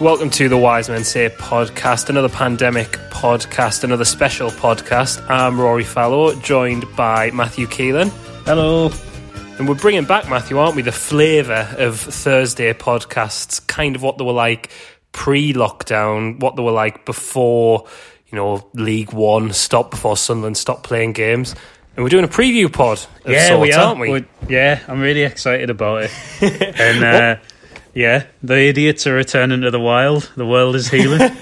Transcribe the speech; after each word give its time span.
Welcome 0.00 0.28
to 0.30 0.48
the 0.48 0.58
Wise 0.58 0.88
Men 0.88 1.04
Say 1.04 1.28
podcast, 1.28 2.08
another 2.10 2.28
pandemic 2.28 2.88
podcast, 3.10 3.84
another 3.84 4.04
special 4.04 4.50
podcast. 4.50 5.24
I'm 5.30 5.58
Rory 5.58 5.84
Fallow, 5.84 6.34
joined 6.40 6.84
by 6.96 7.30
Matthew 7.30 7.66
Keeling. 7.68 8.10
Hello. 8.44 8.90
And 9.58 9.68
we're 9.68 9.76
bringing 9.76 10.04
back, 10.04 10.28
Matthew, 10.28 10.58
aren't 10.58 10.74
we? 10.74 10.82
The 10.82 10.90
flavour 10.92 11.68
of 11.78 11.98
Thursday 12.00 12.72
podcasts, 12.74 13.64
kind 13.66 13.94
of 13.94 14.02
what 14.02 14.18
they 14.18 14.24
were 14.24 14.32
like 14.32 14.70
pre 15.12 15.52
lockdown, 15.52 16.40
what 16.40 16.56
they 16.56 16.62
were 16.62 16.72
like 16.72 17.06
before, 17.06 17.86
you 18.26 18.36
know, 18.36 18.68
League 18.74 19.12
One 19.12 19.52
stopped, 19.52 19.92
before 19.92 20.16
Sunderland 20.16 20.56
stopped 20.56 20.82
playing 20.82 21.12
games. 21.12 21.54
And 21.96 22.02
we're 22.02 22.10
doing 22.10 22.24
a 22.24 22.28
preview 22.28 22.70
pod 22.70 22.98
of 23.24 23.30
yeah, 23.30 23.46
sorts, 23.48 23.62
we 23.62 23.72
are. 23.72 23.84
aren't 23.84 24.00
we? 24.00 24.10
We're- 24.10 24.24
yeah, 24.48 24.80
I'm 24.88 25.00
really 25.00 25.22
excited 25.22 25.70
about 25.70 26.02
it. 26.02 26.10
and 26.80 27.04
uh, 27.04 27.36
yeah, 27.94 28.26
the 28.42 28.58
idiots 28.58 29.06
are 29.06 29.14
returning 29.14 29.62
to 29.62 29.70
the 29.70 29.80
wild. 29.80 30.30
The 30.36 30.46
world 30.46 30.76
is 30.76 30.88
healing. 30.88 31.30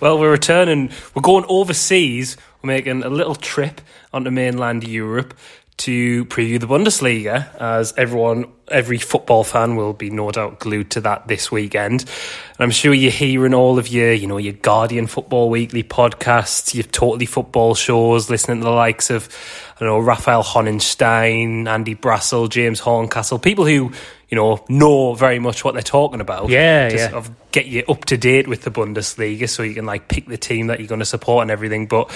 Well, 0.00 0.18
we're 0.18 0.30
returning. 0.30 0.90
We're 1.14 1.22
going 1.22 1.44
overseas. 1.48 2.36
We're 2.62 2.68
making 2.68 3.02
a 3.02 3.10
little 3.10 3.34
trip 3.34 3.80
onto 4.12 4.30
mainland 4.30 4.86
Europe 4.86 5.34
to 5.78 6.24
preview 6.26 6.58
the 6.58 6.66
Bundesliga, 6.66 7.54
as 7.56 7.92
everyone, 7.98 8.46
every 8.68 8.96
football 8.96 9.44
fan 9.44 9.76
will 9.76 9.92
be 9.92 10.08
no 10.08 10.30
doubt 10.30 10.58
glued 10.58 10.90
to 10.92 11.02
that 11.02 11.28
this 11.28 11.52
weekend. 11.52 12.00
And 12.00 12.60
I'm 12.60 12.70
sure 12.70 12.94
you're 12.94 13.10
hearing 13.10 13.52
all 13.52 13.78
of 13.78 13.86
your, 13.86 14.12
you 14.12 14.26
know, 14.26 14.38
your 14.38 14.54
Guardian 14.54 15.06
Football 15.06 15.50
Weekly 15.50 15.82
podcasts, 15.82 16.74
your 16.74 16.84
Totally 16.84 17.26
Football 17.26 17.74
shows, 17.74 18.30
listening 18.30 18.60
to 18.60 18.64
the 18.64 18.70
likes 18.70 19.10
of, 19.10 19.28
I 19.76 19.80
don't 19.80 19.88
know, 19.88 19.98
Raphael 19.98 20.42
Honigstein, 20.42 21.68
Andy 21.68 21.94
Brassell, 21.94 22.48
James 22.48 22.80
Horncastle, 22.80 23.38
people 23.38 23.66
who, 23.66 23.92
you 24.30 24.36
know, 24.36 24.64
know 24.70 25.12
very 25.12 25.38
much 25.38 25.62
what 25.62 25.74
they're 25.74 25.82
talking 25.82 26.22
about. 26.22 26.48
Yeah, 26.48 26.88
to 26.88 26.96
yeah. 26.96 27.10
sort 27.10 27.26
of 27.26 27.50
get 27.52 27.66
you 27.66 27.84
up 27.86 28.06
to 28.06 28.16
date 28.16 28.48
with 28.48 28.62
the 28.62 28.70
Bundesliga 28.70 29.46
so 29.46 29.62
you 29.62 29.74
can 29.74 29.84
like 29.84 30.08
pick 30.08 30.26
the 30.26 30.38
team 30.38 30.68
that 30.68 30.78
you're 30.80 30.88
going 30.88 31.00
to 31.00 31.04
support 31.04 31.42
and 31.42 31.50
everything. 31.50 31.86
But 31.86 32.10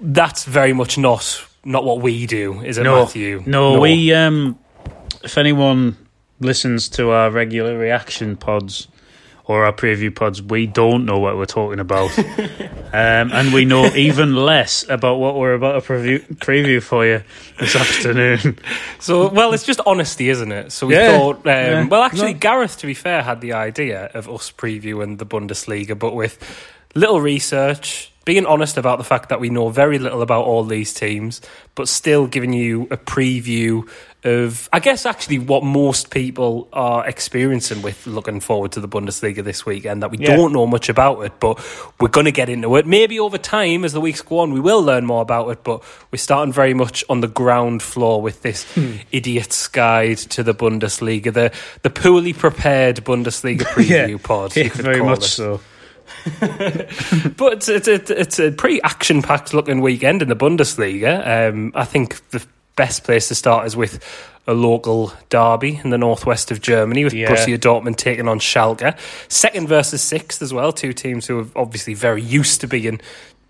that's 0.00 0.44
very 0.44 0.72
much 0.72 0.96
not 0.96 1.44
not 1.64 1.84
what 1.84 2.00
we 2.00 2.26
do, 2.26 2.60
is 2.62 2.78
it, 2.78 2.84
no, 2.84 3.04
Matthew? 3.04 3.42
no, 3.46 3.80
we. 3.80 4.12
Um, 4.12 4.58
if 5.22 5.36
anyone 5.36 5.96
listens 6.40 6.88
to 6.88 7.10
our 7.10 7.30
regular 7.30 7.76
reaction 7.76 8.36
pods 8.36 8.88
or 9.44 9.64
our 9.66 9.72
preview 9.72 10.14
pods, 10.14 10.40
we 10.42 10.66
don't 10.66 11.04
know 11.04 11.18
what 11.18 11.36
we're 11.36 11.44
talking 11.44 11.80
about, 11.80 12.16
um, 12.92 13.30
and 13.32 13.52
we 13.52 13.64
know 13.66 13.84
even 13.94 14.34
less 14.34 14.88
about 14.88 15.16
what 15.16 15.34
we're 15.36 15.54
about 15.54 15.82
to 15.82 15.92
preview, 15.92 16.34
preview 16.36 16.82
for 16.82 17.04
you 17.04 17.22
this 17.58 17.76
afternoon. 17.76 18.58
So, 19.00 19.30
well, 19.30 19.54
it's 19.54 19.64
just 19.64 19.80
honesty, 19.86 20.28
isn't 20.28 20.52
it? 20.52 20.72
So 20.72 20.86
we 20.86 20.94
Yeah, 20.94 21.06
thought, 21.06 21.36
um, 21.38 21.42
yeah. 21.46 21.86
well, 21.88 22.02
actually, 22.02 22.34
No. 22.34 22.38
Gareth, 22.38 22.76
to 22.78 22.86
be 22.86 22.92
fair, 22.92 23.22
had 23.22 23.40
the 23.40 23.54
idea 23.54 24.10
of 24.12 24.28
us 24.28 24.52
previewing 24.52 25.16
the 25.16 25.24
Bundesliga, 25.24 25.98
but 25.98 26.14
with 26.14 26.38
little 26.94 27.18
research, 27.18 28.09
being 28.24 28.44
honest 28.46 28.76
about 28.76 28.98
the 28.98 29.04
fact 29.04 29.30
that 29.30 29.40
we 29.40 29.48
know 29.48 29.70
very 29.70 29.98
little 29.98 30.20
about 30.22 30.44
all 30.44 30.62
these 30.64 30.92
teams, 30.92 31.40
but 31.74 31.88
still 31.88 32.26
giving 32.26 32.52
you 32.52 32.82
a 32.90 32.96
preview 32.96 33.88
of, 34.24 34.68
I 34.70 34.80
guess, 34.80 35.06
actually 35.06 35.38
what 35.38 35.64
most 35.64 36.10
people 36.10 36.68
are 36.74 37.06
experiencing 37.08 37.80
with 37.80 38.06
looking 38.06 38.40
forward 38.40 38.72
to 38.72 38.80
the 38.80 38.88
Bundesliga 38.88 39.42
this 39.42 39.64
weekend, 39.64 40.02
that 40.02 40.10
we 40.10 40.18
Yeah. 40.18 40.36
don't 40.36 40.52
know 40.52 40.66
much 40.66 40.90
about 40.90 41.22
it, 41.22 41.32
but 41.40 41.58
we're 41.98 42.08
going 42.08 42.26
to 42.26 42.30
get 42.32 42.50
into 42.50 42.76
it. 42.76 42.86
Maybe 42.86 43.18
over 43.18 43.38
time, 43.38 43.82
as 43.86 43.94
the 43.94 44.00
weeks 44.02 44.20
go 44.20 44.40
on, 44.40 44.52
we 44.52 44.60
will 44.60 44.82
learn 44.82 45.06
more 45.06 45.22
about 45.22 45.48
it, 45.48 45.64
but 45.64 45.82
we're 46.12 46.18
starting 46.18 46.52
very 46.52 46.74
much 46.74 47.02
on 47.08 47.22
the 47.22 47.28
ground 47.28 47.82
floor 47.82 48.20
with 48.20 48.42
this 48.42 48.64
Hmm. 48.74 48.96
idiot's 49.10 49.66
guide 49.68 50.18
to 50.18 50.42
the 50.42 50.54
Bundesliga, 50.54 51.32
the, 51.32 51.50
the 51.80 51.88
poorly 51.90 52.34
prepared 52.34 52.96
Bundesliga 52.96 53.62
preview 53.74 54.22
pod. 54.22 54.54
you 54.54 54.64
yeah, 54.64 54.68
very 54.74 55.02
much 55.02 55.24
it. 55.24 55.28
so. 55.28 55.60
But 57.36 57.54
it's, 57.54 57.68
it's, 57.68 58.10
it's, 58.10 58.38
a 58.38 58.50
pretty 58.52 58.82
action 58.82 59.22
packed 59.22 59.54
looking 59.54 59.80
weekend 59.80 60.22
in 60.22 60.28
the 60.28 60.36
Bundesliga. 60.36 61.50
Um, 61.50 61.72
I 61.74 61.84
think 61.84 62.28
the 62.30 62.44
best 62.76 63.04
place 63.04 63.28
to 63.28 63.34
start 63.34 63.66
is 63.66 63.76
with 63.76 64.04
a 64.46 64.54
local 64.54 65.12
derby 65.28 65.80
in 65.82 65.90
the 65.90 65.98
northwest 65.98 66.50
of 66.50 66.60
Germany 66.60 67.04
with 67.04 67.12
Yeah. 67.14 67.28
Borussia 67.30 67.58
Dortmund 67.58 67.96
taking 67.96 68.28
on 68.28 68.38
Schalke. 68.40 68.96
Second 69.28 69.68
versus 69.68 70.02
sixth 70.02 70.42
as 70.42 70.52
well. 70.52 70.72
Two 70.72 70.92
teams 70.92 71.26
who 71.26 71.40
are 71.40 71.46
obviously 71.56 71.94
very 71.94 72.22
used 72.22 72.60
to 72.62 72.66
being 72.66 73.00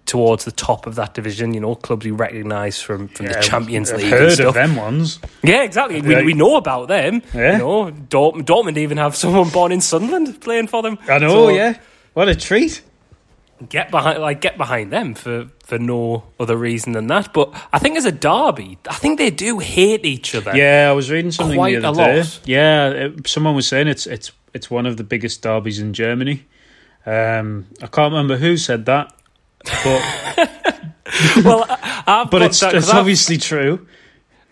towards 0.07 0.45
the 0.45 0.51
top 0.53 0.87
of 0.87 0.97
that 0.97 1.15
division. 1.15 1.55
You 1.55 1.61
know, 1.61 1.75
clubs 1.77 2.05
we 2.05 2.11
recognise 2.11 2.81
from, 2.83 3.09
from 3.09 3.27
the 3.27 3.35
Champions 3.41 3.93
League 3.93 4.11
heard 4.11 4.41
of 4.41 4.55
them 4.55 4.75
ones. 4.77 5.21
Yeah, 5.43 5.63
exactly. 5.63 6.01
We, 6.01 6.15
Right. 6.15 6.25
we 6.25 6.35
know 6.35 6.57
about 6.57 6.89
them. 6.89 7.23
Yeah. 7.33 7.53
You 7.53 7.59
know, 7.59 7.93
Dortmund, 7.93 8.45
Dortmund 8.45 8.77
even 8.77 8.99
have 8.99 9.15
someone 9.17 9.49
born 9.51 9.71
in 9.73 9.81
Sunderland 9.81 10.41
playing 10.41 10.67
for 10.67 10.83
them. 10.83 10.99
I 11.09 11.19
know, 11.19 11.29
So- 11.31 11.49
yeah. 11.51 11.75
What 12.21 12.29
a 12.29 12.35
treat. 12.35 12.83
get 13.71 13.91
behind 13.91 14.19
like 14.19 14.43
get 14.43 14.59
behind 14.59 14.93
them 14.93 15.15
for 15.15 15.47
for 15.65 15.79
no 15.79 16.25
other 16.39 16.55
reason 16.55 16.93
than 16.93 17.07
that. 17.07 17.33
But 17.33 17.49
I 17.73 17.79
think 17.79 17.97
as 17.97 18.05
a 18.05 18.13
derby, 18.13 18.77
I 18.87 18.93
think 18.93 19.17
they 19.19 19.31
do 19.31 19.59
hate 19.59 20.05
each 20.05 20.35
other. 20.35 20.55
Yeah, 20.55 20.89
I 20.91 20.93
was 20.93 21.11
reading 21.11 21.31
something 21.31 21.57
Quite 21.57 21.81
the 21.81 21.87
a 21.87 21.91
other 21.91 22.05
day. 22.05 22.19
lot. 22.19 22.41
Yeah, 22.45 22.89
it, 22.91 23.27
someone 23.27 23.55
was 23.55 23.67
saying 23.67 23.89
it's 23.89 24.07
it's 24.07 24.33
it's 24.53 24.71
one 24.71 24.85
of 24.85 24.99
the 24.99 25.03
biggest 25.03 25.41
derbies 25.41 25.79
in 25.79 25.95
Germany. 25.95 26.45
Um, 27.07 27.69
I 27.83 27.87
can't 27.87 28.13
remember 28.13 28.37
who 28.37 28.59
said 28.59 28.85
that, 28.85 29.15
but 29.65 30.03
Well, 31.43 31.65
I've 32.07 32.31
but 32.31 32.43
it's 32.43 32.63
it's 32.63 32.93
obviously 32.93 33.39
true. 33.39 33.87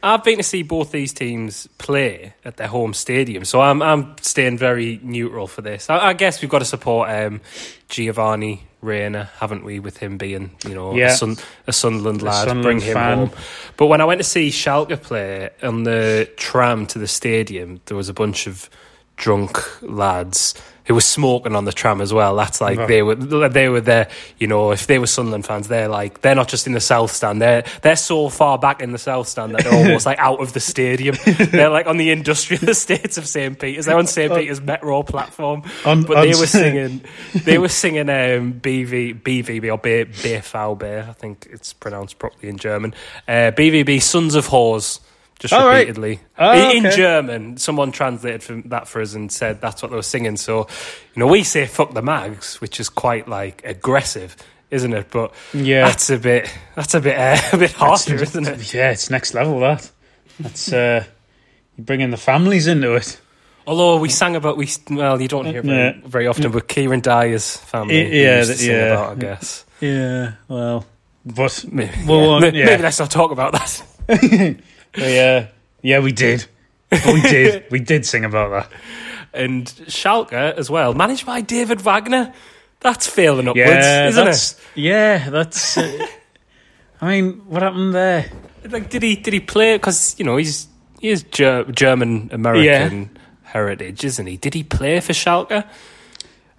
I've 0.02 0.22
been 0.22 0.36
to 0.36 0.42
see 0.44 0.62
both 0.62 0.92
these 0.92 1.12
teams 1.12 1.66
play 1.78 2.34
at 2.44 2.56
their 2.56 2.68
home 2.68 2.94
stadium, 2.94 3.44
so 3.44 3.60
I'm 3.60 3.82
I'm 3.82 4.14
staying 4.20 4.56
very 4.58 5.00
neutral 5.02 5.46
for 5.48 5.60
this. 5.62 5.90
I, 5.90 5.98
I 6.08 6.12
guess 6.12 6.40
we've 6.40 6.50
got 6.50 6.60
to 6.60 6.64
support 6.64 7.10
um, 7.10 7.40
Giovanni 7.88 8.62
Reyna, 8.80 9.28
haven't 9.38 9.64
we? 9.64 9.80
With 9.80 9.96
him 9.96 10.16
being 10.18 10.52
you 10.66 10.74
know 10.74 10.94
Yeah. 10.94 11.06
a, 11.12 11.16
Sun, 11.16 11.36
a 11.66 11.72
Sunderland 11.72 12.22
lad, 12.22 12.46
Sunderland 12.46 12.62
bring 12.62 12.80
him 12.80 12.94
fan. 12.94 13.18
home. 13.18 13.30
But 13.76 13.86
when 13.86 14.00
I 14.00 14.04
went 14.04 14.18
to 14.20 14.24
see 14.24 14.50
Schalke 14.50 15.00
play 15.02 15.50
on 15.62 15.82
the 15.82 16.30
tram 16.36 16.86
to 16.88 16.98
the 16.98 17.08
stadium, 17.08 17.80
there 17.86 17.96
was 17.96 18.08
a 18.08 18.14
bunch 18.14 18.46
of 18.46 18.70
drunk 19.16 19.58
lads 19.82 20.54
who 20.88 20.94
were 20.94 21.02
smoking 21.02 21.54
on 21.54 21.66
the 21.66 21.72
tram 21.72 22.00
as 22.00 22.14
well. 22.14 22.34
That's 22.34 22.62
like 22.62 22.88
they 22.88 23.02
were 23.02 23.14
they 23.14 23.68
were 23.68 23.82
there. 23.82 24.08
You 24.38 24.46
know, 24.46 24.72
if 24.72 24.86
they 24.86 24.98
were 24.98 25.06
Sunderland 25.06 25.44
fans, 25.44 25.68
they're 25.68 25.86
like 25.86 26.22
they're 26.22 26.34
not 26.34 26.48
just 26.48 26.66
in 26.66 26.72
the 26.72 26.80
south 26.80 27.12
stand. 27.12 27.42
They're 27.42 27.62
they're 27.82 27.94
so 27.94 28.30
far 28.30 28.58
back 28.58 28.80
in 28.80 28.92
the 28.92 28.98
south 28.98 29.28
stand 29.28 29.54
that 29.54 29.64
they're 29.64 29.72
almost 29.84 30.06
like 30.06 30.18
out 30.18 30.40
of 30.40 30.54
the 30.54 30.60
stadium. 30.60 31.14
they're 31.50 31.68
like 31.68 31.86
on 31.86 31.98
the 31.98 32.10
industrial 32.10 32.66
estates 32.70 33.18
of 33.18 33.28
St 33.28 33.60
Peter's. 33.60 33.84
They're 33.84 33.98
on 33.98 34.06
St 34.06 34.32
Peter's 34.34 34.62
metro 34.62 35.02
platform. 35.02 35.62
But 35.84 36.22
they 36.22 36.34
were 36.34 36.46
singing. 36.46 37.02
They 37.34 37.58
were 37.58 37.68
singing 37.68 38.08
um, 38.08 38.54
BV 38.54 39.20
BVB 39.22 39.70
or 39.70 39.76
B- 39.76 40.10
BVB. 40.10 41.08
I 41.08 41.12
think 41.12 41.46
it's 41.50 41.74
pronounced 41.74 42.18
properly 42.18 42.48
in 42.48 42.56
German. 42.56 42.94
Uh, 43.28 43.52
BVB 43.54 44.00
Sons 44.00 44.34
of 44.34 44.48
Whores. 44.48 45.00
Just 45.38 45.52
right. 45.52 45.78
repeatedly 45.78 46.20
Oh, 46.36 46.70
in, 46.70 46.84
okay. 46.86 46.96
German. 46.96 47.56
Someone 47.58 47.92
translated 47.92 48.42
from 48.42 48.62
that 48.70 48.88
for 48.88 49.00
us 49.00 49.14
and 49.14 49.30
said 49.30 49.60
that's 49.60 49.82
what 49.82 49.90
they 49.90 49.96
were 49.96 50.02
singing. 50.02 50.36
So, 50.36 50.66
you 51.14 51.20
know, 51.20 51.26
we 51.28 51.44
say 51.44 51.66
"fuck 51.66 51.94
the 51.94 52.02
mags," 52.02 52.60
which 52.60 52.80
is 52.80 52.88
quite 52.88 53.28
like 53.28 53.62
aggressive, 53.64 54.34
isn't 54.72 54.92
it? 54.92 55.06
But 55.12 55.32
Yeah. 55.54 55.86
that's 55.86 56.10
a 56.10 56.18
bit 56.18 56.52
that's 56.74 56.94
a 56.94 57.00
bit 57.00 57.16
uh, 57.16 57.38
a 57.52 57.56
bit 57.56 57.72
harsher, 57.72 58.16
isn't 58.16 58.48
it? 58.48 58.74
Yeah, 58.74 58.90
it's 58.90 59.10
next 59.10 59.32
level. 59.34 59.60
That 59.60 59.88
that's 60.40 60.72
uh, 60.72 61.04
you 61.76 61.84
bringing 61.84 62.10
the 62.10 62.16
families 62.16 62.66
into 62.66 62.94
it. 62.94 63.20
Although 63.64 63.98
we 63.98 64.08
sang 64.08 64.34
about 64.34 64.56
we 64.56 64.68
well, 64.90 65.20
you 65.20 65.28
don't 65.28 65.44
hear 65.44 65.62
very, 65.62 65.76
Yeah. 65.76 65.92
very 66.04 66.26
often, 66.26 66.50
but 66.50 66.66
Kieran 66.66 67.00
Dyer's 67.00 67.56
family, 67.58 68.02
we 68.10 68.22
yeah, 68.24 68.38
used 68.38 68.50
to 68.50 68.56
th- 68.56 68.66
sing 68.66 68.74
yeah. 68.76 68.86
about, 68.92 69.12
I 69.12 69.20
guess. 69.20 69.64
Yeah, 69.80 70.32
well, 70.48 70.84
but 71.26 71.64
Maybe, 71.70 71.92
well, 72.06 72.20
yeah. 72.30 72.36
uh, 72.36 72.40
May- 72.40 72.58
yeah. 72.58 72.64
maybe 72.64 72.82
let's 72.82 72.98
not 72.98 73.10
talk 73.10 73.30
about 73.30 73.52
that. 73.52 73.82
yeah, 74.96 75.48
yeah, 75.82 75.98
we 76.00 76.12
did. 76.12 76.46
we 76.90 77.20
did. 77.22 77.64
We 77.70 77.80
did 77.80 78.06
sing 78.06 78.24
about 78.24 78.50
that. 78.50 78.72
and 79.34 79.66
Schalke 79.86 80.32
as 80.32 80.70
well, 80.70 80.94
managed 80.94 81.26
by 81.26 81.40
David 81.42 81.80
Wagner. 81.80 82.32
That's 82.80 83.06
failing 83.08 83.48
upwards, 83.48 83.68
Yeah, 83.68 84.08
isn't 84.08 84.24
that's, 84.24 84.52
it? 84.52 84.58
Yeah, 84.76 85.30
that's. 85.30 85.76
Uh, 85.76 86.06
I 87.00 87.08
mean, 87.08 87.42
what 87.46 87.62
happened 87.62 87.92
there? 87.94 88.30
Like, 88.64 88.88
did 88.90 89.02
he 89.02 89.16
did 89.16 89.32
he 89.34 89.40
play? 89.40 89.76
Because 89.76 90.14
you 90.18 90.24
know 90.24 90.36
he's 90.36 90.66
he 91.00 91.08
is 91.08 91.22
Ger- 91.24 91.64
German 91.64 92.30
American 92.32 93.10
heritage, 93.42 94.04
isn't 94.04 94.26
he? 94.26 94.36
Did 94.36 94.54
he 94.54 94.62
play 94.62 95.00
for 95.00 95.12
Schalke? 95.12 95.64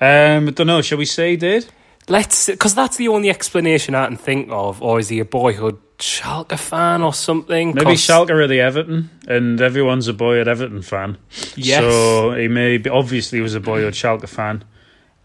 Um, 0.02 0.48
I 0.48 0.52
don't 0.52 0.68
know. 0.68 0.82
Shall 0.82 0.98
we 0.98 1.06
say 1.06 1.32
he 1.32 1.38
did? 1.38 1.66
Let's 2.10 2.48
because 2.48 2.76
that's 2.76 2.98
the 2.98 3.08
only 3.08 3.30
explanation 3.30 3.96
I 3.96 4.08
can 4.08 4.18
think 4.18 4.50
of. 4.52 4.82
Or 4.82 5.00
is 5.00 5.10
he 5.10 5.20
a 5.20 5.26
boyhood 5.26 5.78
Schalke 6.00 6.58
fan 6.58 7.02
or 7.02 7.14
something? 7.14 7.74
Maybe 7.74 7.86
'Cause- 7.86 8.02
Schalke 8.02 8.32
are 8.32 8.48
the 8.48 8.60
Everton, 8.62 9.10
and 9.28 9.62
everyone's 9.62 10.08
a 10.08 10.14
boy 10.14 10.40
at 10.42 10.48
Everton 10.48 10.82
fan. 10.82 11.18
Yes. 11.56 11.82
So 11.82 12.32
he 12.34 12.48
may 12.48 12.78
be, 12.78 12.90
obviously 12.90 13.42
was 13.42 13.54
a 13.56 13.60
boyhood 13.60 13.94
Schalke 13.94 14.28
fan, 14.28 14.64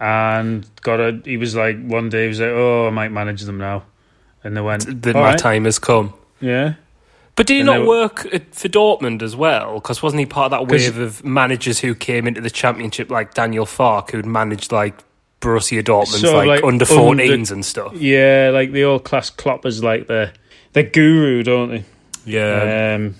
and 0.01 0.67
got 0.83 1.01
a. 1.01 1.21
He 1.25 1.37
was 1.37 1.55
like 1.57 1.83
one 1.83 2.09
day 2.11 2.23
he 2.23 2.29
was 2.29 2.41
like, 2.41 2.51
"Oh, 2.51 2.87
I 2.87 2.91
might 2.91 3.13
manage 3.13 3.43
them 3.43 3.59
now," 3.59 3.85
and 4.43 4.57
they 4.57 4.61
went, 4.61 4.87
"All 4.87 5.13
my 5.23 5.31
right." 5.31 5.39
time 5.39 5.65
has 5.65 5.79
come. 5.79 6.13
Yeah, 6.41 6.75
But 7.37 7.47
did 7.47 7.55
he 7.55 7.61
And 7.61 7.67
not 7.67 7.79
they 7.79 7.87
work 7.87 8.27
at, 8.35 8.55
for 8.55 8.69
Dortmund 8.69 9.23
as 9.23 9.35
well? 9.35 9.75
Because 9.77 10.03
wasn't 10.03 10.21
he 10.21 10.27
part 10.27 10.47
of 10.47 10.51
that 10.51 10.67
wave 10.71 10.99
of 10.99 11.25
managers 11.25 11.79
who 11.81 11.95
came 11.95 12.27
into 12.29 12.41
the 12.43 12.51
championship, 12.51 13.11
like 13.11 13.33
Daniel 13.33 13.65
Farke, 13.65 14.11
who'd 14.11 14.27
managed 14.27 14.71
like 14.71 14.95
Borussia 15.41 15.83
Dortmund's 15.83 16.21
Sort 16.21 16.35
of 16.35 16.47
like, 16.47 16.63
like 16.63 16.65
under 16.65 16.85
14s 16.85 17.51
and 17.51 17.65
stuff? 17.65 17.95
yeah, 17.95 18.51
like 18.53 18.73
the 18.73 18.85
old 18.85 19.05
class 19.05 19.31
Klopp 19.31 19.67
is 19.67 19.83
like 19.83 20.07
the 20.07 20.33
the 20.73 20.83
guru, 20.83 21.43
don't 21.43 21.69
they? 21.71 21.85
Yeah. 22.25 22.95
Um, 22.97 23.15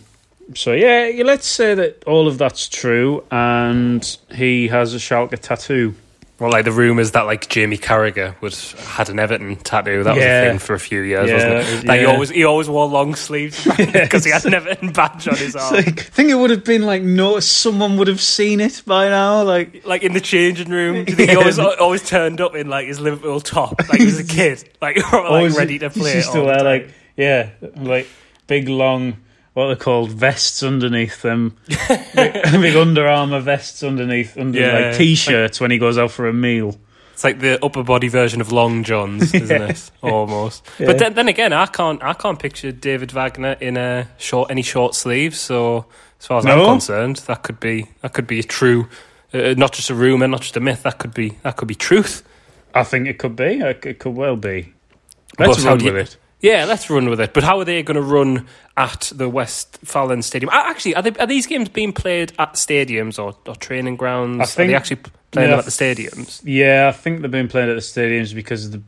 so 0.55 0.73
yeah, 0.73 1.07
yeah, 1.07 1.25
let's 1.25 1.47
say 1.47 1.75
that 1.75 2.05
all 2.05 2.29
of 2.29 2.39
that's 2.39 2.69
true, 2.69 3.25
and 3.31 4.17
he 4.35 4.69
has 4.69 4.95
a 4.95 4.99
Schalke 4.99 5.39
tattoo. 5.39 5.95
Well, 6.45 6.53
like 6.53 6.67
the 6.67 6.73
rumours 6.73 7.13
that 7.13 7.23
like 7.23 7.49
Jamie 7.49 7.79
Carragher 7.79 8.39
would 8.43 8.55
had 8.87 9.09
an 9.09 9.19
Everton 9.19 9.57
tattoo. 9.57 10.05
That 10.05 10.15
was 10.15 10.23
a 10.25 10.49
thing 10.51 10.59
for 10.59 10.75
a 10.75 10.79
few 10.79 11.01
years, 11.01 11.29
Yeah, 11.31 11.35
wasn't 11.37 11.53
it? 11.53 11.57
was- 11.77 11.85
Like 11.87 12.01
he 12.01 12.07
always 12.07 12.29
he 12.31 12.45
always 12.45 12.69
wore 12.69 12.87
long 12.87 13.15
sleeves 13.15 13.65
because 13.77 14.25
he 14.25 14.31
had 14.31 14.45
an 14.45 14.53
Everton 14.53 14.93
badge 14.93 15.27
on 15.27 15.37
his 15.37 15.57
arm. 15.57 15.75
Like, 15.75 15.89
I 16.01 16.03
think 16.03 16.29
it 16.29 16.35
would 16.35 16.51
have 16.51 16.65
been 16.65 16.83
like 16.85 17.03
no, 17.03 17.41
someone 17.41 17.97
would 17.97 18.09
have 18.09 18.21
seen 18.21 18.61
it 18.61 18.83
by 18.87 19.09
now. 19.09 19.43
Like 19.43 19.87
like 19.87 20.03
in 20.03 20.13
the 20.13 20.21
changing 20.21 20.69
room. 20.69 21.05
Do 21.07 21.13
you 21.13 21.17
think 21.17 21.31
he 21.31 21.37
always 21.41 21.59
always 21.59 22.07
turned 22.07 22.41
up 22.43 22.55
in 22.55 22.69
like 22.69 22.87
his 22.87 23.01
Liverpool 23.01 23.41
top, 23.41 23.81
like 23.89 23.99
he 24.01 24.05
was 24.05 24.19
a 24.21 24.25
kid, 24.25 24.69
like, 24.83 24.97
like 24.97 25.15
always 25.15 25.57
ready 25.57 25.79
to 25.79 25.89
play. 25.89 26.11
He 26.11 26.17
used 26.19 26.33
to 26.33 26.43
wear 26.45 26.63
like 26.63 26.91
yeah, 27.17 27.51
like 27.77 28.07
big 28.47 28.69
long 28.69 29.17
what 29.55 29.67
they're 29.69 29.77
called 29.77 30.11
vests 30.13 30.63
underneath 30.63 31.23
them, 31.23 31.57
big, 32.15 32.33
big 32.43 32.77
Under 32.77 33.07
Armour 33.09 33.41
vests 33.41 33.83
underneath 33.83 34.37
under 34.37 34.59
Yeah, 34.61 34.79
like 34.89 34.97
t-shirts 34.97 35.61
when 35.61 35.71
he 35.71 35.79
goes 35.79 35.97
out 35.99 36.11
for 36.11 36.29
a 36.29 36.33
meal. 36.33 36.77
It's 37.13 37.23
like 37.23 37.39
the 37.39 37.65
upper 37.65 37.85
body 37.85 38.09
version 38.09 38.41
of 38.41 38.51
Long 38.51 38.83
Johns, 38.83 39.33
isn't 39.33 39.49
Yeah. 39.61 39.69
it? 39.69 39.91
Almost. 40.03 40.67
Yeah. 40.81 40.87
But 40.87 40.99
then, 40.99 41.15
then 41.15 41.29
again, 41.29 41.53
I 41.53 41.67
can't 41.67 42.03
I 42.03 42.13
can't 42.13 42.39
picture 42.41 42.73
David 42.73 43.13
Wagner 43.13 43.57
in 43.61 43.77
a 43.77 44.09
short 44.19 44.51
any 44.51 44.63
short 44.63 44.97
sleeves. 44.97 45.39
So 45.39 45.87
as 46.21 46.27
far 46.27 46.39
as 46.39 46.47
I'm 46.47 46.65
concerned, 46.65 47.17
that 47.29 47.45
could 47.45 47.61
be 47.61 47.87
that 48.03 48.13
could 48.13 48.27
be 48.27 48.41
a 48.41 48.43
true, 48.43 48.89
uh, 49.33 49.55
not 49.57 49.73
just 49.73 49.91
a 49.91 49.95
rumor, 49.95 50.27
not 50.27 50.41
just 50.41 50.57
a 50.57 50.61
myth. 50.61 50.83
That 50.83 50.99
could 50.99 51.15
be 51.15 51.39
that 51.43 51.57
could 51.57 51.69
be 51.69 51.77
truth. 51.77 52.25
I 52.75 52.83
think 52.83 53.07
it 53.07 53.19
could 53.21 53.37
be. 53.37 53.61
It 53.61 54.01
could 54.01 54.17
well 54.17 54.35
be. 54.35 54.73
Let's 55.39 55.59
But 55.59 55.65
run 55.65 55.79
do 55.79 55.85
you- 55.85 55.93
with 55.93 56.09
it. 56.09 56.17
Yeah, 56.45 56.67
let's 56.67 56.91
run 56.91 57.09
with 57.09 57.21
it. 57.21 57.33
But 57.33 57.43
how 57.43 57.59
are 57.59 57.65
they 57.65 57.83
going 57.83 57.95
to 57.95 58.03
run 58.03 58.47
at 58.77 59.11
the 59.15 59.31
West 59.31 59.79
Westfalen 59.83 60.23
Stadium? 60.23 60.51
Uh, 60.51 60.63
Actually, 60.67 60.95
are, 60.95 61.01
they, 61.01 61.11
are 61.19 61.27
these 61.27 61.47
games 61.47 61.71
being 61.71 61.95
played 61.95 62.35
at 62.39 62.53
stadiums 62.53 63.19
or, 63.19 63.35
or 63.49 63.57
training 63.57 63.97
grounds? 63.97 64.41
I 64.41 64.43
are 64.43 64.47
they 64.47 64.53
think- 64.67 64.73
actually 64.75 64.97
playing 65.31 65.49
yeah, 65.49 65.57
them 65.57 65.59
at 65.61 65.65
the 65.65 65.71
stadiums? 65.71 66.43
Yeah, 66.45 66.89
I 66.89 66.93
think 66.93 67.23
they've 67.23 67.31
been 67.31 67.49
playing 67.49 67.71
at 67.71 67.75
the 67.77 67.81
stadiums 67.81 68.35
because 68.35 68.71
the. 68.73 68.83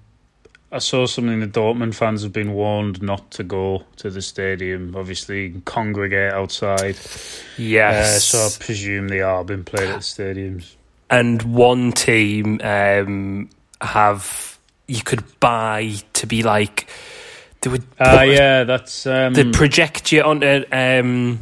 I 0.71 0.81
saw 0.81 1.07
something 1.07 1.41
the 1.41 1.47
Dortmund 1.47 1.95
fans 1.95 2.23
have 2.25 2.33
been 2.33 2.53
warned 2.53 3.01
not 3.01 3.31
to 3.31 3.43
go 3.43 3.85
to 3.97 4.11
the 4.11 4.21
stadium. 4.21 4.95
Obviously, 4.95 5.55
congregate 5.65 6.35
outside. 6.35 6.97
Uh, 6.97 7.09
Yes. 7.57 8.25
so 8.25 8.39
I 8.39 8.51
presume 8.63 9.09
they 9.09 9.23
are 9.23 9.43
being 9.45 9.65
played 9.65 9.89
at 9.89 9.95
the 9.95 10.01
stadiums. 10.01 10.75
and 11.09 11.41
one 11.43 11.93
team 11.93 12.61
um, 12.63 13.49
have 13.81 14.59
you 14.89 15.03
could 15.03 15.25
buy 15.41 15.95
to 16.13 16.27
be 16.27 16.43
like 16.43 16.89
they 17.67 17.71
would 17.73 17.85
Ah, 17.99 18.19
put- 18.19 18.29
yeah, 18.29 18.65
that's 18.65 19.07
um, 19.07 19.35
they 19.35 19.45
project 19.51 20.13
you 20.13 20.23
onto 20.23 20.65
um, 20.71 21.41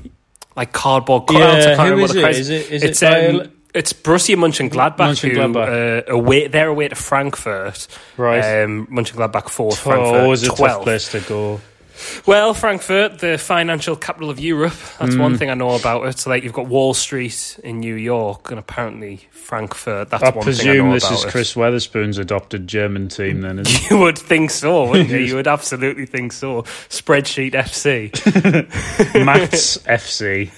like 0.56 0.72
cardboard 0.72 1.26
cutouts. 1.26 1.64
Yeah, 1.76 1.86
who 1.86 1.98
is 1.98 2.14
it? 2.14 2.24
Is 2.30 2.48
it- 2.50 2.70
is 2.70 2.82
it's 2.82 3.02
it 3.02 3.34
um, 3.34 3.50
it's 3.74 3.92
Borussia 3.92 4.36
Mönchengladbach, 4.36 5.20
who 5.20 5.28
Mönchengladbach. 5.30 6.08
uh, 6.08 6.12
away 6.12 6.46
they're 6.48 6.68
away 6.68 6.88
to 6.88 6.94
Frankfurt. 6.94 7.88
right. 8.16 8.62
Um, 8.64 8.86
Mönchengladbach 8.90 9.48
four, 9.50 9.72
oh, 9.72 9.74
Frankfurt 9.74 10.20
always 10.22 10.42
a 10.44 10.46
tough 10.46 10.56
twelve. 10.58 10.82
place 10.84 11.10
to 11.10 11.20
go. 11.20 11.60
Well, 12.26 12.54
Frankfurt, 12.54 13.18
the 13.18 13.38
financial 13.38 13.96
capital 13.96 14.30
of 14.30 14.38
Europe. 14.40 14.74
That's 14.98 15.14
Mm. 15.14 15.20
one 15.20 15.38
thing 15.38 15.50
I 15.50 15.54
know 15.54 15.70
about 15.74 16.06
it. 16.06 16.18
So, 16.18 16.30
like, 16.30 16.42
you've 16.42 16.52
got 16.52 16.66
Wall 16.66 16.94
Street 16.94 17.58
in 17.62 17.80
New 17.80 17.94
York, 17.94 18.50
and 18.50 18.58
apparently 18.58 19.20
Frankfurt. 19.30 20.10
That's 20.10 20.22
I 20.22 20.30
one 20.30 20.32
thing 20.32 20.40
I 20.42 20.44
presume 20.44 20.86
know 20.88 20.94
this 20.94 21.04
about 21.04 21.18
is 21.18 21.24
it. 21.24 21.30
Chris 21.30 21.54
Weatherspoon's 21.54 22.18
adopted 22.18 22.66
German 22.66 23.08
team. 23.08 23.42
Then, 23.42 23.58
isn't 23.60 23.74
it? 23.84 23.90
You 23.90 23.98
would 23.98 24.18
think 24.18 24.50
so, 24.50 24.86
wouldn't 24.88 25.10
you? 25.10 25.18
You 25.24 25.36
would 25.36 25.46
absolutely 25.48 26.06
think 26.06 26.32
so. 26.32 26.62
Spreadsheet 26.88 27.52
FC. 27.52 28.10
Maths 29.24 29.78
FC. 29.78 30.50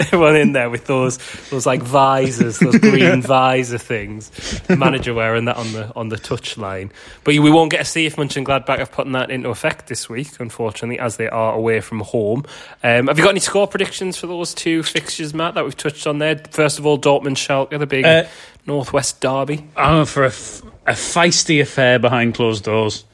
Everyone 0.00 0.36
in 0.36 0.52
there 0.52 0.70
with 0.70 0.86
those 0.86 1.18
those 1.50 1.66
like 1.66 1.82
visors, 1.82 2.58
those 2.58 2.78
green 2.78 3.22
visor 3.22 3.78
things. 3.78 4.30
The 4.66 4.76
manager 4.76 5.14
wearing 5.14 5.44
that 5.46 5.56
on 5.56 5.72
the 5.72 5.92
on 5.96 6.08
the 6.08 6.16
touch 6.18 6.56
line. 6.56 6.90
But 7.24 7.38
we 7.38 7.50
won't 7.50 7.70
get 7.70 7.78
to 7.78 7.84
see 7.84 8.06
if 8.06 8.16
Mönchengladbach 8.16 8.78
have 8.78 8.92
put 8.92 9.10
that 9.12 9.30
into 9.30 9.48
effect 9.50 9.86
this 9.88 10.08
week, 10.08 10.28
unfortunately, 10.38 10.57
as 10.66 11.16
they 11.16 11.28
are 11.28 11.54
away 11.54 11.80
from 11.80 12.00
home. 12.00 12.44
Um, 12.82 13.06
have 13.06 13.16
you 13.18 13.24
got 13.24 13.30
any 13.30 13.40
score 13.40 13.66
predictions 13.66 14.16
for 14.16 14.26
those 14.26 14.54
two 14.54 14.82
fixtures, 14.82 15.32
Matt, 15.34 15.54
that 15.54 15.64
we've 15.64 15.76
touched 15.76 16.06
on 16.06 16.18
there? 16.18 16.40
First 16.50 16.78
of 16.78 16.86
all, 16.86 16.98
Dortmund 16.98 17.36
Schalke, 17.36 17.78
the 17.78 17.86
big 17.86 18.04
Uh, 18.04 18.24
Northwest 18.66 19.20
derby. 19.20 19.64
I'm 19.76 20.04
for 20.04 20.24
a, 20.24 20.28
f- 20.28 20.62
a 20.86 20.92
feisty 20.92 21.60
affair 21.60 21.98
behind 21.98 22.34
closed 22.34 22.64
doors. 22.64 23.04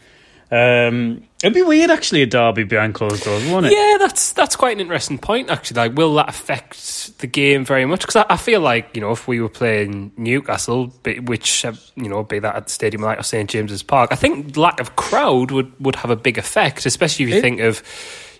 Um, 0.51 1.25
it'd 1.45 1.55
be 1.55 1.63
weird, 1.63 1.91
actually, 1.91 2.23
a 2.23 2.27
derby 2.27 2.65
behind 2.65 2.95
closed 2.95 3.23
doors, 3.25 3.45
wouldn't 3.45 3.67
it? 3.67 3.73
Yeah, 3.77 3.97
that's 3.99 4.33
that's 4.33 4.57
quite 4.57 4.75
an 4.77 4.81
interesting 4.81 5.19
point. 5.19 5.51
Actually, 5.51 5.77
like, 5.89 5.97
will 5.97 6.15
that 6.15 6.29
affect 6.29 7.19
the 7.19 7.27
game 7.27 7.65
very 7.65 7.85
much? 7.85 8.01
Because 8.01 8.17
I, 8.17 8.27
I 8.31 8.37
feel 8.37 8.61
like 8.61 8.91
you 8.95 9.01
know, 9.01 9.13
if 9.13 9.29
we 9.29 9.41
were 9.41 9.49
playing 9.49 10.13
Newcastle, 10.17 10.87
which 11.25 11.65
uh, 11.65 11.73
you 11.97 12.09
know, 12.09 12.23
be 12.25 12.39
that 12.39 12.57
at 12.57 12.67
the 12.67 12.73
stadium 12.73 13.03
like 13.03 13.19
or 13.19 13.23
St 13.23 13.49
James's 13.49 13.83
Park, 13.83 14.11
I 14.13 14.17
think 14.17 14.57
lack 14.57 14.81
of 14.81 14.97
crowd 14.97 15.51
would 15.51 15.73
would 15.81 15.97
have 15.97 16.11
a 16.11 16.17
big 16.17 16.39
effect, 16.39 16.87
especially 16.87 17.27
if 17.27 17.31
you 17.31 17.37
It- 17.37 17.43
think 17.43 17.61
of. 17.61 17.83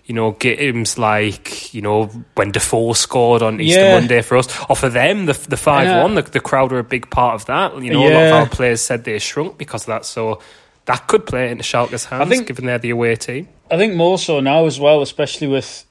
You 0.07 0.13
know, 0.13 0.33
games 0.33 0.99
like 0.99 1.73
you 1.73 1.81
know 1.81 2.11
when 2.35 2.51
Defoe 2.51 2.93
scored 2.93 3.41
on 3.41 3.59
Easter 3.59 3.79
Yeah. 3.79 3.97
Monday 3.97 4.21
for 4.21 4.37
us, 4.37 4.47
or 4.69 4.75
for 4.75 4.87
them 4.87 5.25
the 5.25 5.33
the 5.49 5.57
five 5.57 6.03
one. 6.03 6.13
The, 6.13 6.21
the 6.21 6.39
crowd 6.39 6.71
were 6.71 6.77
a 6.77 6.83
big 6.83 7.09
part 7.09 7.33
of 7.33 7.45
that. 7.47 7.75
You 7.81 7.91
know, 7.91 8.01
a 8.07 8.13
lot 8.13 8.23
of 8.23 8.33
our 8.33 8.47
players 8.47 8.81
said 8.81 9.03
they 9.03 9.17
shrunk 9.17 9.57
because 9.57 9.81
of 9.81 9.87
that. 9.87 10.05
So 10.05 10.41
that 10.85 11.07
could 11.07 11.25
play 11.25 11.49
into 11.51 11.63
Schalke's 11.63 12.05
hands, 12.05 12.21
I 12.21 12.25
think- 12.25 12.47
given 12.47 12.65
they're 12.65 12.77
the 12.79 12.91
away 12.91 13.15
team. 13.15 13.47
I 13.71 13.77
think 13.77 13.95
more 13.95 14.17
so 14.19 14.39
now 14.39 14.65
as 14.67 14.79
well, 14.79 15.01
especially 15.01 15.47
with 15.47 15.85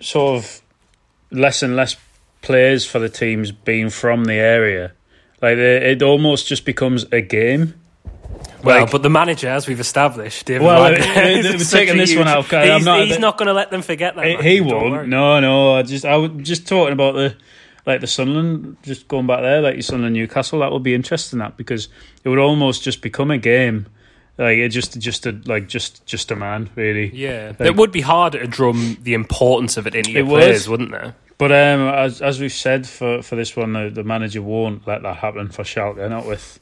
sort 0.00 0.36
of 0.38 0.60
less 1.32 1.62
and 1.62 1.74
less 1.74 1.96
players 2.42 2.86
for 2.86 2.98
the 3.00 3.08
teams 3.08 3.50
being 3.50 3.90
from 3.90 4.26
the 4.26 4.34
area. 4.34 4.92
Like 5.42 5.56
they, 5.56 5.90
it 5.92 6.02
almost 6.02 6.46
just 6.46 6.64
becomes 6.64 7.04
a 7.10 7.20
game. 7.20 7.74
Well, 8.62 8.82
Like- 8.82 8.90
but 8.92 9.02
the 9.02 9.10
manager, 9.10 9.48
as 9.48 9.66
we've 9.66 9.80
established, 9.80 10.46
David 10.46 10.62
Well, 10.64 10.82
Wagner, 10.82 11.04
taking 11.58 11.94
a 11.94 11.98
this 11.98 12.14
one 12.16 12.26
huge- 12.26 12.26
out, 12.28 12.44
'cause 12.48 12.68
I'm 12.70 12.76
He's, 12.78 12.84
not- 12.84 13.06
he's 13.06 13.18
not 13.18 13.36
going 13.38 13.46
to 13.48 13.52
let 13.52 13.70
them 13.70 13.82
forget 13.82 14.14
that. 14.16 14.24
He, 14.42 14.54
he 14.56 14.60
won't. 14.60 15.08
No, 15.08 15.40
no. 15.40 15.74
I 15.74 15.82
just 15.82 16.04
I 16.04 16.16
was 16.16 16.30
just 16.42 16.68
talking 16.68 16.92
about 16.92 17.14
the 17.14 17.34
like 17.84 18.00
the 18.00 18.06
Sunderland, 18.06 18.76
just 18.82 19.06
going 19.08 19.26
back 19.26 19.42
there, 19.42 19.60
like 19.60 19.74
your 19.74 19.82
Sunderland 19.82 20.14
Newcastle. 20.14 20.60
That 20.60 20.72
would 20.72 20.82
be 20.82 20.94
interesting. 20.94 21.38
That 21.40 21.56
because 21.56 21.88
it 22.24 22.28
would 22.28 22.38
almost 22.38 22.82
just 22.82 23.02
become 23.02 23.30
a 23.30 23.38
game. 23.38 23.86
Like 24.38 24.58
it 24.58 24.68
just 24.68 24.98
just 24.98 25.24
a 25.26 25.32
like 25.46 25.66
just 25.66 26.04
just 26.04 26.30
a 26.30 26.36
man 26.36 26.68
really. 26.74 27.10
Yeah, 27.14 27.52
Like- 27.58 27.68
it 27.68 27.76
would 27.76 27.90
be 27.92 28.02
harder 28.02 28.40
to 28.40 28.46
drum 28.46 28.98
the 29.02 29.14
importance 29.14 29.76
of 29.76 29.86
it 29.86 29.94
into 29.94 30.10
your 30.12 30.20
It 30.20 30.26
would. 30.26 30.40
players, 30.42 30.68
wouldn't 30.68 30.90
there? 30.90 31.14
But 31.38 31.52
um, 31.52 31.88
as 31.88 32.20
as 32.22 32.40
we've 32.40 32.52
said 32.52 32.86
for, 32.86 33.22
for 33.22 33.36
this 33.36 33.56
one, 33.56 33.72
the, 33.72 33.90
the 33.90 34.04
manager 34.04 34.42
won't 34.42 34.86
let 34.86 35.02
that 35.02 35.16
happen 35.16 35.48
for 35.48 35.62
Schalke. 35.64 36.08
Not 36.08 36.26
with, 36.26 36.58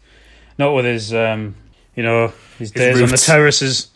not 0.58 0.72
with 0.74 0.84
his 0.84 1.12
um, 1.14 1.54
you 1.94 2.02
know, 2.02 2.32
his, 2.58 2.72
days 2.72 3.00
on 3.00 3.08
the 3.08 3.16
terraces, 3.16 3.88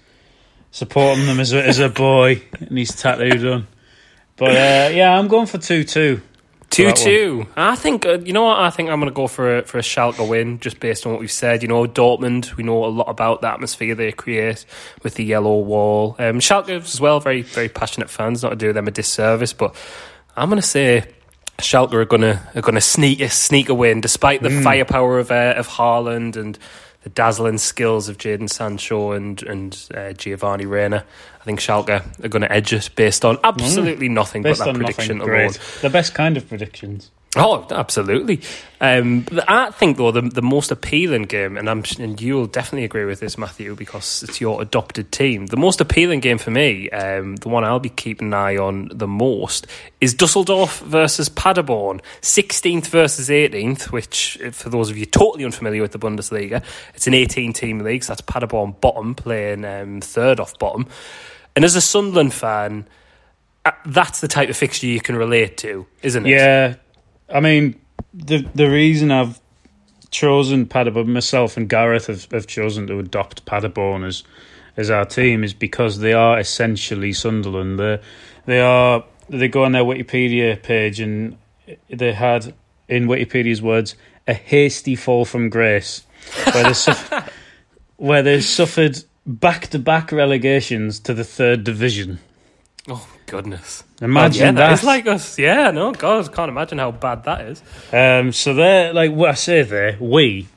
supporting 0.70 1.26
them 1.26 1.40
as 1.40 1.52
a, 1.52 1.64
as 1.64 1.78
a 1.80 1.88
boy, 1.88 2.42
and 2.60 2.78
he's 2.78 2.94
tattooed 2.94 3.44
on. 3.44 3.66
But 4.36 4.50
uh, 4.52 4.90
yeah, 4.94 5.18
I'm 5.18 5.26
going 5.28 5.46
for 5.46 5.58
two 5.58 5.82
two. 5.84 6.20
Two 6.70 6.92
two. 6.92 7.46
I 7.56 7.76
think 7.76 8.04
uh, 8.04 8.18
you 8.18 8.32
know 8.32 8.44
what. 8.44 8.58
I 8.58 8.70
think 8.70 8.90
I'm 8.90 9.00
going 9.00 9.10
to 9.10 9.14
go 9.14 9.26
for 9.26 9.58
a, 9.58 9.62
for 9.62 9.78
a 9.78 9.82
Schalke 9.82 10.26
win, 10.28 10.60
just 10.60 10.80
based 10.80 11.06
on 11.06 11.12
what 11.12 11.20
we've 11.20 11.30
said. 11.30 11.62
You 11.62 11.68
know, 11.68 11.86
Dortmund. 11.86 12.56
We 12.56 12.62
know 12.62 12.84
a 12.84 12.86
lot 12.86 13.08
about 13.08 13.40
the 13.40 13.48
atmosphere 13.48 13.94
they 13.94 14.12
create 14.12 14.64
with 15.02 15.14
the 15.14 15.24
yellow 15.24 15.58
wall. 15.58 16.14
Um, 16.18 16.40
Schalke 16.40 16.70
as 16.70 17.00
well. 17.00 17.20
Very 17.20 17.42
very 17.42 17.68
passionate 17.68 18.10
fans. 18.10 18.42
Not 18.42 18.50
to 18.50 18.56
do 18.56 18.72
them 18.72 18.86
a 18.86 18.90
disservice, 18.90 19.52
but 19.52 19.74
I'm 20.36 20.50
going 20.50 20.60
to 20.60 20.66
say 20.66 21.04
Schalke 21.58 21.94
are 21.94 22.04
gonna 22.04 22.48
are 22.54 22.62
gonna 22.62 22.80
sneak 22.80 23.28
sneak 23.30 23.68
a 23.68 23.74
win, 23.74 24.00
despite 24.00 24.42
the 24.42 24.50
firepower 24.62 25.18
of 25.18 25.30
uh, 25.32 25.54
of 25.56 25.66
Haaland 25.66 26.36
and 26.36 26.58
the 27.08 27.14
dazzling 27.14 27.58
skills 27.58 28.08
of 28.08 28.18
Jadon 28.18 28.50
Sancho 28.50 29.12
and 29.12 29.42
and 29.42 29.88
uh, 29.94 30.12
Giovanni 30.12 30.66
Reyna. 30.66 31.04
I 31.40 31.44
think 31.44 31.60
Schalke 31.60 32.02
are 32.22 32.28
going 32.28 32.42
to 32.42 32.52
edge 32.52 32.72
it 32.72 32.90
based 32.94 33.24
on 33.24 33.38
absolutely 33.42 34.08
nothing 34.08 34.42
Based 34.42 34.60
but 34.60 34.66
that 34.66 34.74
prediction 34.74 35.18
nothing 35.18 35.32
alone. 35.32 35.48
great. 35.48 35.60
The 35.80 35.90
best 35.90 36.14
kind 36.14 36.36
of 36.36 36.46
predictions. 36.48 37.10
Oh, 37.36 37.66
absolutely. 37.70 38.40
Um, 38.80 39.26
I 39.46 39.70
think 39.70 39.98
though 39.98 40.10
the 40.10 40.22
the 40.22 40.40
most 40.40 40.70
appealing 40.70 41.24
game, 41.24 41.58
and 41.58 41.68
I'm 41.68 41.84
and 41.98 42.20
you'll 42.20 42.46
definitely 42.46 42.84
agree 42.84 43.04
with 43.04 43.20
this, 43.20 43.36
Matthew, 43.36 43.76
because 43.76 44.22
it's 44.22 44.40
your 44.40 44.62
adopted 44.62 45.12
team. 45.12 45.46
The 45.46 45.58
most 45.58 45.80
appealing 45.82 46.20
game 46.20 46.38
for 46.38 46.50
me, 46.50 46.88
um, 46.88 47.36
the 47.36 47.50
one 47.50 47.64
I'll 47.64 47.80
be 47.80 47.90
keeping 47.90 48.28
an 48.28 48.34
eye 48.34 48.56
on 48.56 48.88
the 48.94 49.06
most, 49.06 49.66
is 50.00 50.14
Dusseldorf 50.14 50.80
versus 50.80 51.28
Paderborn, 51.28 52.00
16th 52.22 52.86
versus 52.86 53.28
18th. 53.28 53.92
Which, 53.92 54.38
for 54.52 54.70
those 54.70 54.88
of 54.88 54.96
you 54.96 55.04
totally 55.04 55.44
unfamiliar 55.44 55.82
with 55.82 55.92
the 55.92 55.98
Bundesliga, 55.98 56.62
it's 56.94 57.06
an 57.06 57.14
18 57.14 57.52
team 57.52 57.80
league. 57.80 58.04
So 58.04 58.12
that's 58.12 58.22
Paderborn 58.22 58.80
bottom 58.80 59.14
playing 59.14 59.66
um, 59.66 60.00
third 60.00 60.40
off 60.40 60.58
bottom. 60.58 60.86
And 61.54 61.64
as 61.64 61.76
a 61.76 61.82
Sunderland 61.82 62.32
fan, 62.32 62.88
uh, 63.66 63.72
that's 63.84 64.20
the 64.20 64.28
type 64.28 64.48
of 64.48 64.56
fixture 64.56 64.86
you 64.86 65.00
can 65.00 65.16
relate 65.16 65.58
to, 65.58 65.86
isn't 66.02 66.24
it? 66.24 66.30
Yeah, 66.30 66.76
I 67.32 67.40
mean 67.40 67.80
the 68.14 68.46
the 68.54 68.70
reason 68.70 69.10
I've 69.10 69.40
chosen 70.10 70.66
Paderborn 70.66 71.12
myself 71.12 71.56
and 71.56 71.68
Gareth 71.68 72.06
have, 72.06 72.30
have 72.32 72.46
chosen 72.46 72.86
to 72.86 72.98
adopt 72.98 73.44
Paderborn 73.44 74.04
as 74.04 74.24
as 74.76 74.90
our 74.90 75.04
team 75.04 75.44
is 75.44 75.52
because 75.52 75.98
they 75.98 76.12
are 76.12 76.38
essentially 76.38 77.12
Sunderland. 77.12 77.78
They 77.78 78.00
they 78.46 78.60
are 78.60 79.04
they 79.28 79.48
go 79.48 79.64
on 79.64 79.72
their 79.72 79.84
Wikipedia 79.84 80.62
page 80.62 81.00
and 81.00 81.36
they 81.90 82.12
had 82.12 82.54
in 82.88 83.06
Wikipedia's 83.06 83.60
words 83.60 83.94
a 84.26 84.34
hasty 84.34 84.94
fall 84.94 85.24
from 85.24 85.48
grace 85.50 86.06
where 86.52 86.64
they 86.64 86.72
suff- 86.72 87.32
where 87.96 88.22
they 88.22 88.40
suffered 88.40 89.02
back 89.26 89.66
to 89.68 89.78
back 89.78 90.12
relegations 90.12 91.00
to 91.00 91.12
the 91.12 91.24
third 91.24 91.64
division. 91.64 92.18
Oh 92.90 93.06
goodness! 93.26 93.84
Imagine 94.00 94.54
God, 94.54 94.60
yeah, 94.60 94.66
that. 94.68 94.72
It's 94.72 94.84
like 94.84 95.06
us. 95.06 95.38
Yeah, 95.38 95.70
no, 95.72 95.92
God, 95.92 96.32
can't 96.32 96.48
imagine 96.48 96.78
how 96.78 96.90
bad 96.92 97.24
that 97.24 97.40
is. 97.46 97.62
Um, 97.92 98.32
so 98.32 98.54
they're 98.54 98.92
like 98.94 99.12
what 99.12 99.30
I 99.30 99.34
say 99.34 99.62
there. 99.62 99.96
We 100.00 100.48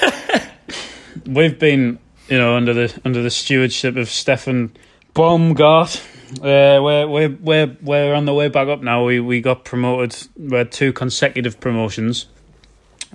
we've 1.26 1.58
been 1.58 1.98
you 2.28 2.38
know 2.38 2.56
under 2.56 2.74
the 2.74 3.00
under 3.04 3.22
the 3.22 3.30
stewardship 3.30 3.96
of 3.96 4.08
Steffen 4.08 4.70
Baumgart. 5.14 6.02
Uh, 6.38 6.82
we're 6.82 7.06
we're 7.06 7.28
we're 7.40 7.76
we're 7.82 8.14
on 8.14 8.24
the 8.24 8.34
way 8.34 8.48
back 8.48 8.68
up 8.68 8.82
now. 8.82 9.04
We 9.04 9.20
we 9.20 9.40
got 9.40 9.64
promoted. 9.64 10.26
We 10.36 10.56
had 10.56 10.72
two 10.72 10.92
consecutive 10.92 11.60
promotions. 11.60 12.26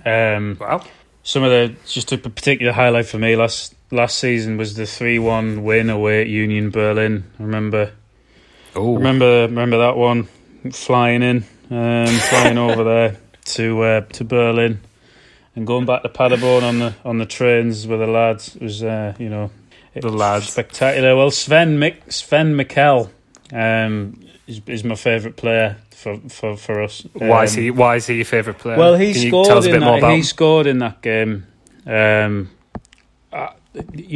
Um, 0.06 0.56
Wow. 0.60 0.84
some 1.24 1.42
of 1.42 1.50
the 1.50 1.74
just 1.86 2.12
a 2.12 2.18
particular 2.18 2.72
highlight 2.72 3.06
for 3.06 3.18
me 3.18 3.34
last 3.36 3.74
last 3.90 4.18
season 4.18 4.56
was 4.56 4.74
the 4.74 4.86
three 4.86 5.18
one 5.18 5.64
win 5.64 5.90
away 5.90 6.20
at 6.22 6.28
Union 6.28 6.70
Berlin. 6.70 7.24
I 7.38 7.42
remember 7.42 7.92
Oh, 8.78 8.94
Remember, 8.96 9.42
remember 9.42 9.78
that 9.78 9.96
one 9.96 10.28
flying 10.72 11.22
in, 11.22 11.44
um, 11.70 12.06
flying 12.06 12.58
over 12.58 12.84
there 12.84 13.16
to 13.56 13.82
uh, 13.82 14.00
to 14.12 14.24
Berlin, 14.24 14.80
and 15.56 15.66
going 15.66 15.84
back 15.86 16.02
to 16.02 16.08
Paderborn 16.08 16.62
on 16.64 16.78
the 16.78 16.94
on 17.04 17.18
the 17.18 17.26
trains 17.26 17.86
with 17.86 18.00
the 18.00 18.06
lads 18.06 18.56
it 18.56 18.62
was 18.62 18.82
uh, 18.82 19.14
you 19.18 19.28
know 19.28 19.50
it 19.94 20.02
The 20.02 20.08
was 20.08 20.14
lads. 20.14 20.48
spectacular. 20.52 21.16
Well, 21.16 21.30
Sven 21.30 21.78
Mick, 21.78 22.12
Sven 22.12 22.54
Michel 22.56 23.10
um, 23.52 24.20
is, 24.46 24.60
is 24.66 24.84
my 24.84 24.94
favourite 24.94 25.36
player 25.36 25.76
for 25.90 26.18
for 26.28 26.56
for 26.56 26.82
us. 26.82 27.04
why 27.14 27.44
is 27.44 27.56
Um, 27.56 27.62
he? 27.62 27.70
Why 27.70 27.96
is 27.96 28.06
he 28.06 28.16
your 28.16 28.24
favourite 28.26 28.58
player? 28.58 28.76
well, 28.78 28.94
he 28.94 29.12
Can 29.12 29.28
scored 29.28 29.46
tell 29.48 29.58
us 29.58 29.64
a 29.66 29.68
bit 29.70 29.82
in 29.82 30.00
that. 30.00 30.14
He 30.14 30.22
scored 30.22 30.66
in 30.66 30.78
that 30.78 31.02
game. 31.02 31.46
Um, 31.86 32.50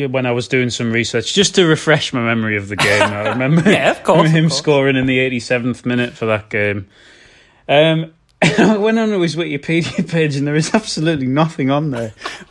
when 0.08 0.26
I 0.26 0.32
was 0.32 0.48
doing 0.48 0.70
some 0.70 0.92
research, 0.92 1.32
just 1.34 1.54
to 1.56 1.66
refresh 1.66 2.12
my 2.12 2.20
memory 2.20 2.56
of 2.56 2.68
the 2.68 2.76
game, 2.76 3.02
I 3.02 3.28
remember 3.30 3.62
Yeah, 3.70 3.90
of 3.90 4.02
course, 4.02 4.30
him 4.30 4.46
of 4.46 4.50
course. 4.50 4.58
scoring 4.58 4.96
in 4.96 5.06
the 5.06 5.18
87th 5.18 5.84
minute 5.86 6.12
for 6.14 6.26
that 6.26 6.50
game. 6.50 6.88
Um, 7.68 8.12
I 8.42 8.76
went 8.76 8.98
on 8.98 9.10
to 9.10 9.20
his 9.20 9.36
Wikipedia 9.36 10.08
page, 10.10 10.36
and 10.36 10.46
there 10.46 10.56
is 10.56 10.74
absolutely 10.74 11.26
nothing 11.28 11.70
on 11.70 11.90
there. 11.90 12.12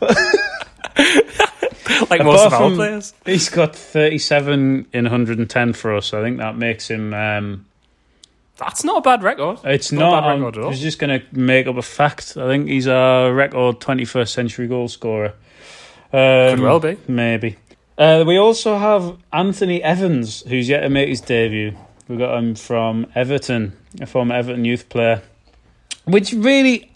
like 2.10 2.22
most 2.24 2.46
of 2.46 2.52
our 2.52 2.70
players. 2.70 3.14
He's 3.24 3.48
got 3.48 3.74
37 3.76 4.86
in 4.92 5.04
110 5.04 5.72
for 5.74 5.94
us. 5.96 6.12
I 6.14 6.22
think 6.22 6.38
that 6.38 6.56
makes 6.56 6.88
him. 6.88 7.12
Um, 7.14 7.66
That's 8.56 8.84
not 8.84 8.98
a 8.98 9.00
bad 9.00 9.22
record. 9.22 9.58
It's 9.64 9.92
Not 9.92 10.18
a 10.18 10.20
bad 10.22 10.28
record 10.40 10.56
at 10.56 10.60
I 10.60 10.64
all. 10.64 10.70
was 10.70 10.80
just 10.80 10.98
going 10.98 11.20
to 11.20 11.26
make 11.38 11.66
up 11.66 11.76
a 11.76 11.82
fact. 11.82 12.36
I 12.36 12.46
think 12.46 12.68
he's 12.68 12.86
a 12.86 13.30
record 13.32 13.80
21st 13.80 14.28
century 14.28 14.66
goal 14.68 14.88
scorer. 14.88 15.34
Um, 16.12 16.56
Could 16.56 16.60
well 16.60 16.80
be. 16.80 16.96
Maybe. 17.08 17.56
Uh, 17.96 18.24
we 18.26 18.36
also 18.36 18.78
have 18.78 19.16
Anthony 19.32 19.82
Evans, 19.82 20.42
who's 20.42 20.68
yet 20.68 20.80
to 20.80 20.88
make 20.88 21.08
his 21.08 21.20
debut. 21.20 21.74
We 22.08 22.16
got 22.16 22.36
him 22.38 22.54
from 22.54 23.06
Everton, 23.14 23.76
a 24.00 24.06
former 24.06 24.34
Everton 24.34 24.64
youth 24.64 24.88
player. 24.88 25.22
Which 26.04 26.32
really, 26.32 26.90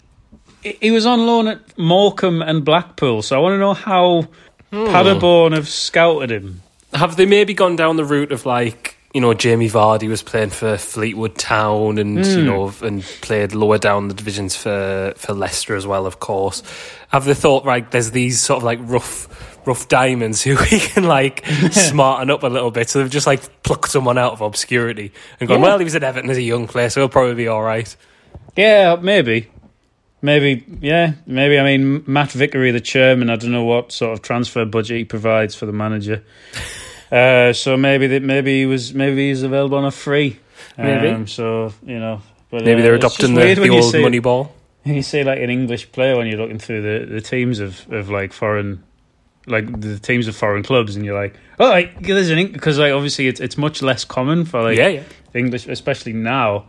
he 0.63 0.77
he 0.81 0.91
was 0.91 1.05
on 1.05 1.25
loan 1.25 1.47
at 1.47 1.77
Morecambe 1.77 2.41
and 2.41 2.65
Blackpool. 2.65 3.21
So 3.21 3.35
I 3.35 3.39
want 3.39 3.53
to 3.53 3.59
know 3.59 3.73
how 3.73 4.27
Hmm. 4.71 4.87
Paderborn 4.87 5.53
have 5.53 5.69
scouted 5.69 6.29
him. 6.29 6.61
Have 6.93 7.15
they 7.15 7.25
maybe 7.25 7.53
gone 7.53 7.75
down 7.75 7.95
the 7.95 8.03
route 8.03 8.31
of 8.31 8.45
like 8.45 8.96
you 9.13 9.21
know 9.21 9.33
Jamie 9.33 9.69
Vardy 9.69 10.07
was 10.09 10.21
playing 10.21 10.49
for 10.49 10.77
Fleetwood 10.77 11.37
Town 11.37 11.97
and 11.97 12.23
Hmm. 12.25 12.31
you 12.39 12.43
know 12.45 12.73
and 12.81 13.03
played 13.21 13.53
lower 13.53 13.77
down 13.77 14.07
the 14.09 14.13
divisions 14.13 14.55
for 14.55 15.13
for 15.17 15.33
Leicester 15.33 15.75
as 15.75 15.87
well, 15.87 16.05
of 16.05 16.19
course. 16.19 16.61
Have 17.09 17.25
they 17.25 17.33
thought 17.33 17.65
right? 17.65 17.89
There's 17.89 18.11
these 18.11 18.39
sort 18.41 18.57
of 18.57 18.63
like 18.63 18.79
rough 18.81 19.27
rough 19.65 19.87
diamonds 19.87 20.41
who 20.43 20.55
we 20.55 20.79
can 20.79 21.03
like 21.03 21.45
smarten 21.71 22.29
up 22.29 22.43
a 22.43 22.47
little 22.47 22.71
bit. 22.71 22.89
So 22.89 22.99
they've 22.99 23.09
just 23.11 23.27
like 23.27 23.63
plucked 23.63 23.89
someone 23.89 24.17
out 24.17 24.33
of 24.33 24.41
obscurity 24.41 25.11
and 25.39 25.47
gone. 25.49 25.59
Yeah. 25.59 25.65
Well, 25.65 25.77
he 25.79 25.83
was 25.83 25.95
at 25.95 26.03
Everton 26.03 26.29
as 26.29 26.37
a 26.37 26.41
young 26.41 26.67
player, 26.67 26.89
so 26.89 27.01
he'll 27.01 27.09
probably 27.09 27.35
be 27.35 27.47
all 27.47 27.63
right. 27.63 27.93
Yeah, 28.55 28.95
maybe. 29.01 29.49
Maybe, 30.19 30.65
yeah, 30.81 31.13
maybe. 31.27 31.59
I 31.59 31.63
mean, 31.63 32.03
Matt 32.07 32.31
Vickery, 32.31 32.71
the 32.71 32.79
chairman, 32.81 33.29
I 33.29 33.35
don't 33.35 33.51
know 33.51 33.65
what 33.65 33.91
sort 33.91 34.13
of 34.13 34.23
transfer 34.23 34.65
budget 34.65 34.97
he 34.97 35.05
provides 35.05 35.53
for 35.53 35.67
the 35.67 35.71
manager. 35.73 36.23
Uh, 37.11 37.53
so 37.53 37.77
maybe 37.77 38.07
that 38.07 38.23
maybe 38.23 38.59
he 38.59 38.65
was 38.65 38.93
maybe 38.93 39.29
he's 39.29 39.43
available 39.43 39.77
on 39.77 39.85
a 39.85 39.91
free. 39.91 40.39
Maybe. 40.77 41.09
Um, 41.09 41.27
so 41.27 41.73
you 41.85 41.99
know, 41.99 42.21
but 42.49 42.63
Maybe 42.63 42.81
uh, 42.81 42.85
they're 42.85 42.95
adopting 42.95 43.33
the, 43.33 43.53
the 43.55 43.69
old 43.69 43.91
see- 43.91 44.01
money 44.01 44.19
ball. 44.19 44.53
You 44.83 45.01
say 45.01 45.23
like 45.25 45.39
an 45.39 45.49
English 45.49 45.91
player 45.91 46.15
when 46.15 46.27
you're 46.27 46.37
looking 46.39 46.59
through 46.59 46.81
the, 46.81 47.13
the 47.13 47.19
teams 47.19 47.59
of, 47.59 47.91
of 47.91 48.09
like 48.09 48.31
foreign, 48.31 48.81
like 49.45 49.81
the 49.81 49.99
teams 49.99 50.29
of 50.29 50.35
foreign 50.35 50.63
clubs, 50.63 50.95
and 50.95 51.03
you're 51.03 51.19
like, 51.19 51.35
oh, 51.59 51.67
like, 51.67 52.01
there's 52.03 52.29
an 52.29 52.53
because 52.53 52.79
like 52.79 52.93
obviously 52.93 53.27
it's 53.27 53.41
it's 53.41 53.57
much 53.57 53.81
less 53.81 54.05
common 54.05 54.45
for 54.45 54.61
like 54.61 54.77
yeah, 54.77 54.87
yeah. 54.87 55.03
English, 55.33 55.67
especially 55.67 56.13
now. 56.13 56.67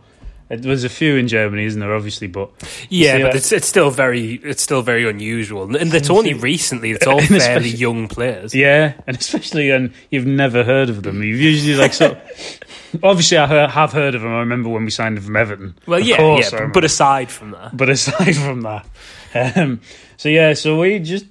There's 0.49 0.83
a 0.83 0.89
few 0.89 1.15
in 1.15 1.27
Germany, 1.27 1.65
isn't 1.65 1.79
there? 1.79 1.93
Obviously, 1.93 2.27
but 2.27 2.49
Yeah, 2.89 3.19
but 3.19 3.33
uh, 3.33 3.37
it's 3.37 3.51
it's 3.51 3.67
still 3.67 3.91
very 3.91 4.33
it's 4.43 4.63
still 4.63 4.81
very 4.81 5.07
unusual, 5.07 5.75
and 5.75 5.93
it's 5.93 6.09
only 6.09 6.33
recently. 6.51 6.89
It's 6.91 7.05
all 7.07 7.21
fairly 7.21 7.69
young 7.69 8.07
players. 8.07 8.55
Yeah, 8.55 8.93
and 9.05 9.15
especially 9.15 9.69
when 9.69 9.93
you've 10.09 10.25
never 10.25 10.63
heard 10.63 10.89
of 10.89 11.03
them. 11.03 11.21
You've 11.21 11.39
usually 11.39 11.75
like 11.75 11.93
so. 11.93 12.19
obviously, 13.03 13.37
I 13.37 13.67
have 13.69 13.93
heard 13.93 14.15
of 14.15 14.21
them. 14.21 14.33
I 14.33 14.39
remember 14.39 14.69
when 14.69 14.85
we 14.85 14.91
signed 14.91 15.17
them 15.17 15.23
from 15.23 15.35
Everton. 15.35 15.75
Well, 15.85 15.99
Of 15.99 16.07
yeah, 16.07 16.17
course 16.17 16.51
yeah. 16.51 16.59
But, 16.65 16.73
but 16.73 16.83
aside 16.83 17.29
from 17.29 17.51
that, 17.51 17.77
but 17.77 17.89
aside 17.89 18.35
from 18.35 18.61
that, 18.61 18.87
um, 19.35 19.81
so 20.17 20.29
yeah, 20.29 20.53
so 20.55 20.79
we 20.79 20.97
just 20.97 21.25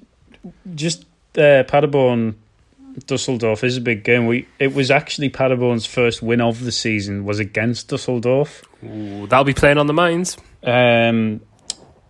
just 0.76 1.02
uh, 1.36 1.64
Paderborn 1.64 2.36
Dusseldorf 3.06 3.64
is 3.64 3.76
a 3.76 3.80
big 3.80 4.04
game. 4.04 4.26
We 4.26 4.46
it 4.58 4.74
was 4.74 4.90
actually 4.90 5.28
Paderborn's 5.30 5.86
first 5.86 6.22
win 6.22 6.40
of 6.40 6.64
the 6.64 6.72
season 6.72 7.24
was 7.24 7.38
against 7.38 7.88
Dusseldorf. 7.88 8.62
ooh, 8.84 9.26
that'll 9.26 9.44
be 9.44 9.54
playing 9.54 9.78
on 9.78 9.86
the 9.86 9.92
minds. 9.94 10.36
Um, 10.62 11.40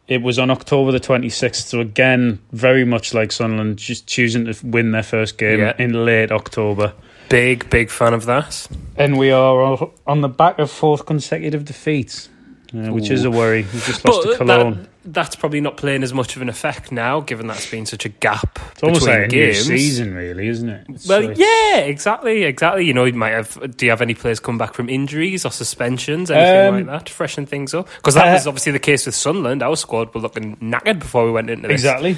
it 0.07 0.23
was 0.23 0.39
on 0.39 0.51
October 0.51 0.91
the 0.91 1.01
26th, 1.01 1.67
so 1.67 1.81
again, 1.81 2.39
very 2.53 2.85
much 2.85 3.13
like 3.13 3.31
Sunderland, 3.31 3.77
just 3.77 4.07
choosing 4.07 4.47
to 4.47 4.55
win 4.67 4.93
their 4.93 5.03
first 5.03 5.37
game 5.37 5.61
Yeah. 5.61 5.75
in 5.79 6.05
late 6.07 6.33
October. 6.33 6.95
Big, 7.29 7.69
big 7.69 7.91
fan 7.91 8.15
of 8.15 8.25
that. 8.25 8.67
And 8.97 9.19
we 9.19 9.31
are 9.31 9.91
on 10.07 10.23
the 10.23 10.29
back 10.31 10.59
of 10.59 10.71
fourth 10.71 11.05
consecutive 11.05 11.67
defeats, 11.67 12.31
uh, 12.75 12.91
which 12.91 13.11
is 13.11 13.25
a 13.25 13.31
worry. 13.31 13.67
We 13.75 13.81
just 13.81 14.03
lost 14.07 14.23
to 14.23 14.29
But 14.29 14.37
Cologne. 14.39 14.88
That, 15.05 15.13
that's 15.13 15.37
probably 15.37 15.61
not 15.61 15.77
playing 15.77 16.03
as 16.03 16.13
much 16.13 16.37
of 16.37 16.43
an 16.43 16.49
effect 16.49 16.93
now, 16.93 17.21
given 17.21 17.47
that's 17.47 17.71
been 17.71 17.87
such 17.87 18.05
a 18.05 18.09
gap 18.09 18.59
it's 18.73 18.83
almost 18.83 19.07
between 19.07 19.21
like 19.23 19.31
games. 19.31 19.65
season, 19.67 20.15
really, 20.15 20.49
isn't 20.49 20.69
it? 20.69 20.87
It's 20.91 21.07
Well, 21.09 21.23
like- 21.29 21.39
yeah, 21.39 21.79
exactly, 21.79 22.45
exactly. 22.45 22.85
You 22.85 22.95
know, 22.95 23.05
you 23.05 23.13
might 23.15 23.31
have. 23.31 23.77
Do 23.77 23.87
you 23.87 23.91
have 23.91 24.03
any 24.03 24.15
players 24.15 24.41
come 24.41 24.59
back 24.59 24.75
from 24.75 24.89
injuries 24.89 25.45
or 25.45 25.51
suspensions, 25.51 26.31
anything 26.31 26.69
Um, 26.69 26.75
like 26.77 26.87
that, 26.87 27.07
to 27.07 27.13
freshen 27.13 27.47
things 27.47 27.75
up? 27.75 27.89
Because 27.97 28.15
that 28.15 28.29
uh, 28.29 28.33
was 28.35 28.47
obviously 28.47 28.73
the 28.73 28.79
case 28.79 29.07
with 29.07 29.15
Sunderland. 29.15 29.63
Our 29.63 29.77
squad 29.77 30.15
were 30.15 30.21
looking 30.21 30.57
knackered 30.57 30.99
before 30.99 31.25
we 31.25 31.33
went 31.33 31.51
into 31.51 31.69
this. 31.69 31.81
Exactly. 31.81 32.17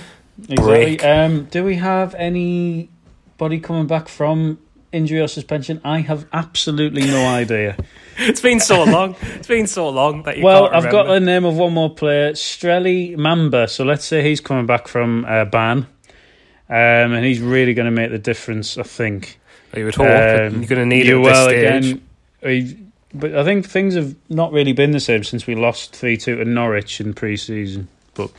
Exactly. 0.48 0.56
break. 0.64 1.04
Um, 1.04 1.44
do 1.50 1.62
we 1.64 1.76
have 1.76 2.14
anybody 2.14 3.60
coming 3.60 3.86
back 3.86 4.08
from 4.08 4.58
injury 4.92 5.20
or 5.20 5.28
suspension? 5.28 5.80
I 5.84 6.00
have 6.00 6.26
absolutely 6.32 7.06
no 7.06 7.26
idea. 7.26 7.76
It's 8.22 8.42
been 8.42 8.60
so 8.60 8.84
long. 8.84 9.16
It's 9.22 9.46
been 9.46 9.66
so 9.66 9.88
long 9.88 10.24
that 10.24 10.36
you 10.36 10.44
well, 10.44 10.66
I've 10.66 10.90
got 10.90 11.06
the 11.06 11.20
name 11.20 11.46
of 11.46 11.56
one 11.56 11.72
more 11.72 11.88
player, 11.88 12.32
Streli 12.32 13.16
Mamba. 13.16 13.66
So 13.66 13.82
let's 13.82 14.04
say 14.04 14.22
he's 14.22 14.42
coming 14.42 14.66
back 14.66 14.88
from 14.88 15.24
uh, 15.24 15.46
ban, 15.46 15.86
um, 16.68 17.14
and 17.14 17.24
he's 17.24 17.40
really 17.40 17.72
going 17.72 17.86
to 17.86 17.90
make 17.90 18.10
the 18.10 18.18
difference. 18.18 18.76
I 18.76 18.82
think. 18.82 19.40
You 19.74 19.86
would 19.86 19.94
hope 19.94 20.06
um, 20.06 20.58
you're 20.58 20.68
going 20.68 20.80
to 20.80 20.84
need 20.84 21.06
you 21.06 21.20
it 21.20 21.22
well 21.22 21.48
again. 21.48 22.92
But 23.12 23.34
I 23.34 23.42
think 23.42 23.66
things 23.66 23.94
have 23.94 24.14
not 24.28 24.52
really 24.52 24.72
been 24.72 24.92
the 24.92 25.00
same 25.00 25.24
since 25.24 25.46
we 25.46 25.54
lost 25.54 25.96
three 25.96 26.16
two 26.16 26.36
to 26.36 26.44
Norwich 26.44 27.00
in 27.00 27.14
pre-season. 27.14 27.88
But 28.14 28.30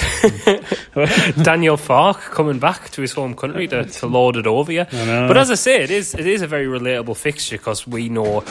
Daniel 1.42 1.76
Farke 1.76 2.20
coming 2.30 2.58
back 2.58 2.90
to 2.90 3.02
his 3.02 3.12
home 3.12 3.34
country 3.34 3.68
to, 3.68 3.84
to 3.84 4.06
lord 4.06 4.36
it 4.36 4.46
over 4.46 4.72
you. 4.72 4.84
But 5.28 5.36
as 5.36 5.50
I 5.50 5.54
say, 5.54 5.82
it 5.82 5.90
is 5.90 6.14
it 6.14 6.26
is 6.26 6.42
a 6.42 6.46
very 6.46 6.66
relatable 6.66 7.16
fixture 7.16 7.56
because 7.58 7.86
we 7.86 8.08
know. 8.08 8.44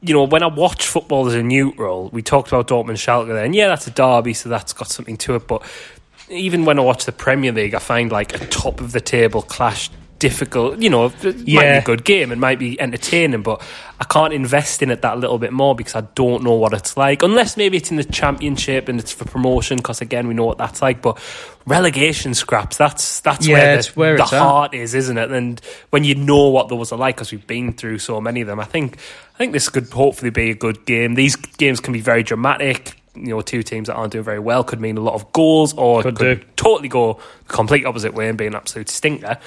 You 0.00 0.12
know, 0.12 0.24
when 0.24 0.42
I 0.42 0.48
watch 0.48 0.86
football 0.86 1.26
as 1.28 1.34
a 1.34 1.42
neutral, 1.42 2.10
we 2.10 2.20
talked 2.20 2.48
about 2.48 2.68
Dortmund 2.68 2.98
Schalke 2.98 3.28
there, 3.28 3.42
and 3.42 3.54
yeah, 3.54 3.68
that's 3.68 3.86
a 3.86 3.90
derby, 3.90 4.34
so 4.34 4.50
that's 4.50 4.74
got 4.74 4.88
something 4.88 5.16
to 5.18 5.36
it. 5.36 5.48
But 5.48 5.62
even 6.28 6.66
when 6.66 6.78
I 6.78 6.82
watch 6.82 7.06
the 7.06 7.12
Premier 7.12 7.52
League, 7.52 7.74
I 7.74 7.78
find 7.78 8.12
like 8.12 8.34
a 8.34 8.46
top 8.46 8.80
of 8.80 8.92
the 8.92 9.00
table 9.00 9.40
clash 9.40 9.88
difficult. 10.18 10.78
You 10.80 10.90
know, 10.90 11.06
it 11.06 11.24
might 11.24 11.44
be 11.44 11.52
Yeah. 11.52 11.78
a 11.78 11.82
good 11.82 12.04
game 12.04 12.32
and 12.32 12.40
might 12.40 12.58
be 12.58 12.80
entertaining, 12.80 13.42
but 13.42 13.60
I 14.00 14.04
can't 14.04 14.32
invest 14.32 14.82
in 14.82 14.90
it 14.90 15.02
that 15.02 15.18
little 15.18 15.38
bit 15.38 15.52
more 15.52 15.74
because 15.74 15.94
I 15.94 16.02
don't 16.14 16.42
know 16.42 16.54
what 16.54 16.72
it's 16.72 16.96
like. 16.96 17.22
Unless 17.22 17.56
maybe 17.56 17.76
it's 17.76 17.90
in 17.90 17.96
the 17.96 18.04
Championship 18.04 18.88
and 18.88 18.98
it's 18.98 19.12
for 19.12 19.24
promotion, 19.24 19.76
because 19.78 20.00
again, 20.00 20.26
we 20.28 20.34
know 20.34 20.44
what 20.44 20.58
that's 20.58 20.80
like. 20.82 21.02
But 21.02 21.18
relegation 21.66 22.34
scraps, 22.34 22.76
that's 22.76 23.20
that's 23.20 23.46
Yeah, 23.46 23.54
where 23.54 23.76
the, 23.82 23.90
where 23.94 24.16
the 24.16 24.22
at. 24.24 24.28
heart 24.30 24.74
is, 24.74 24.94
isn't 24.94 25.18
it? 25.18 25.30
And 25.30 25.60
when 25.90 26.04
you 26.04 26.14
know 26.14 26.48
what 26.48 26.68
those 26.68 26.92
are 26.92 26.98
like, 26.98 27.16
because 27.16 27.32
we've 27.32 27.46
been 27.46 27.72
through 27.72 27.98
so 27.98 28.20
many 28.20 28.40
of 28.40 28.46
them, 28.46 28.60
I 28.60 28.64
think 28.64 28.98
I 29.34 29.38
think 29.38 29.52
this 29.52 29.68
could 29.68 29.88
hopefully 29.90 30.30
be 30.30 30.50
a 30.50 30.54
good 30.54 30.84
game. 30.86 31.14
These 31.14 31.36
games 31.36 31.80
can 31.80 31.92
be 31.92 32.00
very 32.00 32.22
dramatic. 32.22 33.00
You 33.16 33.28
know, 33.28 33.42
two 33.42 33.62
teams 33.62 33.86
that 33.86 33.94
aren't 33.94 34.12
doing 34.12 34.24
very 34.24 34.40
well 34.40 34.64
could 34.64 34.80
mean 34.80 34.96
a 34.96 35.00
lot 35.00 35.14
of 35.14 35.32
goals, 35.32 35.72
or 35.74 36.02
Could 36.02 36.16
could 36.18 36.56
totally 36.56 36.88
go 36.88 37.20
the 37.46 37.52
complete 37.52 37.86
opposite 37.86 38.12
way 38.12 38.28
and 38.28 38.36
be 38.36 38.46
an 38.46 38.56
absolute 38.56 38.88
stinker. 38.88 39.38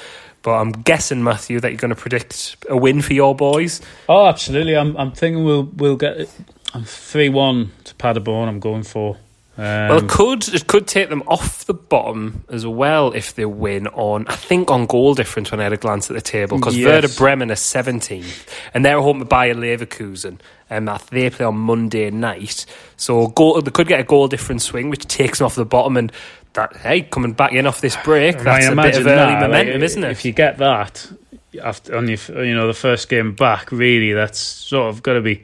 But 0.43 0.51
I'm 0.53 0.71
guessing, 0.71 1.23
Matthew, 1.23 1.59
that 1.59 1.71
you're 1.71 1.77
going 1.79 1.89
to 1.89 1.95
predict 1.95 2.57
a 2.69 2.77
win 2.77 3.01
for 3.01 3.13
your 3.13 3.35
boys. 3.35 3.81
oh, 4.07 4.27
absolutely, 4.27 4.75
I'm 4.77 4.95
I'm 4.97 5.11
thinking 5.11 5.43
we'll 5.43 5.63
we'll 5.63 5.97
get 5.97 6.17
it. 6.17 6.29
I'm 6.73 6.83
three 6.85 7.29
one 7.29 7.71
to 7.85 7.95
Paderborn. 7.95 8.47
I'm 8.47 8.59
going 8.59 8.83
for. 8.83 9.17
Um, 9.59 9.63
Well, 9.63 9.97
it 9.97 10.07
could 10.07 10.47
it 10.53 10.67
could 10.67 10.85
take 10.85 11.09
them 11.09 11.23
off 11.25 11.65
the 11.65 11.73
bottom 11.73 12.43
as 12.47 12.67
well 12.67 13.11
if 13.13 13.33
they 13.33 13.45
win 13.45 13.87
on 13.87 14.27
I 14.27 14.35
think 14.35 14.69
on 14.69 14.85
goal 14.85 15.15
difference 15.15 15.49
when 15.49 15.59
I 15.59 15.63
had 15.63 15.73
a 15.73 15.77
glance 15.77 16.11
at 16.11 16.15
the 16.15 16.21
table 16.21 16.57
because 16.59 16.77
Yes. 16.77 16.85
Werder 16.87 17.07
Bremen 17.17 17.49
are 17.49 17.55
seventeenth 17.55 18.47
and 18.75 18.85
they're 18.85 19.01
home 19.01 19.17
to 19.17 19.25
Bayer 19.25 19.55
Leverkusen 19.55 20.37
and 20.69 20.87
that 20.87 21.07
they 21.07 21.31
play 21.31 21.45
on 21.47 21.57
Monday 21.57 22.11
night. 22.11 22.67
So 22.97 23.29
goal 23.29 23.59
they 23.59 23.71
could 23.71 23.87
get 23.87 23.99
a 23.99 24.03
goal 24.03 24.27
difference 24.27 24.63
swing 24.63 24.91
which 24.91 25.07
takes 25.07 25.39
them 25.39 25.47
off 25.47 25.55
the 25.55 25.65
bottom 25.65 25.97
and 25.97 26.11
that 26.57 26.75
hey 26.77 27.01
coming 27.01 27.31
back 27.33 27.53
in 27.53 27.65
off 27.65 27.79
this 27.81 27.95
break, 28.03 28.37
that's 28.39 28.67
a 28.67 28.75
bit 28.75 28.97
of 28.97 29.07
early 29.07 29.33
that, 29.33 29.41
momentum, 29.41 29.73
like, 29.73 29.83
isn't 29.83 30.03
it? 30.03 30.11
If 30.11 30.25
you 30.25 30.33
get 30.33 30.57
that 30.57 31.09
after 31.63 31.95
on 31.95 32.07
your 32.07 32.19
you 32.43 32.53
know 32.53 32.67
the 32.67 32.73
first 32.73 33.09
game 33.09 33.33
back, 33.33 33.71
really, 33.71 34.13
that's 34.13 34.39
sort 34.39 34.93
of 34.93 35.01
got 35.01 35.13
to 35.13 35.21
be 35.21 35.43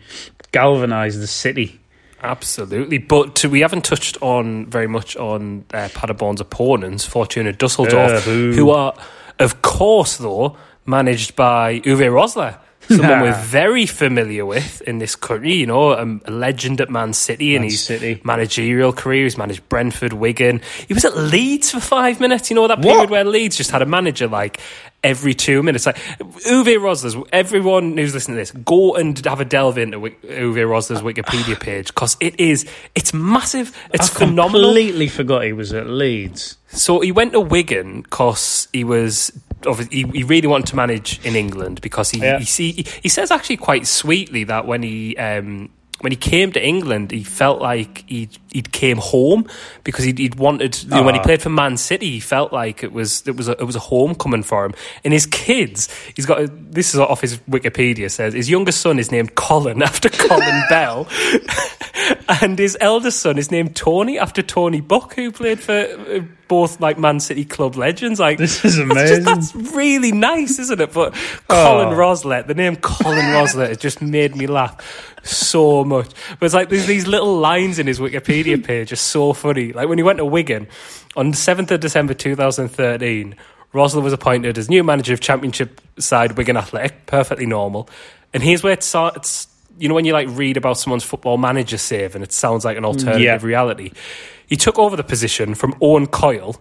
galvanise 0.51 1.19
the 1.19 1.27
city. 1.27 1.79
Absolutely, 2.21 2.99
but 2.99 3.35
to, 3.35 3.49
we 3.49 3.59
haven't 3.61 3.83
touched 3.83 4.17
on 4.21 4.65
very 4.67 4.87
much 4.87 5.17
on 5.17 5.65
uh, 5.73 5.89
Paderborn's 5.93 6.39
opponents, 6.39 7.05
Fortuna 7.05 7.51
Dusseldorf, 7.51 8.25
Uh, 8.27 8.31
who 8.31 8.69
are, 8.69 8.93
of 9.39 9.61
course, 9.61 10.17
though 10.17 10.55
managed 10.85 11.35
by 11.35 11.81
Uwe 11.81 12.09
Rosler, 12.09 12.57
someone 12.89 13.21
we're 13.21 13.41
very 13.43 13.85
familiar 13.85 14.45
with 14.45 14.81
in 14.81 14.97
this 14.99 15.15
country. 15.15 15.53
You 15.53 15.65
know, 15.67 15.93
um, 15.93 16.21
a 16.25 16.31
legend 16.31 16.81
at 16.81 16.89
Man 16.89 17.13
City, 17.13 17.55
in 17.55 17.61
Man 17.61 17.69
his 17.69 17.83
City. 17.83 18.21
managerial 18.23 18.93
career. 18.93 19.23
He's 19.23 19.37
managed 19.37 19.67
Brentford, 19.69 20.13
Wigan. 20.13 20.61
He 20.87 20.93
was 20.93 21.05
at 21.05 21.15
Leeds 21.17 21.71
for 21.71 21.79
five 21.79 22.19
minutes. 22.19 22.49
You 22.49 22.55
know 22.55 22.67
that 22.67 22.81
period 22.81 22.97
What? 23.01 23.09
where 23.09 23.23
Leeds 23.23 23.57
just 23.57 23.71
had 23.71 23.81
a 23.81 23.85
manager 23.85 24.27
like 24.27 24.59
every 25.03 25.33
two 25.33 25.61
minutes. 25.63 25.85
Like 25.85 25.97
Uwe 25.97 26.77
Rosler's. 26.77 27.15
Everyone 27.31 27.97
who's 27.97 28.13
listening 28.13 28.35
to 28.37 28.41
this, 28.41 28.51
go 28.51 28.95
and 28.95 29.23
have 29.25 29.39
a 29.41 29.45
delve 29.45 29.77
into 29.77 29.99
Uwe 29.99 30.19
Rosler's 30.65 31.01
Wikipedia 31.01 31.59
page 31.59 31.87
because 31.87 32.15
it 32.19 32.39
is 32.39 32.65
it's 32.95 33.13
massive. 33.13 33.75
It's 33.93 34.15
I 34.15 34.19
phenomenal. 34.19 34.67
completely 34.69 35.07
forgot 35.07 35.43
he 35.43 35.53
was 35.53 35.73
at 35.73 35.87
Leeds. 35.87 36.57
So 36.67 37.01
he 37.01 37.11
went 37.11 37.33
to 37.33 37.39
Wigan 37.39 38.01
because 38.01 38.67
he 38.73 38.83
was. 38.83 39.31
Obvi- 39.63 39.91
He, 39.91 40.03
he 40.13 40.23
really 40.23 40.47
wanted 40.47 40.67
to 40.67 40.75
manage 40.75 41.19
in 41.25 41.35
England 41.35 41.81
because 41.81 42.11
he 42.11 42.19
Yeah. 42.19 42.39
he, 42.39 42.85
he 43.01 43.09
says 43.09 43.31
actually 43.31 43.57
quite 43.57 43.85
sweetly 43.87 44.43
that 44.45 44.65
when 44.67 44.83
he 44.83 45.15
um, 45.17 45.69
when 46.01 46.11
he 46.11 46.17
came 46.17 46.51
to 46.51 46.61
England 46.61 47.11
he 47.11 47.23
felt 47.23 47.61
like 47.61 48.03
he 48.07 48.27
he'd 48.51 48.71
came 48.73 48.97
home 48.97 49.47
because 49.85 50.03
he'd, 50.03 50.17
he'd 50.19 50.35
wanted 50.35 50.83
you 50.83 50.89
know, 50.89 51.03
when 51.03 51.13
he 51.15 51.19
Ah. 51.19 51.23
played 51.23 51.41
for 51.41 51.49
Man 51.49 51.77
City 51.77 52.09
he 52.11 52.19
felt 52.19 52.51
like 52.51 52.83
it 52.83 52.91
was 52.91 53.25
it 53.25 53.37
was 53.37 53.47
a, 53.47 53.51
it 53.53 53.63
was 53.63 53.75
a 53.77 53.79
homecoming 53.79 54.43
for 54.43 54.65
him 54.65 54.73
and 55.05 55.13
his 55.13 55.25
kids 55.25 55.87
he's 56.15 56.25
got 56.25 56.41
a, 56.41 56.47
this 56.47 56.93
is 56.93 56.99
off 56.99 57.21
his 57.21 57.37
Wikipedia 57.49 58.11
says 58.11 58.33
his 58.33 58.49
youngest 58.49 58.81
son 58.81 58.99
is 58.99 59.11
named 59.11 59.35
Colin 59.35 59.81
after 59.89 60.09
Colin 60.09 60.63
Bell 60.69 61.07
and 62.27 62.57
his 62.57 62.77
eldest 62.81 63.19
son 63.19 63.37
is 63.37 63.51
named 63.51 63.75
Tony 63.75 64.17
after 64.19 64.41
Tony 64.41 64.81
Book, 64.81 65.13
who 65.15 65.31
played 65.31 65.59
for 65.59 65.73
uh, 65.73 66.19
both 66.47 66.79
like 66.79 66.97
Man 66.97 67.19
City 67.19 67.45
club 67.45 67.75
legends. 67.75 68.19
Like 68.19 68.37
This 68.37 68.63
is 68.65 68.77
that's, 68.77 68.91
amazing. 68.91 69.23
just, 69.25 69.53
that's 69.53 69.73
really 69.75 70.11
nice, 70.11 70.59
isn't 70.59 70.79
it? 70.81 70.93
But 70.93 71.13
Colin 71.47 71.89
Oh. 71.89 71.97
Roslet, 71.97 72.47
the 72.47 72.53
name 72.53 72.75
Colin 72.77 73.25
Rosler, 73.25 73.67
has 73.67 73.77
just 73.77 74.01
made 74.01 74.35
me 74.35 74.47
laugh 74.47 75.15
so 75.23 75.83
much. 75.83 76.09
But 76.39 76.45
it's 76.45 76.55
like 76.55 76.69
there's 76.69 76.87
these 76.87 77.07
little 77.07 77.37
lines 77.37 77.79
in 77.79 77.87
his 77.87 77.99
Wikipedia 77.99 78.63
page 78.65 78.91
are 78.91 78.97
so 78.97 79.33
funny. 79.33 79.73
Like 79.73 79.87
when 79.89 79.97
he 79.97 80.03
went 80.03 80.17
to 80.17 80.25
Wigan 80.25 80.67
on 81.15 81.31
the 81.31 81.37
seventh 81.37 81.71
of 81.71 81.79
December 81.79 82.13
2013. 82.13 83.35
Rosler 83.73 84.03
was 84.03 84.13
appointed 84.13 84.59
as 84.59 84.69
new 84.69 84.83
manager 84.83 85.13
of 85.13 85.19
Championship 85.19 85.81
side 85.97 86.33
Wigan 86.37 86.57
Athletic, 86.57 87.07
perfectly 87.07 87.47
normal. 87.47 87.89
And 88.31 88.43
here's 88.43 88.61
where 88.61 88.73
it 88.73 88.83
starts. 88.83 89.47
You 89.79 89.89
know 89.89 89.95
when 89.95 90.05
you 90.05 90.13
like 90.13 90.27
read 90.31 90.57
about 90.57 90.77
someone's 90.77 91.03
football 91.03 91.37
manager 91.37 91.77
save 91.77 92.15
and 92.15 92.23
it 92.23 92.31
sounds 92.31 92.63
like 92.65 92.77
an 92.77 92.85
alternative 92.85 93.21
Yeah. 93.21 93.39
reality. 93.41 93.91
He 94.47 94.55
took 94.57 94.77
over 94.77 94.95
the 94.95 95.03
position 95.03 95.55
from 95.55 95.73
Owen 95.81 96.05
Coyle. 96.05 96.57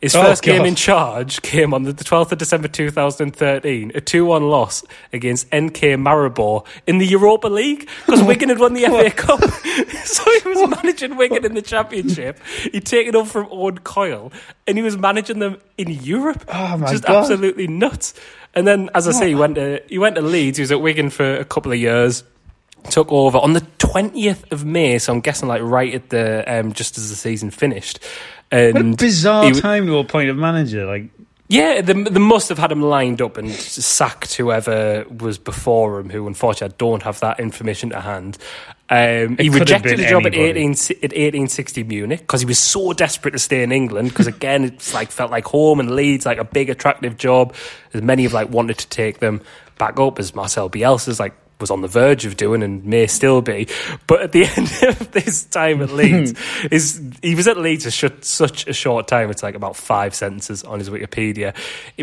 His 0.00 0.14
Oh, 0.16 0.22
first 0.22 0.42
game 0.42 0.64
in 0.64 0.74
charge 0.74 1.42
came 1.42 1.74
on 1.74 1.82
the 1.82 1.92
12th 1.92 2.32
of 2.32 2.38
December 2.38 2.68
2013, 2.68 3.92
a 3.94 4.00
2 4.00 4.24
1 4.24 4.48
loss 4.48 4.82
against 5.12 5.46
NK 5.54 5.96
Maribor 5.98 6.64
in 6.86 6.98
the 6.98 7.06
Europa 7.06 7.48
League 7.48 7.88
because 8.06 8.22
Wigan 8.28 8.48
had 8.48 8.58
won 8.58 8.72
the 8.74 8.84
FA 8.84 9.10
Cup. 9.10 9.40
so 10.04 10.24
he 10.42 10.48
was 10.48 10.68
managing 10.70 11.16
Wigan 11.16 11.44
in 11.44 11.54
the 11.54 11.62
Championship. 11.62 12.38
He'd 12.72 12.86
taken 12.86 13.14
over 13.16 13.28
from 13.28 13.48
Owen 13.50 13.78
Coyle 13.78 14.32
and 14.66 14.76
he 14.78 14.82
was 14.82 14.96
managing 14.96 15.38
them 15.38 15.58
in 15.76 15.88
Europe. 15.90 16.44
Oh, 16.48 16.76
my 16.78 16.90
Just 16.90 17.04
God. 17.04 17.16
absolutely 17.16 17.66
nuts. 17.66 18.14
And 18.54 18.66
then, 18.66 18.88
as 18.94 19.08
I 19.08 19.12
say, 19.12 19.28
he 19.28 19.34
went 19.34 19.56
to 19.56 19.82
he 19.88 19.98
went 19.98 20.14
to 20.16 20.22
Leeds. 20.22 20.58
He 20.58 20.62
was 20.62 20.70
at 20.72 20.80
Wigan 20.80 21.10
for 21.10 21.34
a 21.36 21.44
couple 21.44 21.72
of 21.72 21.78
years 21.78 22.22
took 22.90 23.10
over 23.10 23.38
on 23.38 23.52
the 23.54 23.60
20th 23.78 24.50
of 24.52 24.64
May, 24.64 24.98
so 24.98 25.12
I'm 25.12 25.20
guessing 25.20 25.48
like 25.48 25.62
right 25.62 25.94
at 25.94 26.10
the 26.10 26.44
um, 26.46 26.72
just 26.72 26.98
as 26.98 27.10
the 27.10 27.16
season 27.16 27.50
finished. 27.50 27.98
And 28.50 28.74
What 28.74 28.82
a 28.82 29.04
bizarre 29.04 29.42
w- 29.44 29.60
time 29.60 29.86
to 29.86 29.98
appoint 29.98 30.30
a 30.30 30.34
manager. 30.34 30.86
Like, 30.86 31.08
Yeah, 31.48 31.80
they, 31.80 31.92
they 31.92 32.20
must 32.20 32.48
have 32.48 32.58
had 32.58 32.70
him 32.70 32.82
lined 32.82 33.20
up 33.20 33.36
and 33.36 33.50
sacked 33.50 34.34
whoever 34.34 35.04
was 35.08 35.38
before 35.38 35.98
him, 35.98 36.10
who 36.10 36.26
unfortunately 36.26 36.74
I 36.74 36.76
don't 36.78 37.02
have 37.02 37.20
that 37.20 37.40
information 37.40 37.90
to 37.90 38.00
hand. 38.00 38.38
Um, 38.90 39.38
he 39.38 39.48
rejected 39.48 39.98
a 39.98 40.08
job 40.08 40.26
at, 40.26 40.34
18, 40.34 40.70
at 40.70 41.12
1860 41.12 41.84
Munich 41.84 42.20
because 42.20 42.42
he 42.42 42.46
was 42.46 42.58
so 42.58 42.92
desperate 42.92 43.32
to 43.32 43.38
stay 43.38 43.62
in 43.62 43.72
England. 43.72 44.10
Because 44.10 44.26
again, 44.26 44.62
it's 44.62 44.92
like 44.92 45.10
felt 45.10 45.30
like 45.30 45.46
home 45.46 45.80
and 45.80 45.96
Leeds, 45.96 46.26
like 46.26 46.38
a 46.38 46.44
big 46.44 46.68
attractive 46.68 47.16
job. 47.16 47.54
As 47.94 48.02
many 48.02 48.24
have 48.24 48.34
like 48.34 48.50
wanted 48.50 48.76
to 48.78 48.88
take 48.88 49.20
them 49.20 49.40
back 49.78 49.98
up, 49.98 50.18
as 50.18 50.34
Marcel 50.34 50.68
Bielsa's 50.68 51.18
like 51.18 51.32
was 51.64 51.70
on 51.70 51.80
the 51.80 51.88
verge 51.88 52.26
of 52.26 52.36
doing 52.36 52.62
and 52.62 52.84
may 52.84 53.06
still 53.06 53.40
be. 53.40 53.66
But 54.06 54.20
at 54.20 54.32
the 54.32 54.44
end 54.56 54.70
of 54.82 55.12
this 55.12 55.44
time 55.44 55.80
at 55.80 55.90
Leeds, 55.90 56.34
is 56.70 57.00
he 57.22 57.34
was 57.34 57.48
at 57.48 57.56
Leeds 57.56 57.84
for 57.84 58.12
such 58.20 58.66
a 58.66 58.74
short 58.74 59.08
time. 59.08 59.30
It's 59.30 59.42
like 59.42 59.54
about 59.54 59.76
five 59.76 60.14
sentences 60.14 60.62
on 60.62 60.78
his 60.78 60.90
Wikipedia. 60.90 61.54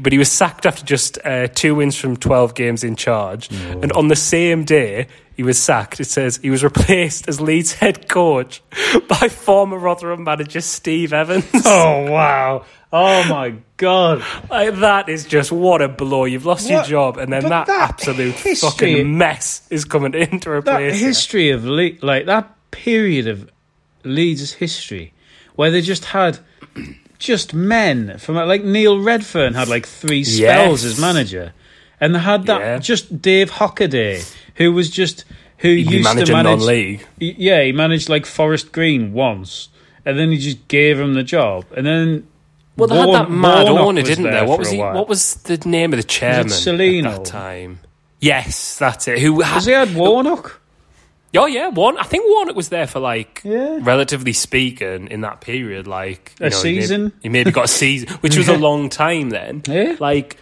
But 0.02 0.12
he 0.12 0.18
was 0.18 0.32
sacked 0.32 0.66
after 0.66 0.84
just 0.84 1.20
uh, 1.24 1.48
two 1.48 1.76
wins 1.76 1.96
from 1.96 2.18
12 2.18 2.56
games 2.56 2.84
in 2.84 2.96
charge. 2.96 3.52
And 3.52 3.92
on 3.92 4.08
the 4.08 4.16
same 4.16 4.66
day, 4.66 5.08
he 5.42 5.44
was 5.44 5.58
sacked. 5.60 6.00
It 6.00 6.06
says 6.06 6.38
he 6.38 6.52
was 6.52 6.64
replaced 6.64 7.28
as 7.28 7.42
Leeds 7.42 7.74
head 7.74 8.08
coach 8.08 8.62
by 9.08 9.28
former 9.28 9.76
Rotherham 9.80 10.24
manager 10.24 10.62
Steve 10.62 11.14
Evans. 11.14 11.46
oh 11.66 12.12
wow! 12.12 12.64
Oh 12.94 13.24
my 13.28 13.56
god! 13.78 14.24
Like, 14.52 14.76
that 14.76 15.10
is 15.10 15.26
just 15.26 15.52
what 15.52 15.82
a 15.82 15.88
blow. 15.88 16.26
You've 16.26 16.46
lost 16.46 16.70
your 16.70 16.84
job, 16.84 17.18
and 17.18 17.34
then 17.34 17.42
that, 17.50 17.66
that 17.66 17.90
absolute 17.90 18.36
history- 18.36 18.70
fucking 18.70 19.18
mess 19.18 19.66
is 19.72 19.84
coming 19.84 20.14
in 20.14 20.40
to 20.42 20.50
That 20.50 20.56
replace 20.58 21.02
you. 21.02 21.08
history 21.08 21.50
of 21.50 21.66
Le- 21.66 21.98
like 22.04 22.28
that 22.28 22.56
period 22.70 23.28
of 23.28 23.50
Leeds' 24.04 24.54
history, 24.54 25.12
where 25.56 25.72
they 25.72 25.82
just 25.82 26.06
had 26.06 26.38
just 27.18 27.56
men 27.56 28.20
from 28.20 28.36
like 28.36 28.64
Neil 28.64 28.98
Redfearn 28.98 29.56
had 29.56 29.70
like 29.70 29.88
three 29.88 30.24
spells 30.24 30.84
Yes. 30.84 30.94
as 30.94 31.02
manager, 31.02 31.54
and 32.02 32.14
they 32.16 32.20
had 32.20 32.48
that 32.48 32.60
Yeah. 32.60 32.78
just 32.80 33.22
Dave 33.22 33.52
Hockaday, 33.52 34.36
who 34.56 34.74
was 34.74 34.90
just 34.90 35.24
who 35.60 35.70
He'd 35.70 35.90
used 35.92 36.10
to 36.10 36.16
manage 36.16 36.30
non-league. 36.32 37.06
Yeah, 37.20 37.62
he 37.64 37.72
managed 37.72 38.10
like 38.10 38.26
Forest 38.26 38.72
Green 38.72 39.14
once, 39.14 39.70
and 40.06 40.18
then 40.20 40.32
he 40.32 40.38
just 40.38 40.68
gave 40.68 41.00
him 41.00 41.14
the 41.14 41.24
job, 41.24 41.66
and 41.78 41.86
then 41.86 42.24
Well, 42.76 42.88
they 42.88 42.98
had 42.98 43.10
that 43.14 43.30
mad 43.32 43.66
Warnock 43.70 43.86
owner, 43.88 44.02
didn't 44.02 44.24
they? 44.32 44.44
What 44.46 44.60
was 44.60 44.72
he? 44.72 44.78
What 44.80 45.08
was 45.08 45.36
the 45.36 45.58
name 45.66 45.94
of 45.94 45.98
the 45.98 46.04
chairman 46.04 46.48
Cellino? 46.48 47.06
at 47.06 47.24
that 47.24 47.26
time? 47.26 47.80
Yes, 48.20 48.78
that's 48.78 49.08
it. 49.08 49.20
Who 49.20 49.42
Has 49.42 49.66
he 49.66 49.72
had 49.72 49.94
Warnock? 49.96 50.60
Oh 51.34 51.46
yeah, 51.46 51.70
Warn. 51.70 51.98
I 51.98 52.04
think 52.04 52.26
Warnock 52.28 52.56
was 52.58 52.68
there 52.70 52.88
for 52.88 53.00
like, 53.00 53.42
Yeah. 53.46 53.80
relatively 53.82 54.34
speaking, 54.34 55.08
in 55.10 55.22
that 55.22 55.40
period, 55.42 55.88
like 55.88 56.34
you 56.40 56.48
A 56.48 56.50
know, 56.50 56.62
he 56.62 56.74
may- 56.76 56.82
season? 56.82 57.12
He 57.24 57.30
maybe, 57.30 57.52
got 57.52 57.66
a 57.66 57.68
season, 57.70 58.10
which 58.20 58.36
was 58.36 58.50
a 58.50 58.58
long 58.68 58.90
time 58.90 59.30
then. 59.30 59.62
Yeah. 59.66 59.96
Like, 60.00 60.38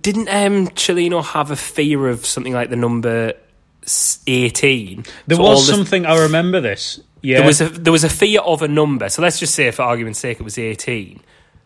didn't 0.00 0.28
um 0.28 0.68
Cellino 0.68 1.22
have 1.24 1.50
a 1.50 1.56
fear 1.56 2.08
of 2.08 2.24
something 2.26 2.52
like 2.52 2.70
the 2.70 2.76
number 2.76 3.34
eighteen? 4.26 5.04
There 5.26 5.36
So 5.36 5.42
was 5.42 5.66
the- 5.66 5.74
something 5.74 6.06
I 6.06 6.18
remember 6.22 6.60
this. 6.60 7.00
Yeah, 7.20 7.38
There 7.38 7.46
was 7.46 7.60
a 7.60 7.68
there 7.68 7.92
was 7.92 8.02
a 8.04 8.08
fear 8.08 8.40
of 8.40 8.62
a 8.62 8.68
number. 8.68 9.08
So 9.08 9.22
let's 9.22 9.38
just 9.38 9.54
say, 9.54 9.70
for 9.70 9.82
argument's 9.82 10.18
sake, 10.18 10.40
it 10.40 10.42
was 10.42 10.58
eighteen. 10.58 11.20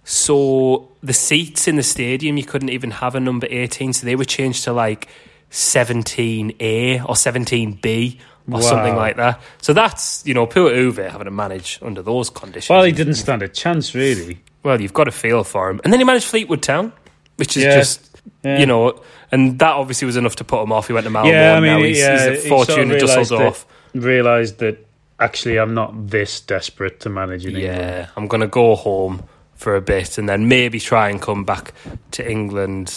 So 0.05 0.89
the 1.03 1.13
seats 1.13 1.67
in 1.67 1.77
the 1.77 1.83
stadium, 1.83 2.37
you 2.37 2.45
couldn't 2.45 2.69
even 2.71 2.91
have 2.91 3.15
a 3.15 3.21
number 3.21 3.47
eighteen. 3.51 3.93
So 3.93 4.05
they 4.07 4.17
were 4.17 4.25
changed 4.25 4.65
to 4.65 4.73
like 4.73 5.09
seventeen 5.51 6.55
A 6.61 7.01
or 7.03 7.17
seventeen 7.17 7.73
B 7.81 8.19
or 8.53 8.61
something 8.63 8.95
like 8.95 9.17
that. 9.17 9.41
So 9.63 9.73
that's 9.73 10.23
you 10.27 10.35
know 10.35 10.47
poor 10.47 10.71
Uwe 10.71 11.11
having 11.11 11.25
to 11.25 11.31
manage 11.31 11.79
under 11.83 12.03
those 12.03 12.29
conditions. 12.31 12.69
well, 12.71 12.85
he 12.85 12.93
didn't 12.93 13.15
stand 13.15 13.43
a 13.43 13.49
chance 13.49 13.95
really. 13.95 14.39
Well, 14.63 14.81
you've 14.81 14.93
got 14.93 15.05
to 15.05 15.13
feel 15.13 15.43
for 15.45 15.71
him, 15.71 15.81
and 15.85 15.93
then 15.93 16.01
he 16.01 16.05
managed 16.05 16.27
Fleetwood 16.27 16.63
Town, 16.63 16.93
which 17.37 17.57
is 17.57 17.63
Yeah. 17.65 17.77
just. 17.79 18.16
Yeah. 18.43 18.59
You 18.59 18.67
know, 18.67 19.03
and 19.33 19.59
that 19.59 19.73
obviously 19.75 20.07
was 20.07 20.17
enough 20.17 20.37
to 20.37 20.45
put 20.45 20.63
him 20.63 20.73
off. 20.73 20.87
He 20.87 20.93
went 20.93 21.05
to 21.05 21.11
Malmo, 21.11 21.31
yeah, 21.31 21.53
I 21.53 21.57
and 21.57 21.65
mean, 21.65 21.73
now 21.79 21.83
he's, 21.83 21.99
yeah, 21.99 22.13
he's 22.13 22.43
he 22.43 22.49
a 22.49 22.49
sort 22.49 22.61
of 22.61 22.67
fortune 22.67 22.89
realised 22.91 23.15
Dusseldorf. 23.31 23.67
that, 23.93 24.01
realised 24.01 24.59
that 24.59 24.87
actually 25.19 25.59
I'm 25.59 25.75
not 25.75 26.09
this 26.11 26.41
desperate 26.41 27.01
to 27.01 27.09
manage 27.09 27.45
in 27.45 27.57
England. 27.57 27.79
Yeah, 27.79 28.09
I'm 28.17 28.29
going 28.29 28.41
to 28.43 28.47
go 28.47 28.77
home 28.77 29.25
for 29.55 29.75
a 29.75 29.81
bit 29.81 30.19
and 30.19 30.29
then 30.29 30.49
maybe 30.49 30.79
try 30.79 31.09
and 31.09 31.21
come 31.21 31.45
back 31.45 31.73
to 32.13 32.31
England 32.31 32.95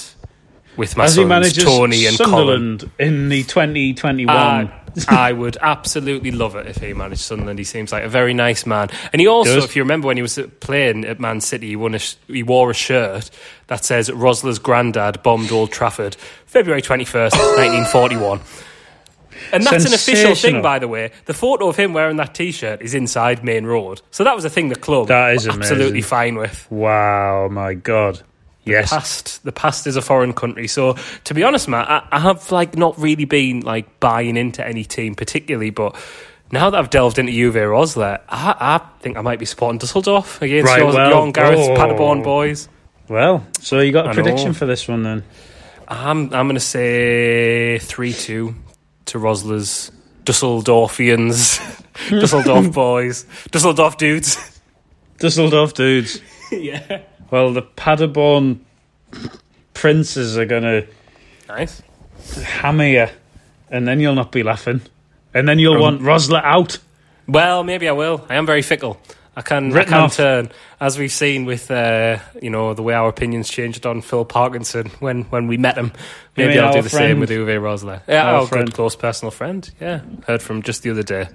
with 0.78 0.96
my 0.98 1.06
As 1.06 1.16
he 1.16 1.28
sons 1.28 1.54
Tony 1.64 2.06
and 2.06 2.18
Colin. 2.18 2.80
Sunderland 2.80 2.92
in 3.00 3.30
the 3.30 3.44
2021. 3.44 4.36
Uh, 4.36 4.79
I 5.10 5.32
would 5.32 5.58
absolutely 5.62 6.32
love 6.32 6.56
it 6.56 6.68
if 6.68 6.78
he 6.78 6.94
managed 6.94 7.22
Sunderland. 7.22 7.60
He 7.60 7.66
seems 7.66 7.92
like 7.92 8.04
a 8.04 8.10
very 8.10 8.34
nice 8.34 8.66
man, 8.66 8.90
and 9.14 9.20
he 9.20 9.28
also, 9.28 9.56
Does. 9.56 9.66
if 9.66 9.76
you 9.76 9.84
remember 9.84 10.08
when 10.08 10.18
he 10.18 10.22
was 10.22 10.40
playing 10.60 11.06
at 11.06 11.20
Man 11.20 11.42
City, 11.42 11.68
he, 11.68 11.76
won 11.76 11.96
a, 11.96 12.00
he 12.28 12.44
wore 12.44 12.72
a 12.72 12.74
shirt 12.74 13.30
that 13.68 13.86
says 13.86 14.10
"Rosler's 14.10 14.60
granddad 14.60 15.22
bombed 15.24 15.52
Old 15.52 15.72
Trafford, 15.72 16.16
February 16.46 16.82
twenty 16.82 17.06
first, 17.06 17.36
nineteen 17.58 17.86
forty 17.86 18.18
one." 18.18 18.42
And 19.54 19.64
that's 19.64 19.86
an 19.86 19.94
official 19.94 20.36
thing, 20.36 20.62
by 20.62 20.80
the 20.80 20.88
way. 20.88 21.12
The 21.26 21.34
photo 21.34 21.70
of 21.70 21.78
him 21.78 21.94
wearing 21.94 22.18
that 22.18 22.36
T-shirt 22.36 22.82
is 22.82 22.94
inside 22.94 23.42
Main 23.44 23.66
Road, 23.66 24.02
so 24.12 24.24
that 24.26 24.36
was 24.36 24.44
a 24.44 24.50
thing 24.50 24.68
the 24.68 24.76
club 24.76 25.08
That 25.08 25.34
is 25.34 25.48
absolutely 25.48 25.88
amazing. 25.90 26.04
fine 26.04 26.36
with. 26.36 26.68
wow, 26.70 27.48
my 27.50 27.74
God. 27.74 28.22
Yes. 28.70 28.90
past 28.90 29.44
the 29.44 29.52
past 29.52 29.88
is 29.88 29.96
a 29.96 30.02
foreign 30.02 30.34
country. 30.34 30.68
So 30.68 30.96
to 31.26 31.34
be 31.34 31.44
honest, 31.44 31.68
Matt, 31.68 31.90
I, 31.90 32.08
I 32.12 32.20
have 32.20 32.52
like 32.52 32.76
not 32.78 32.98
really 33.00 33.26
been 33.26 33.62
like 33.62 34.00
buying 34.00 34.38
into 34.38 34.66
any 34.66 34.84
team 34.84 35.16
particularly, 35.16 35.70
but 35.70 35.96
now 36.52 36.70
that 36.70 36.78
I've 36.78 36.90
delved 36.90 37.20
into 37.20 37.32
Uwe 37.32 37.54
Rosler, 37.54 38.22
I, 38.28 38.56
I 38.60 39.00
think 39.02 39.18
I 39.18 39.22
might 39.22 39.40
be 39.40 39.46
supporting 39.46 39.78
Dusseldorf 39.78 40.42
against 40.42 40.68
Right, 40.68 40.80
yours, 40.80 40.96
well, 40.96 41.32
Gareth's 41.32 41.68
oh. 41.70 41.76
Paderborn 41.76 42.24
boys. 42.24 42.68
Well, 43.08 43.46
so 43.60 43.80
you 43.80 43.92
got 43.92 44.08
a 44.08 44.10
I 44.10 44.14
prediction 44.14 44.50
know. 44.50 44.54
for 44.54 44.66
this 44.66 44.88
one 44.88 45.04
then? 45.04 45.24
I'm 45.88 46.34
I'm 46.34 46.46
going 46.46 46.54
to 46.56 46.60
say 46.60 47.80
three 47.80 48.14
two 48.14 48.56
to 49.06 49.18
Rosler's 49.18 49.92
Dusseldorfians, 50.24 51.60
Dusseldorf 52.10 52.72
boys, 52.74 53.26
Dusseldorf 53.50 53.98
dudes. 53.98 54.62
Dusseldorf 55.18 55.74
dudes. 55.74 56.22
yeah, 56.52 57.02
Well, 57.32 57.54
the 57.54 57.62
Paderborn 57.62 58.60
princes 59.74 60.38
are 60.38 60.46
going 60.46 60.64
to 60.64 60.88
nice. 61.48 61.82
hammer 62.44 62.88
you, 62.88 63.08
and 63.70 63.88
then 63.88 64.00
you'll 64.00 64.16
not 64.16 64.32
be 64.32 64.44
laughing. 64.44 64.82
And 65.34 65.48
then 65.48 65.60
you'll 65.60 65.76
Um, 65.76 65.82
want 65.82 66.02
Rosler 66.02 66.44
out. 66.44 66.80
Well, 67.28 67.64
maybe 67.64 67.88
I 67.88 67.92
will. 67.92 68.26
I 68.30 68.36
am 68.36 68.46
very 68.46 68.62
fickle. 68.64 69.00
I 69.36 69.42
can 69.42 69.72
I 69.72 69.76
Written 69.76 69.94
can 69.94 70.02
off. 70.02 70.16
turn, 70.18 70.50
as 70.82 70.98
we've 70.98 71.12
seen 71.12 71.46
with 71.46 71.70
uh, 71.72 72.18
you 72.42 72.50
know 72.50 72.74
the 72.74 72.82
way 72.82 72.94
our 72.96 73.08
opinions 73.08 73.48
changed 73.48 73.86
on 73.86 74.02
Phil 74.02 74.26
Parkinson 74.26 74.88
when, 75.00 75.24
when 75.26 75.48
we 75.48 75.56
met 75.56 75.78
him. 75.78 75.92
Maybe 76.36 76.60
I'll 76.60 76.74
do 76.74 76.82
the 76.82 76.90
friend? 76.90 77.12
same 77.12 77.20
with 77.20 77.30
Uwe 77.30 77.58
Rosler. 77.62 78.02
Yeah, 78.08 78.26
Our 78.28 78.36
our, 78.42 78.48
friend. 78.48 78.66
good 78.66 78.74
close 78.74 78.96
personal 78.98 79.32
friend. 79.32 79.70
Yeah, 79.80 80.02
heard 80.28 80.42
from 80.42 80.62
just 80.64 80.82
the 80.84 80.90
other 80.90 81.04
day. 81.04 81.30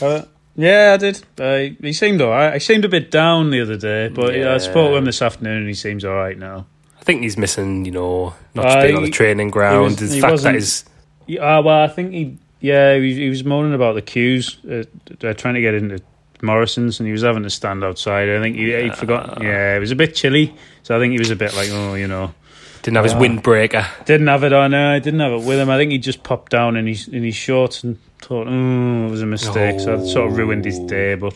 Uh, 0.00 0.22
yeah, 0.56 0.92
I 0.94 0.96
did. 0.98 1.22
Uh, 1.38 1.74
he 1.82 1.92
seemed 1.92 2.20
all 2.20 2.30
right. 2.30 2.52
I 2.54 2.58
seemed 2.58 2.84
a 2.84 2.88
bit 2.88 3.10
down 3.10 3.50
the 3.50 3.60
other 3.60 3.76
day, 3.76 4.08
but 4.08 4.34
yeah. 4.34 4.54
I 4.54 4.58
spoke 4.58 4.90
to 4.90 4.96
him 4.96 5.04
this 5.04 5.22
afternoon 5.22 5.58
and 5.58 5.68
he 5.68 5.74
seems 5.74 6.04
all 6.04 6.14
right 6.14 6.38
now. 6.38 6.66
I 7.00 7.04
think 7.04 7.22
he's 7.22 7.36
missing, 7.36 7.84
you 7.84 7.90
know, 7.92 8.34
not 8.54 8.66
Uh, 8.66 8.68
just 8.74 8.82
being 8.86 8.96
on 8.96 9.02
the 9.04 9.10
training 9.10 9.50
ground. 9.50 10.00
was- 10.00 10.10
the 10.10 10.20
fact 10.20 10.42
that 10.42 10.84
Yeah, 11.26 11.58
uh, 11.58 11.62
well, 11.62 11.82
I 11.82 11.88
think 11.88 12.12
he, 12.12 12.36
yeah, 12.60 12.96
he, 12.96 13.14
he 13.14 13.28
was 13.28 13.44
moaning 13.44 13.74
about 13.74 13.94
the 13.94 14.02
queues. 14.02 14.58
Uh, 14.70 14.84
they're 15.20 15.34
trying 15.34 15.54
to 15.54 15.60
get 15.60 15.74
into 15.74 15.98
Morrison's 16.42 17.00
and 17.00 17.06
he 17.06 17.12
was 17.12 17.22
having 17.22 17.42
to 17.44 17.50
stand 17.50 17.82
outside. 17.84 18.28
I 18.28 18.40
think 18.40 18.56
he, 18.56 18.72
he 18.82 18.90
forgot. 18.90 19.38
Yeah, 19.42 19.76
it 19.76 19.80
was 19.80 19.90
a 19.90 19.96
bit 19.96 20.14
chilly, 20.14 20.54
so 20.82 20.96
I 20.96 21.00
think 21.00 21.12
he 21.12 21.18
was 21.18 21.30
a 21.30 21.36
bit 21.36 21.54
like, 21.56 21.68
oh, 21.72 21.94
you 21.94 22.06
know, 22.08 22.34
didn't 22.82 22.96
have 22.96 23.04
his 23.04 23.14
Uh, 23.14 23.18
windbreaker. 23.20 23.86
didn't 24.06 24.26
have 24.26 24.42
it 24.44 24.52
on. 24.52 24.74
Uh, 24.74 24.98
didn't 24.98 25.20
have 25.20 25.32
it 25.32 25.42
with 25.42 25.58
him. 25.60 25.70
I 25.70 25.76
think 25.76 25.92
he 25.92 25.98
just 25.98 26.22
popped 26.24 26.50
down 26.52 26.76
in 26.76 26.86
his 26.88 27.06
in 27.08 27.22
his 27.22 27.36
shorts 27.36 27.84
and 27.84 27.96
thought, 28.22 28.46
oh, 28.48 29.06
it 29.06 29.10
was 29.10 29.22
a 29.22 29.26
mistake. 29.26 29.80
So 29.80 29.94
it 29.94 30.06
sort 30.06 30.30
of 30.30 30.36
ruined 30.36 30.64
his 30.64 30.78
day. 30.80 31.14
But 31.14 31.34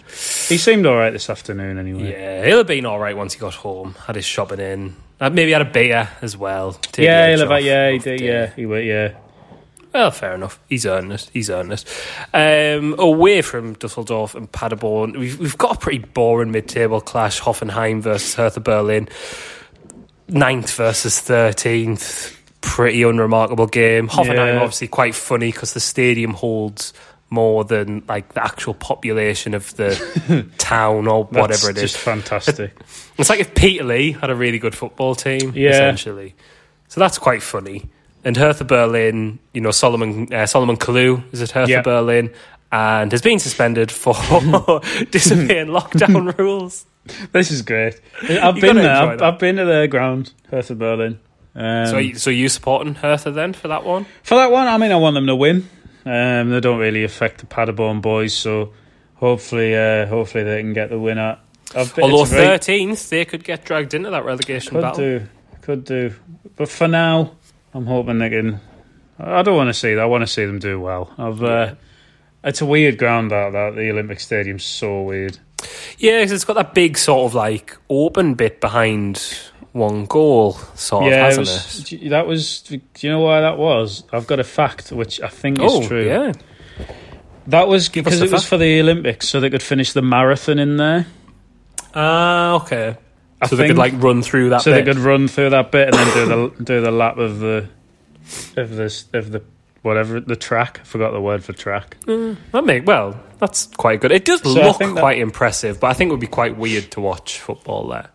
he 0.49 0.57
seemed 0.59 0.87
all 0.87 0.96
right 0.96 1.12
this 1.12 1.29
afternoon 1.29 1.79
anyway. 1.79 2.12
Yeah, 2.12 2.44
he'll 2.46 2.59
have 2.59 2.66
been 2.66 2.87
all 2.87 2.99
right 2.99 3.16
once 3.16 3.35
he 3.35 3.40
got 3.40 3.55
home. 3.55 3.94
Had 4.07 4.16
his 4.16 4.25
shopping 4.25 4.61
in. 4.61 4.96
Uh, 5.20 5.31
maybe 5.31 5.53
had 5.53 5.62
a 5.62 5.66
beer 5.66 6.09
as 6.20 6.37
well. 6.37 6.72
Take 6.75 7.07
Yeah, 7.07 7.31
he'll 7.31 7.40
have, 7.40 7.51
off 7.51 7.62
yeah, 7.62 7.90
he 7.90 7.99
did. 7.99 8.20
Yeah, 8.20 8.51
he 8.55 8.66
went. 8.66 8.85
Yeah, 8.85 9.14
Well, 9.94 10.11
fair 10.11 10.35
enough. 10.35 10.61
He's 10.68 10.85
earnest. 10.85 11.31
He's 11.33 11.49
earnest. 11.49 11.88
Um, 12.35 12.94
away 12.99 13.40
from 13.40 13.72
Dusseldorf 13.75 14.35
and 14.35 14.51
Paderborn, 14.53 15.18
we've, 15.18 15.38
we've 15.38 15.57
got 15.57 15.77
a 15.77 15.79
pretty 15.79 16.01
boring 16.01 16.51
mid-table 16.51 17.01
clash. 17.01 17.40
Hoffenheim 17.40 18.03
versus 18.03 18.35
Hertha 18.35 18.61
Berlin. 18.61 19.09
Ninth 20.29 20.75
versus 20.75 21.18
13th. 21.20 22.37
Pretty 22.66 23.02
unremarkable 23.02 23.66
game. 23.66 24.09
Hoffenheim 24.09 24.55
Yeah. 24.55 24.61
obviously 24.61 24.88
quite 24.88 25.14
funny 25.14 25.50
because 25.52 25.72
the 25.72 25.81
stadium 25.81 26.35
holds 26.35 26.92
more 27.31 27.64
than 27.64 28.02
like 28.09 28.35
the 28.35 28.42
actual 28.44 28.74
population 28.74 29.55
of 29.55 29.74
the 29.76 30.46
town 30.59 31.07
or 31.09 31.24
whatever 31.24 31.70
it 31.70 31.76
is. 31.76 31.83
just 31.92 31.96
fantastic. 31.98 32.72
It's 33.18 33.31
like 33.31 33.40
if 33.40 33.55
Peterlee 33.55 34.18
had 34.20 34.31
a 34.31 34.35
really 34.35 34.59
good 34.59 34.74
football 34.74 35.14
team, 35.14 35.52
Yeah. 35.55 35.70
essentially. 35.70 36.35
So 36.88 37.00
that's 37.00 37.18
quite 37.18 37.42
funny. 37.42 37.88
And 38.24 38.37
Hertha 38.37 38.64
Berlin, 38.64 39.38
you 39.55 39.61
know, 39.61 39.70
Solomon 39.70 40.33
uh, 40.35 40.46
Solomon 40.46 40.76
Kalou 40.76 41.22
is 41.33 41.40
at 41.42 41.50
Hertha 41.52 41.70
Yeah. 41.70 41.83
Berlin 41.83 42.31
and 42.72 43.11
has 43.12 43.22
been 43.22 43.38
suspended 43.38 43.90
for 43.92 44.14
disobeying 45.11 45.68
lockdown 45.68 46.37
rules. 46.38 46.85
This 47.33 47.50
is 47.52 47.62
great. 47.62 48.00
I've 48.22 48.57
You 48.57 48.61
been 48.62 48.76
there. 48.76 48.90
I've. 48.96 49.22
I've 49.22 49.38
been 49.38 49.57
to 49.57 49.64
their 49.64 49.87
ground, 49.87 50.33
Hertha 50.50 50.74
Berlin. 50.74 51.20
Um, 51.56 51.86
so, 51.86 52.12
so 52.18 52.30
you 52.30 52.48
supporting 52.50 52.94
Hertha 52.96 53.30
then 53.30 53.52
for 53.54 53.68
that 53.68 53.84
one? 53.84 54.04
for 54.22 54.34
that 54.34 54.50
one, 54.50 54.66
I 54.66 54.76
mean, 54.76 54.92
I 54.92 54.96
want 54.96 55.14
them 55.14 55.26
to 55.26 55.34
win. 55.36 55.68
Um, 56.04 56.50
they 56.50 56.60
don't 56.60 56.78
really 56.78 57.02
affect 57.02 57.38
the 57.40 57.46
Paderborn 57.46 58.00
boys, 58.02 58.34
so 58.34 58.72
hopefully, 59.14 59.74
uh, 59.74 60.06
hopefully 60.06 60.44
they 60.44 60.60
can 60.60 60.72
get 60.74 60.90
the 60.90 60.98
winner. 60.98 61.38
I've 61.74 61.98
Although 61.98 62.22
it's 62.22 62.32
a 62.32 62.34
very- 62.34 62.46
thirteenth, 62.46 63.08
they 63.10 63.24
could 63.24 63.42
get 63.42 63.64
dragged 63.64 63.94
into 63.94 64.10
that 64.10 64.24
relegation 64.24 64.72
could 64.72 64.82
battle. 64.82 64.98
do, 64.98 65.22
could 65.62 65.84
do. 65.84 66.14
But 66.56 66.68
for 66.68 66.86
now, 66.88 67.32
I'm 67.74 67.86
hoping 67.86 68.18
they 68.18 68.30
can. 68.30 68.60
I 69.18 69.42
don't 69.42 69.56
want 69.56 69.68
to 69.70 69.74
see 69.74 69.94
that. 69.94 70.00
I 70.02 70.06
want 70.06 70.22
to 70.22 70.26
see 70.28 70.44
them 70.44 70.58
do 70.58 70.78
well. 70.78 71.10
I've. 71.18 71.42
Uh, 71.42 71.74
it's 72.44 72.60
a 72.60 72.66
weird 72.66 72.98
ground 72.98 73.30
that 73.32 73.50
that 73.52 73.74
the 73.74 73.90
Olympic 73.90 74.20
Stadium's 74.20 74.62
so 74.64 75.02
weird. 75.02 75.38
Yeah, 75.98 76.20
'cause 76.22 76.32
it's 76.32 76.44
got 76.44 76.54
that 76.54 76.74
big 76.74 76.96
sort 76.98 77.24
of 77.30 77.34
like 77.34 77.76
open 77.90 78.34
bit 78.34 78.60
behind 78.60 79.20
one 79.76 80.06
goal, 80.06 80.54
sort 80.74 81.04
of, 81.04 81.10
yeah, 81.10 81.24
hasn't 81.26 81.46
was, 81.46 81.92
it? 81.92 82.08
that 82.10 82.26
was. 82.26 82.62
Do 82.62 82.80
you 83.00 83.10
know 83.10 83.20
why 83.20 83.40
that 83.42 83.58
was? 83.58 84.02
I've 84.12 84.26
got 84.26 84.40
a 84.40 84.44
fact 84.44 84.90
which 84.90 85.20
I 85.20 85.28
think 85.28 85.58
Oh, 85.60 85.80
is 85.82 85.86
true. 85.86 86.06
yeah. 86.06 86.32
That 87.48 87.68
was 87.68 87.84
us 87.84 87.88
because 87.90 88.20
it 88.20 88.32
was 88.32 88.44
for 88.46 88.56
the 88.56 88.80
Olympics, 88.80 89.28
so 89.28 89.38
they 89.38 89.50
could 89.50 89.62
finish 89.62 89.92
the 89.92 90.02
marathon 90.02 90.58
in 90.58 90.76
there. 90.78 91.06
Ah, 91.94 92.54
okay. 92.54 92.96
I 93.40 93.46
so 93.46 93.56
they 93.56 93.68
could 93.68 93.76
like 93.78 93.92
run 93.96 94.22
through 94.22 94.50
that 94.50 94.62
so 94.62 94.72
bit. 94.72 94.84
they 94.84 94.92
could 94.92 95.00
run 95.00 95.28
through 95.28 95.50
that 95.50 95.70
bit 95.70 95.88
and 95.88 95.94
then 95.94 96.14
do 96.14 96.26
the 96.56 96.64
do 96.64 96.80
the 96.80 96.90
lap 96.90 97.18
of 97.18 97.38
the 97.38 97.68
of 98.56 98.70
this 98.74 99.04
of 99.12 99.30
the 99.30 99.42
whatever 99.82 100.18
the 100.20 100.36
track. 100.36 100.80
I 100.80 100.84
forgot 100.84 101.12
the 101.12 101.20
word 101.20 101.44
for 101.44 101.52
track. 101.52 101.96
That 102.06 102.64
make 102.64 102.86
well, 102.86 103.20
that's 103.38 103.66
quite 103.76 104.00
good. 104.00 104.10
It 104.10 104.24
does 104.24 104.40
So 104.42 104.50
look 104.50 104.78
think 104.78 104.94
that- 104.94 105.00
quite 105.00 105.18
impressive, 105.18 105.78
but 105.80 105.88
I 105.88 105.92
think 105.92 106.08
it 106.08 106.12
would 106.12 106.20
be 106.20 106.26
quite 106.26 106.56
weird 106.56 106.90
to 106.92 107.00
watch 107.00 107.38
football 107.38 107.86
there. 107.88 108.08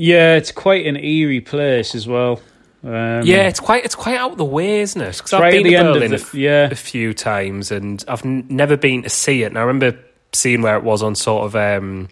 Yeah, 0.00 0.36
it's 0.36 0.52
quite 0.52 0.86
an 0.86 0.96
eerie 0.96 1.40
place 1.40 1.94
as 1.94 2.06
well. 2.06 2.40
Um, 2.84 3.22
Yeah, 3.24 3.48
it's 3.48 3.58
quite 3.58 3.84
it's 3.84 3.96
quite 3.96 4.16
out 4.16 4.36
the 4.36 4.44
way, 4.44 4.80
isn't 4.80 5.00
it? 5.00 5.18
'Cause 5.20 5.32
I've 5.32 5.50
been 5.50 5.64
the 5.64 5.70
to 5.70 5.76
end 5.76 5.88
of 5.88 5.94
Berlin 5.94 6.10
the- 6.12 6.16
a 6.16 6.20
f- 6.20 6.34
yeah. 6.34 6.68
a 6.70 6.74
few 6.76 7.12
times, 7.12 7.72
and 7.72 8.04
I've 8.06 8.24
n- 8.24 8.46
never 8.48 8.76
been 8.76 9.02
to 9.02 9.10
see 9.10 9.42
it. 9.42 9.46
And 9.46 9.58
I 9.58 9.62
remember 9.62 9.98
seeing 10.32 10.62
where 10.62 10.76
it 10.76 10.84
was 10.84 11.02
on 11.02 11.16
sort 11.16 11.44
of 11.46 11.56
um, 11.56 12.08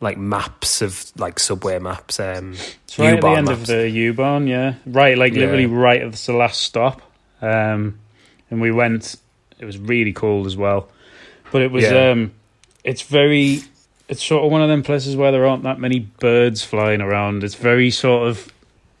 like 0.00 0.18
maps 0.18 0.82
of 0.82 1.04
like 1.16 1.38
subway 1.38 1.78
maps. 1.78 2.18
Um, 2.18 2.54
It's 2.84 2.98
right 2.98 3.14
at 3.14 3.20
the 3.20 3.28
end 3.28 3.46
maps. 3.46 3.60
of 3.60 3.66
the 3.68 3.88
U 3.88 4.12
Bahn, 4.12 4.48
yeah. 4.48 4.74
Right, 4.86 5.16
like 5.16 5.32
Yeah. 5.34 5.40
literally 5.42 5.66
right 5.66 6.02
at 6.02 6.12
the 6.12 6.32
last 6.32 6.62
stop. 6.62 7.00
Um, 7.40 7.98
and 8.50 8.60
we 8.60 8.72
went. 8.72 9.14
It 9.60 9.64
was 9.66 9.78
really 9.78 10.12
cold 10.12 10.46
as 10.48 10.56
well, 10.56 10.88
but 11.52 11.62
it 11.62 11.70
was. 11.70 11.84
Yeah. 11.84 12.10
Um, 12.10 12.32
it's 12.82 13.02
very. 13.02 13.60
It's 14.10 14.22
sort 14.24 14.44
of 14.44 14.50
one 14.52 14.60
of 14.60 14.68
them 14.68 14.82
places 14.82 15.16
where 15.16 15.32
there 15.32 15.46
aren't 15.46 15.62
that 15.62 15.78
many 15.78 16.00
birds 16.00 16.62
flying 16.64 17.00
around. 17.00 17.44
It's 17.44 17.54
very 17.54 17.90
sort 17.90 18.28
of 18.28 18.52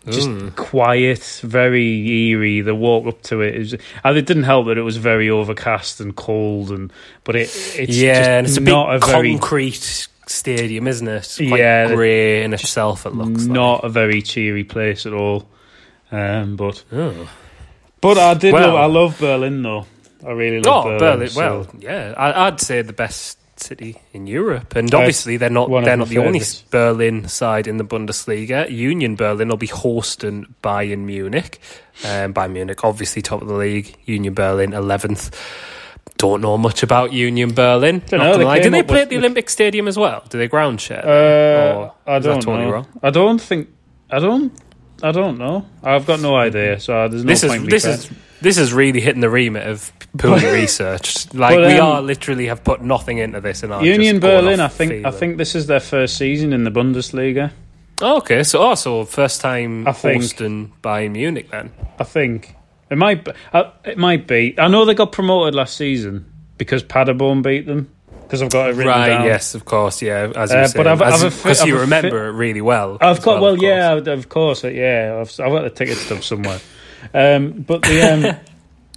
just 0.08 0.28
Mm. 0.30 0.56
quiet, 0.56 1.40
very 1.42 2.08
eerie. 2.30 2.62
The 2.62 2.74
walk 2.74 3.06
up 3.06 3.20
to 3.24 3.42
it 3.42 3.54
is. 3.54 3.76
And 4.04 4.16
it 4.16 4.24
didn't 4.24 4.44
help 4.44 4.66
that 4.68 4.78
it 4.78 4.82
was 4.82 4.96
very 4.96 5.28
overcast 5.28 6.00
and 6.00 6.16
cold, 6.16 6.70
and 6.70 6.90
but 7.24 7.36
it 7.36 7.50
it's 7.76 7.96
yeah, 7.96 8.38
and 8.38 8.46
it's 8.46 8.56
a 8.56 8.60
not 8.60 8.92
big 8.92 9.02
a 9.02 9.06
very 9.12 9.32
concrete 9.32 10.08
stadium, 10.26 10.86
isn't 10.86 11.06
it? 11.08 11.34
Quite 11.36 11.58
Yeah, 11.60 11.88
grey 11.88 12.42
in 12.44 12.54
itself. 12.54 13.04
It 13.04 13.14
looks 13.14 13.44
not 13.44 13.84
a 13.84 13.88
very 13.88 14.22
cheery 14.22 14.64
place 14.64 15.04
at 15.06 15.12
all. 15.12 15.48
Um, 16.12 16.56
but 16.56 16.82
Like. 16.90 17.02
Oh. 17.16 17.28
But 18.00 18.16
I 18.16 18.34
did 18.34 18.52
Well- 18.54 18.68
love. 18.74 18.76
I 18.76 18.86
love 18.86 19.18
Berlin 19.20 19.62
though. 19.62 19.86
I 20.26 20.30
really 20.30 20.60
love 20.60 20.86
Oh, 20.86 20.98
Berlin. 20.98 20.98
Berlin. 20.98 21.28
so- 21.28 21.40
Well, 21.40 21.66
yeah, 21.80 22.14
I, 22.16 22.46
I'd 22.46 22.60
say 22.60 22.80
the 22.82 22.92
best 22.92 23.38
city 23.62 24.00
in 24.12 24.26
Europe, 24.26 24.74
and 24.76 24.92
obviously 24.94 25.36
they're 25.36 25.50
not 25.50 25.68
they're 25.84 25.96
not 25.96 26.08
the 26.08 26.18
only. 26.18 26.40
Berlin 26.70 27.28
side 27.28 27.66
in 27.66 27.76
the 27.76 27.84
Bundesliga. 27.84 28.70
Union 28.70 29.16
Berlin 29.16 29.48
will 29.48 29.56
be 29.56 29.66
hosting 29.66 30.54
Bayern 30.62 31.00
Munich. 31.00 31.58
Um, 32.04 32.32
Bayern 32.34 32.52
Munich, 32.52 32.84
obviously 32.84 33.22
top 33.22 33.42
of 33.42 33.48
the 33.48 33.54
league. 33.54 33.96
Union 34.06 34.34
Berlin, 34.34 34.72
eleventh. 34.72 35.30
Don't 36.16 36.42
know 36.42 36.58
much 36.58 36.82
about 36.82 37.12
Union 37.12 37.54
Berlin. 37.54 38.02
Don't 38.06 38.20
know, 38.20 38.36
they. 38.36 38.60
Do 38.62 38.70
they 38.70 38.82
play 38.82 39.02
at 39.02 39.08
the 39.08 39.16
Olympic 39.16 39.48
Stadium 39.48 39.88
as 39.88 39.96
well? 39.96 40.22
Do 40.28 40.36
they 40.38 40.48
ground 40.48 40.80
share? 40.80 41.02
Uh, 41.06 41.90
I 42.06 42.16
is 42.18 42.24
that 42.24 42.30
don't 42.30 42.42
totally 42.42 42.64
know. 42.66 42.72
wrong? 42.72 42.86
I 43.02 43.10
don't 43.10 43.40
think. 43.40 43.68
I 44.10 44.18
don't. 44.18 44.52
I 45.02 45.12
don't 45.12 45.38
know. 45.38 45.64
I've 45.82 46.04
got 46.06 46.20
no 46.20 46.36
idea. 46.36 46.78
So 46.78 47.08
there's 47.08 47.24
no 47.24 47.28
this 47.30 47.42
is 47.42 47.50
point. 47.50 47.62
me 47.64 47.68
this 47.70 47.82
trying- 47.84 47.94
is 47.94 48.10
this 48.40 48.58
is 48.58 48.72
really 48.72 49.00
hitting 49.00 49.20
the 49.20 49.30
remit 49.30 49.66
of 49.66 49.92
poorly 50.18 50.46
researched. 50.46 51.34
Like 51.34 51.56
but, 51.56 51.66
we 51.68 51.74
um, 51.78 51.86
are 51.86 52.02
literally 52.02 52.46
have 52.46 52.64
put 52.64 52.82
nothing 52.82 53.18
into 53.18 53.40
this, 53.40 53.62
in 53.62 53.72
are 53.72 53.84
Union 53.84 54.20
Berlin. 54.20 54.60
I 54.60 54.68
think. 54.68 55.04
I 55.06 55.10
think 55.10 55.36
this 55.38 55.54
is 55.54 55.66
their 55.66 55.80
first 55.80 56.16
season 56.16 56.52
in 56.52 56.64
the 56.64 56.70
Bundesliga. 56.70 57.52
Oh, 58.02 58.16
okay, 58.18 58.42
so 58.44 58.62
also 58.62 59.04
first 59.04 59.40
time 59.40 59.86
I 59.86 59.92
think- 59.92 60.22
hosting 60.22 60.72
Bayern 60.82 61.12
Munich 61.12 61.50
then. 61.50 61.70
I 61.98 62.04
think 62.04 62.54
it 62.90 62.96
might. 62.96 63.24
Be, 63.24 63.32
uh, 63.52 63.70
it 63.84 63.98
might 63.98 64.26
be. 64.26 64.54
I 64.58 64.68
know 64.68 64.84
they 64.84 64.94
got 64.94 65.12
promoted 65.12 65.54
last 65.54 65.76
season 65.76 66.24
because 66.56 66.82
Paderborn 66.82 67.42
beat 67.42 67.66
them. 67.66 67.90
Because 68.22 68.42
I've 68.42 68.50
got 68.50 68.70
it 68.70 68.76
written 68.76 68.86
Right, 68.86 69.08
down. 69.08 69.26
yes, 69.26 69.56
of 69.56 69.64
course, 69.64 70.00
yeah. 70.02 70.30
As 70.36 70.52
you 70.52 70.56
Uh, 70.58 70.66
said, 70.68 70.76
but 70.76 70.86
I've- 70.86 71.02
I've 71.02 71.20
because 71.42 71.64
you 71.66 71.74
I've 71.74 71.80
remember 71.80 72.28
it 72.28 72.32
really 72.32 72.60
well. 72.60 72.96
I've 73.00 73.20
got 73.22 73.42
well, 73.42 73.54
of 73.54 73.62
yeah, 73.62 73.94
of 73.94 74.28
course, 74.28 74.62
yeah. 74.62 75.18
I've, 75.20 75.28
I've 75.40 75.50
got 75.50 75.62
the 75.64 75.70
ticket 75.70 75.96
stub 75.96 76.22
somewhere. 76.22 76.60
Um, 77.14 77.62
but 77.62 77.82
the 77.82 78.02
um, 78.02 78.36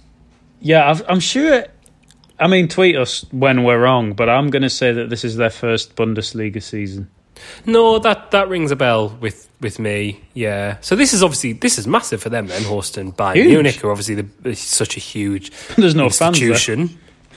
yeah, 0.60 0.90
I've, 0.90 1.02
I'm 1.08 1.20
sure. 1.20 1.64
I 2.38 2.48
mean, 2.48 2.66
tweet 2.66 2.96
us 2.96 3.24
when 3.30 3.62
we're 3.62 3.80
wrong, 3.80 4.12
but 4.12 4.28
I'm 4.28 4.50
going 4.50 4.62
to 4.62 4.70
say 4.70 4.92
that 4.92 5.08
this 5.08 5.24
is 5.24 5.36
their 5.36 5.50
first 5.50 5.94
Bundesliga 5.94 6.60
season. 6.60 7.08
No, 7.66 7.98
that 7.98 8.30
that 8.32 8.48
rings 8.48 8.70
a 8.70 8.76
bell 8.76 9.16
with 9.20 9.48
with 9.60 9.78
me. 9.78 10.20
Yeah. 10.34 10.78
So 10.80 10.96
this 10.96 11.12
is 11.12 11.22
obviously 11.22 11.52
this 11.52 11.78
is 11.78 11.86
massive 11.86 12.22
for 12.22 12.28
them 12.28 12.46
then 12.46 12.62
hosting 12.64 13.12
Bayern 13.12 13.34
Huge. 13.36 13.48
Munich, 13.48 13.84
are 13.84 13.90
obviously 13.90 14.16
the, 14.16 14.54
such 14.54 14.96
a 14.96 15.00
huge 15.00 15.50
There's 15.76 15.94
no 15.94 16.10
fans 16.10 16.38
there. 16.40 16.88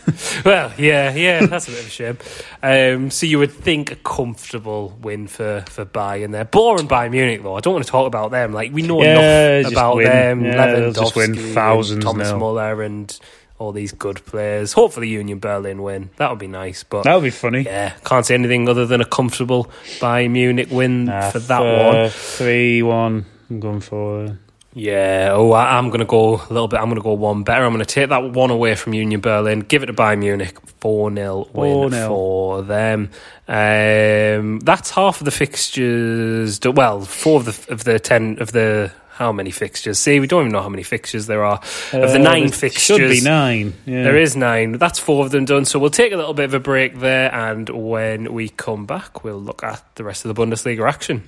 well, 0.46 0.72
yeah, 0.78 1.14
yeah, 1.14 1.46
that's 1.46 1.68
a 1.68 1.72
bit 1.72 1.80
of 1.82 1.88
a 1.88 1.90
shame. 1.90 2.18
Um, 2.64 3.12
so 3.12 3.26
you 3.26 3.40
would 3.40 3.52
think 3.52 3.92
a 3.92 3.96
comfortable 3.98 4.98
win 5.02 5.28
for 5.28 5.64
for 5.70 5.86
Bayern 5.86 6.32
there. 6.32 6.46
Boring 6.46 6.88
Bayern 6.88 7.12
Munich 7.12 7.44
though. 7.44 7.56
I 7.56 7.60
don't 7.60 7.74
want 7.74 7.86
to 7.86 7.92
talk 7.92 8.08
about 8.08 8.32
them. 8.32 8.54
Like 8.54 8.72
we 8.74 8.82
know 8.82 9.02
Yeah, 9.04 9.58
enough 9.60 9.72
about 9.72 9.96
win. 9.98 10.06
them. 10.06 10.46
Yeah, 10.46 10.90
just 10.92 11.16
win 11.16 11.36
thousands 11.36 12.04
Thomas 12.04 12.30
now. 12.32 12.38
Muller, 12.38 12.82
and 12.82 13.18
all 13.60 13.72
these 13.72 13.92
good 13.92 14.24
players. 14.26 14.74
Hopefully, 14.74 15.10
Union 15.10 15.40
Berlin 15.40 15.82
win. 15.82 16.10
That 16.18 16.30
would 16.30 16.40
be 16.40 16.48
nice. 16.48 16.84
But 16.84 17.04
That 17.04 17.16
would 17.16 17.24
be 17.24 17.30
funny. 17.32 17.64
yeah, 17.64 17.90
can't 18.06 18.26
say 18.26 18.36
anything 18.36 18.70
other 18.70 18.86
than 18.86 19.02
a 19.02 19.06
comfortable 19.06 19.70
Bayern 20.00 20.32
Munich 20.32 20.68
win 20.72 21.06
Nah, 21.06 21.32
for 21.32 21.40
that 21.40 21.62
uh, 21.62 21.94
one. 22.04 22.10
Three 22.12 22.82
one. 22.84 23.26
I'm 23.50 23.60
going 23.60 23.82
for. 23.82 24.38
Yeah, 24.80 25.30
oh, 25.34 25.54
I, 25.54 25.76
I'm 25.80 25.88
going 25.90 26.02
to 26.02 26.06
go 26.06 26.36
a 26.36 26.54
little 26.54 26.68
bit. 26.68 26.78
I'm 26.80 26.86
going 26.86 26.98
to 26.98 27.02
go 27.02 27.14
one 27.14 27.42
better. 27.42 27.64
I'm 27.66 27.74
going 27.74 27.84
to 27.84 27.92
take 27.92 28.10
that 28.10 28.32
one 28.32 28.52
away 28.52 28.76
from 28.76 28.94
Union 28.94 29.20
Berlin, 29.22 29.62
give 29.62 29.82
it 29.82 29.88
to 29.88 29.94
Bayern 29.94 30.20
Munich, 30.20 30.56
4 30.82 31.12
0 31.16 31.48
win 31.52 31.90
4-0. 31.90 32.08
for 32.08 32.62
them. 32.62 33.10
Um, 33.48 34.60
that's 34.60 34.92
half 34.92 35.20
of 35.20 35.26
the 35.26 35.32
fixtures. 35.32 36.60
Well, 36.64 37.02
four 37.02 37.40
of 37.40 37.46
the 37.46 37.74
of 37.74 37.84
the 37.86 38.00
10 38.00 38.38
of 38.40 38.52
the. 38.52 38.92
How 39.10 39.32
many 39.32 39.50
fixtures? 39.50 39.98
See, 39.98 40.20
we 40.20 40.28
don't 40.28 40.42
even 40.42 40.52
know 40.52 40.62
how 40.62 40.70
many 40.70 40.84
fixtures 40.84 41.26
there 41.26 41.44
are. 41.44 41.56
of 41.92 41.92
the 42.12 42.14
Uh, 42.14 42.18
nine 42.20 42.44
there 42.44 42.52
fixtures. 42.52 42.98
Should 42.98 43.10
be 43.10 43.22
nine. 43.22 43.74
Yeah. 43.88 44.04
There 44.04 44.16
is 44.20 44.36
nine. 44.36 44.74
That's 44.74 45.00
four 45.00 45.26
of 45.26 45.32
them 45.32 45.46
done. 45.46 45.66
So 45.66 45.80
we'll 45.80 45.90
take 45.90 46.14
a 46.14 46.18
little 46.18 46.36
bit 46.36 46.46
of 46.46 46.54
a 46.54 46.60
break 46.60 47.00
there, 47.00 47.34
and 47.34 47.68
when 47.68 48.32
we 48.32 48.50
come 48.50 48.86
back, 48.86 49.24
we'll 49.24 49.42
look 49.42 49.64
at 49.64 49.82
the 49.96 50.04
rest 50.04 50.24
of 50.24 50.36
the 50.36 50.40
Bundesliga 50.40 50.88
action. 50.88 51.28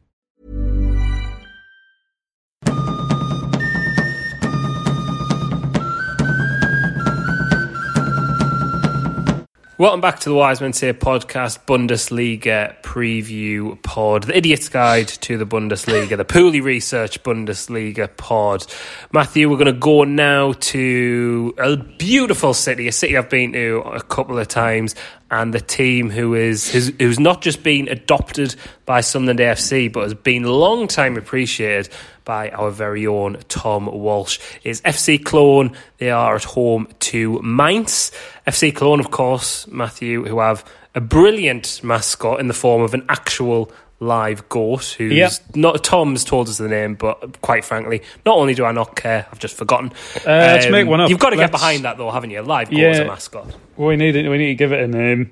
Welcome 9.81 9.99
back 9.99 10.19
to 10.19 10.29
the 10.29 10.35
Wise 10.35 10.59
Say 10.59 10.93
podcast, 10.93 11.65
Bundesliga 11.65 12.79
preview 12.83 13.81
pod, 13.81 14.25
the 14.25 14.37
idiot's 14.37 14.69
guide 14.69 15.07
to 15.07 15.39
the 15.39 15.45
Bundesliga, 15.47 16.15
the 16.17 16.23
poorly 16.23 16.61
Research 16.61 17.23
Bundesliga 17.23 18.15
pod. 18.15 18.63
Matthew, 19.11 19.49
we're 19.49 19.57
going 19.57 19.73
to 19.73 19.73
go 19.73 20.03
now 20.03 20.53
to 20.53 21.55
a 21.57 21.77
beautiful 21.77 22.53
city, 22.53 22.87
a 22.87 22.91
city 22.91 23.17
I've 23.17 23.31
been 23.31 23.53
to 23.53 23.79
a 23.79 24.03
couple 24.03 24.37
of 24.37 24.47
times, 24.47 24.93
and 25.31 25.53
the 25.53 25.61
team 25.61 26.09
who 26.09 26.35
is 26.35 26.69
who's, 26.71 27.19
not 27.19 27.41
just 27.41 27.63
been 27.63 27.87
adopted 27.87 28.53
by 28.85 28.99
Sunderland 28.99 29.39
AFC, 29.39 29.91
but 29.91 30.03
has 30.03 30.13
been 30.13 30.43
long 30.43 30.87
time 30.87 31.17
appreciated 31.17 31.89
by 32.25 32.49
our 32.49 32.69
very 32.69 33.07
own 33.07 33.37
Tom 33.47 33.85
Walsh. 33.85 34.39
Is 34.63 34.81
FC 34.81 35.23
Cologne. 35.23 35.75
They 35.97 36.11
are 36.11 36.35
at 36.35 36.43
home 36.43 36.89
to 37.11 37.41
Mainz. 37.41 38.11
FC 38.45 38.75
Cologne, 38.75 38.99
of 38.99 39.09
course, 39.09 39.65
Matthew, 39.67 40.25
who 40.25 40.39
have 40.39 40.65
a 40.93 41.01
brilliant 41.01 41.81
mascot 41.81 42.41
in 42.41 42.47
the 42.47 42.53
form 42.53 42.81
of 42.81 42.93
an 42.93 43.05
actual 43.07 43.71
live 44.01 44.49
goat 44.49 44.95
who's 44.97 45.13
Yep. 45.13 45.31
not 45.55 45.83
Tom's 45.83 46.23
told 46.25 46.49
us 46.49 46.57
the 46.57 46.67
name, 46.67 46.95
but 46.95 47.39
quite 47.41 47.63
frankly, 47.63 48.01
not 48.25 48.35
only 48.37 48.53
do 48.55 48.65
I 48.65 48.71
not 48.71 48.95
care, 48.95 49.27
I've 49.31 49.39
just 49.39 49.55
forgotten. 49.55 49.87
Um, 49.87 49.93
Uh, 50.25 50.31
let's 50.57 50.69
make 50.69 50.87
one 50.87 50.99
up. 50.99 51.09
You've 51.09 51.19
got 51.19 51.29
to 51.29 51.35
get 51.35 51.43
Let's- 51.51 51.61
behind 51.61 51.85
that 51.85 51.97
though, 51.97 52.09
haven't 52.11 52.31
you? 52.31 52.41
Live 52.41 52.69
goat 52.71 52.79
as 52.79 52.99
a 52.99 53.05
mascot. 53.05 53.55
We 53.77 53.95
need 53.95 54.15
it. 54.15 54.27
We 54.27 54.37
need 54.37 54.47
to 54.47 54.55
give 54.55 54.71
it 54.73 54.81
a 54.83 54.87
name. 54.87 55.29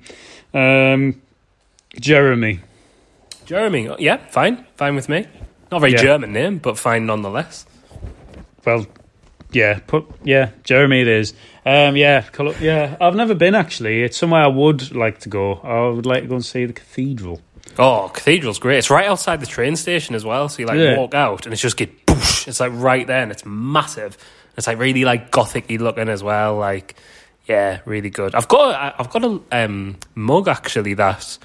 Um, 0.54 1.20
Jeremy. 1.98 2.60
Jeremy, 3.44 3.90
yeah, 3.98 4.18
fine, 4.28 4.64
fine 4.76 4.94
with 4.94 5.08
me. 5.08 5.26
Not 5.72 5.80
very 5.80 5.92
Yeah. 5.92 6.02
German 6.02 6.32
name, 6.32 6.58
but 6.58 6.78
fine 6.78 7.06
nonetheless. 7.06 7.66
Well, 8.64 8.86
yeah, 9.52 9.80
put 9.86 10.04
yeah, 10.22 10.50
Jeremy 10.62 11.00
it 11.00 11.08
is. 11.08 11.34
Um, 11.66 11.96
yeah, 11.96 12.22
yeah. 12.60 12.96
I've 13.00 13.16
never 13.16 13.34
been 13.34 13.54
actually. 13.56 14.02
It's 14.04 14.16
somewhere 14.16 14.42
I 14.42 14.46
would 14.46 14.94
like 14.94 15.18
to 15.20 15.28
go. 15.28 15.54
I 15.64 15.88
would 15.88 16.06
like 16.06 16.22
to 16.22 16.28
go 16.28 16.36
and 16.36 16.44
see 16.44 16.64
the 16.64 16.72
cathedral. 16.72 17.40
Oh, 17.78 18.10
cathedral's 18.12 18.58
great. 18.58 18.78
It's 18.78 18.90
right 18.90 19.06
outside 19.06 19.40
the 19.40 19.46
train 19.46 19.76
station 19.76 20.14
as 20.14 20.24
well. 20.24 20.48
So 20.48 20.60
you 20.60 20.66
like 20.66 20.78
Yeah. 20.78 20.96
walk 20.98 21.14
out 21.14 21.46
and 21.46 21.52
it's 21.52 21.62
just 21.62 21.76
get 21.76 22.04
boosh. 22.06 22.46
It's 22.48 22.60
like 22.60 22.72
right 22.74 23.06
there 23.06 23.22
and 23.22 23.30
it's 23.30 23.44
massive. 23.46 24.16
It's 24.56 24.66
like 24.66 24.78
really 24.78 25.04
like 25.04 25.30
gothic-y 25.30 25.76
looking 25.76 26.08
as 26.08 26.22
well. 26.22 26.56
Like, 26.56 26.94
yeah, 27.46 27.78
really 27.84 28.10
good. 28.10 28.34
I've 28.34 28.48
got 28.48 28.94
I've 28.98 29.10
got 29.10 29.24
a 29.24 29.40
um, 29.64 29.96
mug 30.14 30.48
actually 30.48 30.94
that 30.94 31.38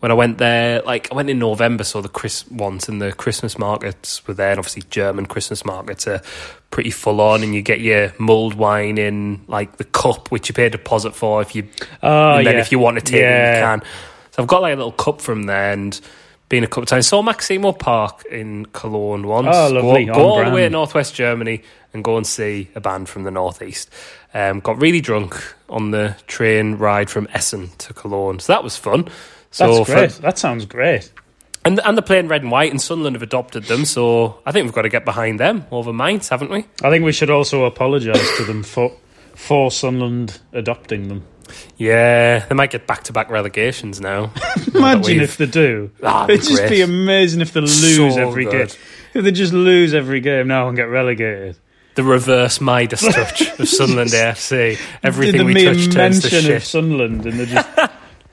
when 0.00 0.10
I 0.10 0.14
went 0.14 0.38
there, 0.38 0.80
like 0.82 1.10
I 1.12 1.14
went 1.14 1.28
in 1.30 1.38
November, 1.38 1.84
so 1.84 2.00
the 2.00 2.08
Chris 2.08 2.46
once 2.50 2.88
and 2.88 3.00
the 3.02 3.12
Christmas 3.12 3.58
markets 3.58 4.26
were 4.26 4.34
there, 4.34 4.50
and 4.50 4.58
obviously 4.58 4.82
German 4.90 5.26
Christmas 5.26 5.64
markets 5.64 6.06
are 6.08 6.22
pretty 6.70 6.90
full 6.90 7.20
on, 7.20 7.42
and 7.42 7.54
you 7.54 7.60
get 7.62 7.80
your 7.80 8.12
mulled 8.18 8.54
wine 8.54 8.96
in 8.98 9.42
like 9.46 9.76
the 9.76 9.84
cup, 9.84 10.30
which 10.30 10.48
you 10.48 10.54
pay 10.54 10.66
a 10.66 10.70
deposit 10.70 11.14
for 11.14 11.42
if 11.42 11.54
you 11.54 11.68
Oh, 12.02 12.36
and 12.36 12.46
then 12.46 12.54
yeah. 12.56 12.60
if 12.60 12.72
you 12.72 12.78
want 12.78 12.98
to 12.98 13.04
take 13.04 13.20
it, 13.20 13.24
Yeah. 13.24 13.54
you 13.56 13.80
can. 13.80 13.88
So 14.30 14.42
I've 14.42 14.48
got 14.48 14.62
like 14.62 14.74
a 14.74 14.76
little 14.76 14.92
cup 14.92 15.20
from 15.20 15.44
there 15.44 15.72
and 15.72 15.98
been 16.48 16.64
a 16.64 16.66
couple 16.66 16.82
of 16.84 16.88
times. 16.88 17.06
Saw 17.08 17.22
Maximo 17.22 17.72
Park 17.72 18.24
in 18.30 18.66
Cologne 18.66 19.26
once. 19.26 19.48
Oh, 19.50 19.70
lovely, 19.70 20.04
Go, 20.06 20.14
go 20.14 20.20
all 20.28 20.44
the 20.44 20.50
way 20.50 20.62
to 20.62 20.70
northwest 20.70 21.14
Germany 21.14 21.62
and 21.92 22.02
go 22.04 22.16
and 22.16 22.26
see 22.26 22.68
a 22.74 22.80
band 22.80 23.08
from 23.08 23.22
the 23.24 23.30
northeast. 23.30 23.90
Um, 24.34 24.60
got 24.60 24.80
really 24.80 25.00
drunk 25.00 25.36
on 25.68 25.90
the 25.90 26.16
train 26.26 26.74
ride 26.76 27.10
from 27.10 27.26
Essen 27.32 27.68
to 27.78 27.92
Cologne. 27.94 28.38
So 28.40 28.52
that 28.52 28.62
was 28.64 28.76
fun. 28.76 29.08
So 29.50 29.66
That's 29.74 29.88
for- 29.88 29.94
great. 29.96 30.10
that 30.22 30.38
sounds 30.38 30.64
great. 30.66 31.12
and, 31.64 31.80
and 31.84 31.96
they're 31.96 32.02
playing 32.02 32.28
red 32.28 32.42
and 32.42 32.50
white, 32.52 32.70
and 32.70 32.80
Sunderland 32.80 33.16
have 33.16 33.22
adopted 33.22 33.64
them. 33.64 33.84
So 33.84 34.40
I 34.46 34.52
think 34.52 34.64
we've 34.64 34.72
got 34.74 34.82
to 34.82 34.88
get 34.88 35.04
behind 35.04 35.40
them 35.40 35.66
over 35.72 35.92
Mainz, 35.92 36.28
haven't 36.28 36.50
we? 36.50 36.66
I 36.82 36.90
think 36.90 37.04
we 37.04 37.12
should 37.12 37.30
also 37.30 37.64
apologise 37.64 38.36
to 38.38 38.44
them 38.44 38.62
for 38.62 38.92
for 39.34 39.70
Sunderland 39.70 40.38
adopting 40.52 41.08
them. 41.08 41.24
Yeah, 41.76 42.40
they 42.46 42.54
might 42.54 42.70
get 42.70 42.86
back 42.86 43.04
to 43.04 43.12
back 43.12 43.30
relegations 43.30 44.00
now. 44.00 44.32
Imagine 44.74 45.20
if 45.20 45.36
they 45.36 45.46
do. 45.46 45.90
Ah, 46.02 46.24
it'd 46.28 46.42
just 46.42 46.68
be 46.68 46.80
amazing 46.82 47.40
if 47.40 47.52
they 47.52 47.60
lose 47.60 48.14
So 48.14 48.28
every 48.28 48.44
game. 48.44 48.52
good. 48.52 48.76
If 49.14 49.24
they 49.24 49.32
just 49.32 49.52
lose 49.52 49.92
every 49.94 50.20
game 50.20 50.48
now 50.48 50.68
and 50.68 50.76
get 50.76 50.84
relegated. 50.88 51.56
the 51.96 52.02
reverse 52.04 52.60
Midas 52.60 53.00
touch 53.02 53.58
of 53.58 53.68
Sunderland 53.68 54.10
AFC. 54.14 54.78
Everything 55.02 55.44
we 55.46 55.54
touch 55.64 55.90
turns 55.92 56.20
to 56.22 56.30
mention 56.30 56.38
of 56.38 56.44
shit. 56.44 56.62
Sunderland 56.62 57.26
and 57.26 57.40
they 57.40 57.46
just 57.46 57.68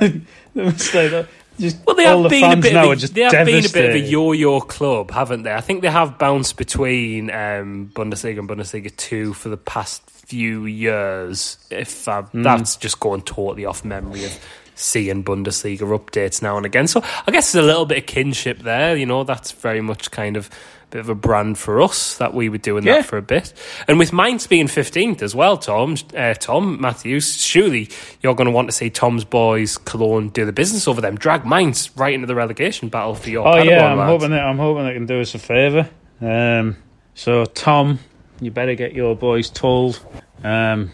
they 0.00 0.22
must 0.54 0.80
say 0.80 1.08
that. 1.08 1.28
Just 1.58 1.84
Well, 1.84 1.96
they 1.96 2.04
have 2.04 2.22
the 2.22 2.28
been 2.28 2.52
a 2.52 2.56
bit. 2.56 2.76
Of 2.76 2.90
a, 2.92 2.96
just 2.96 3.14
they 3.14 3.22
have 3.22 3.32
been 3.46 3.64
a 3.64 3.68
bit 3.68 3.90
of 3.90 3.94
a 3.96 3.98
yo-yo 3.98 4.60
club, 4.60 5.10
haven't 5.10 5.42
they? 5.42 5.52
I 5.52 5.60
think 5.60 5.82
they 5.82 5.90
have 5.90 6.16
bounced 6.18 6.56
between 6.56 7.30
um, 7.30 7.90
Bundesliga 7.94 8.38
and 8.38 8.48
Bundesliga 8.48 8.94
two 8.96 9.34
for 9.34 9.48
the 9.48 9.56
past 9.56 10.02
few 10.28 10.66
years. 10.66 11.58
If 11.70 12.06
uh, 12.08 12.22
Hmm. 12.22 12.42
that's 12.42 12.76
just 12.76 13.00
going 13.00 13.22
totally 13.22 13.64
off 13.64 13.84
memory 13.84 14.24
of 14.24 14.38
seeing 14.74 15.24
Bundesliga 15.24 15.80
updates 15.80 16.40
now 16.42 16.56
and 16.56 16.64
again. 16.66 16.86
So 16.86 17.02
I 17.26 17.30
guess 17.32 17.52
there's 17.52 17.64
a 17.64 17.66
little 17.66 17.86
bit 17.86 17.98
of 17.98 18.06
kinship 18.06 18.60
there. 18.60 18.94
You 18.96 19.06
know, 19.06 19.24
that's 19.24 19.50
very 19.52 19.80
much 19.80 20.10
kind 20.10 20.36
of. 20.36 20.48
a 20.48 20.52
Bit 20.90 21.00
of 21.00 21.10
a 21.10 21.14
brand 21.14 21.58
for 21.58 21.82
us 21.82 22.16
that 22.16 22.32
we 22.32 22.48
were 22.48 22.56
doing 22.56 22.82
Yeah. 22.86 22.94
that 22.94 23.04
for 23.04 23.18
a 23.18 23.22
bit, 23.22 23.52
and 23.86 23.98
with 23.98 24.10
Mainz 24.10 24.46
being 24.46 24.68
fifteenth 24.68 25.22
as 25.22 25.34
well, 25.34 25.58
Tom, 25.58 25.96
uh, 26.16 26.32
Tom 26.32 26.80
Matthews. 26.80 27.36
Surely 27.42 27.90
you're 28.22 28.34
going 28.34 28.46
to 28.46 28.50
want 28.50 28.68
to 28.70 28.72
see 28.72 28.88
Tom's 28.88 29.22
boys 29.24 29.76
Cologne 29.76 30.30
do 30.30 30.46
the 30.46 30.52
business 30.52 30.88
over 30.88 31.02
them, 31.02 31.16
drag 31.16 31.44
Mainz 31.44 31.90
right 31.94 32.14
into 32.14 32.26
the 32.26 32.34
relegation 32.34 32.88
battle 32.88 33.14
for 33.14 33.28
your. 33.28 33.46
Oh 33.46 33.62
yeah, 33.62 33.84
I'm 33.84 33.98
lads. 33.98 34.08
hoping 34.12 34.30
that 34.30 34.42
I'm 34.42 34.56
hoping 34.56 34.86
they 34.86 34.94
can 34.94 35.04
do 35.04 35.20
us 35.20 35.34
a 35.34 35.38
favour. 35.38 35.90
Um, 36.22 36.76
so 37.14 37.44
Tom, 37.44 37.98
you 38.40 38.50
better 38.50 38.74
get 38.74 38.92
your 38.94 39.16
boys 39.16 39.50
told 39.50 40.00
um, 40.44 40.92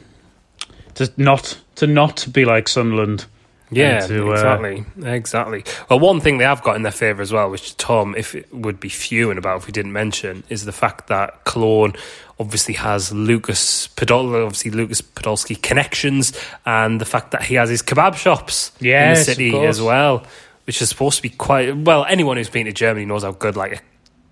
to 0.95 1.13
not 1.17 1.59
to 1.77 1.87
not 1.87 2.27
be 2.33 2.45
like 2.45 2.69
Sunderland. 2.69 3.27
Yeah, 3.71 4.07
to, 4.07 4.29
uh, 4.29 4.33
exactly, 4.33 4.85
exactly. 5.03 5.65
Well, 5.91 5.99
one 5.99 6.21
thing 6.21 6.39
they 6.39 6.45
have 6.45 6.63
got 6.63 6.77
in 6.77 6.83
their 6.83 6.93
favour 6.93 7.23
as 7.23 7.33
well, 7.33 7.51
which 7.51 7.77
Tom, 7.77 8.15
if 8.17 8.35
it 8.35 8.53
would 8.55 8.79
be 8.79 8.89
fuming 8.89 9.39
about 9.39 9.57
if 9.57 9.67
we 9.67 9.73
didn't 9.73 9.93
mention, 9.93 10.45
is 10.49 10.65
the 10.65 10.73
fact 10.73 11.09
that 11.09 11.45
Cologne 11.45 11.95
obviously 12.39 12.75
has 12.75 13.11
Lukas 13.13 13.89
Podol, 13.89 14.45
obviously 14.45 14.71
Lukas 14.71 15.01
Podolski 15.01 15.61
connections, 15.61 16.39
and 16.67 17.01
the 17.01 17.05
fact 17.05 17.33
that 17.33 17.43
he 17.43 17.55
has 17.57 17.69
his 17.69 17.83
kebab 17.83 18.15
shops 18.15 18.71
Yes, 18.81 19.17
in 19.17 19.21
the 19.21 19.25
city 19.25 19.67
as 19.67 19.81
well, 19.81 20.25
which 20.67 20.81
is 20.81 20.89
supposed 20.89 21.17
to 21.17 21.23
be 21.23 21.31
quite 21.31 21.77
well. 21.77 22.05
Anyone 22.05 22.37
who's 22.37 22.51
been 22.51 22.67
to 22.67 22.73
Germany 22.73 23.07
knows 23.07 23.25
how 23.25 23.33
good 23.33 23.57
like 23.57 23.73
a, 23.73 23.81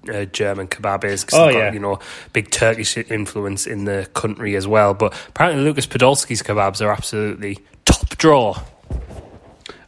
a 0.08 0.26
German 0.26 0.66
kebab 0.68 1.04
is. 1.04 1.24
'cause 1.24 1.38
Oh, 1.38 1.46
they've 1.46 1.54
got, 1.54 1.74
you 1.74 1.80
know, 1.80 1.98
big 2.32 2.50
Turkish 2.50 2.96
influence 2.96 3.66
in 3.66 3.84
the 3.84 4.08
country 4.14 4.56
as 4.56 4.66
well. 4.66 4.94
But 4.94 5.14
apparently, 5.28 5.64
Lukas 5.64 5.86
Podolski's 5.86 6.42
kebabs 6.42 6.80
are 6.84 6.90
absolutely 6.90 7.58
top 7.84 8.16
draw. 8.18 8.58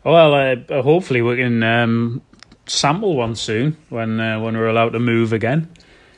Well, 0.04 0.34
uh, 0.34 0.56
uh, 0.70 0.82
hopefully 0.82 1.22
we 1.22 1.36
can 1.36 1.62
um, 1.62 2.22
sample 2.66 3.16
one 3.16 3.34
soon 3.36 3.76
when 3.88 4.20
uh, 4.20 4.40
when 4.40 4.56
we're 4.56 4.68
allowed 4.68 4.90
to 4.92 4.98
move 5.00 5.32
again. 5.32 5.68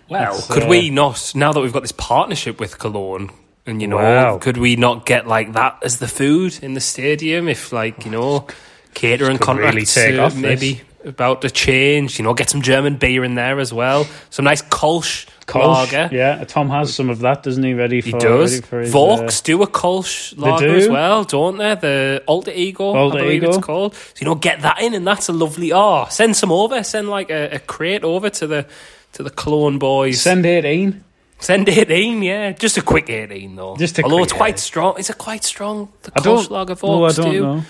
Well, 0.08 0.34
That's, 0.34 0.46
could 0.48 0.64
uh, 0.64 0.68
we 0.68 0.90
not 0.90 1.32
now 1.34 1.52
that 1.52 1.60
we've 1.60 1.72
got 1.72 1.82
this 1.82 1.92
partnership 1.92 2.58
with 2.60 2.78
Cologne, 2.78 3.30
and 3.64 3.80
you 3.80 3.88
know, 3.88 3.96
Wow. 3.96 4.38
could 4.38 4.56
we 4.56 4.76
not 4.76 5.06
get 5.06 5.26
like 5.26 5.52
that 5.54 5.78
as 5.82 5.98
the 5.98 6.08
food 6.08 6.58
in 6.62 6.74
the 6.74 6.80
stadium 6.80 7.48
if, 7.48 7.72
like, 7.72 8.04
you 8.04 8.10
know, 8.10 8.46
catering 8.94 9.38
could 9.38 9.56
really 9.56 9.84
contracts 9.84 9.94
take 9.94 10.18
uh, 10.18 10.24
off 10.24 10.34
this. 10.34 10.80
About 11.06 11.42
to 11.42 11.50
change? 11.50 12.18
You 12.18 12.24
know, 12.24 12.34
get 12.34 12.50
some 12.50 12.62
German 12.62 12.96
beer 12.96 13.24
in 13.24 13.34
there 13.34 13.58
as 13.60 13.72
well, 13.72 14.06
some 14.30 14.44
nice 14.44 14.62
Kolsch, 14.62 15.26
Kolsch, 15.46 15.92
lager. 15.92 16.08
yeah. 16.14 16.44
Tom 16.44 16.68
has 16.68 16.94
some 16.94 17.08
of 17.08 17.20
that, 17.20 17.42
doesn't 17.42 17.62
he? 17.62 17.74
Ready 17.74 18.00
for 18.00 18.06
He 18.06 18.12
does. 18.12 18.52
Ready 18.54 18.66
for 18.66 18.80
his, 18.80 18.92
Vaux 18.92 19.20
uh, 19.20 19.42
do 19.44 19.62
a 19.62 19.66
Kolsch 19.66 20.36
lager 20.36 20.74
as 20.74 20.88
well, 20.88 21.24
don't 21.24 21.58
they? 21.58 21.74
The 21.74 22.22
Alter 22.26 22.50
Ego, 22.52 22.84
Alter 22.84 23.18
I 23.18 23.20
believe 23.22 23.42
Ego. 23.42 23.54
it's 23.54 23.64
called. 23.64 23.94
So 23.94 24.12
you 24.20 24.26
know, 24.26 24.34
get 24.34 24.62
that 24.62 24.80
in, 24.82 24.94
and 24.94 25.06
that's 25.06 25.28
a 25.28 25.32
lovely. 25.32 25.72
Oh, 25.72 26.06
send 26.10 26.36
some 26.36 26.52
over. 26.52 26.82
Send 26.82 27.08
like 27.08 27.30
a, 27.30 27.56
a 27.56 27.58
crate 27.58 28.04
over 28.04 28.28
to 28.30 28.46
the 28.46 28.66
to 29.14 29.22
the 29.22 29.30
Cologne 29.30 29.78
boys. 29.78 30.20
send 30.20 30.44
eighteen. 30.44 31.04
Send 31.38 31.68
18, 31.68 32.22
yeah. 32.22 32.52
Just 32.52 32.78
a 32.78 32.82
quick 32.82 33.10
18, 33.10 33.56
though. 33.56 33.76
Just 33.76 33.98
a 33.98 34.02
Although 34.02 34.16
quick, 34.16 34.24
it's 34.24 34.32
quite 34.32 34.54
yeah. 34.54 34.60
strong. 34.60 34.98
Is 34.98 35.10
it 35.10 35.18
quite 35.18 35.44
strong? 35.44 35.92
The 36.02 36.12
I 36.16 36.20
don't. 36.20 36.38
Kolschlager 36.38 36.82
no, 36.82 37.04
I 37.04 37.12
don't 37.12 37.30
do? 37.30 37.40
know. 37.42 37.62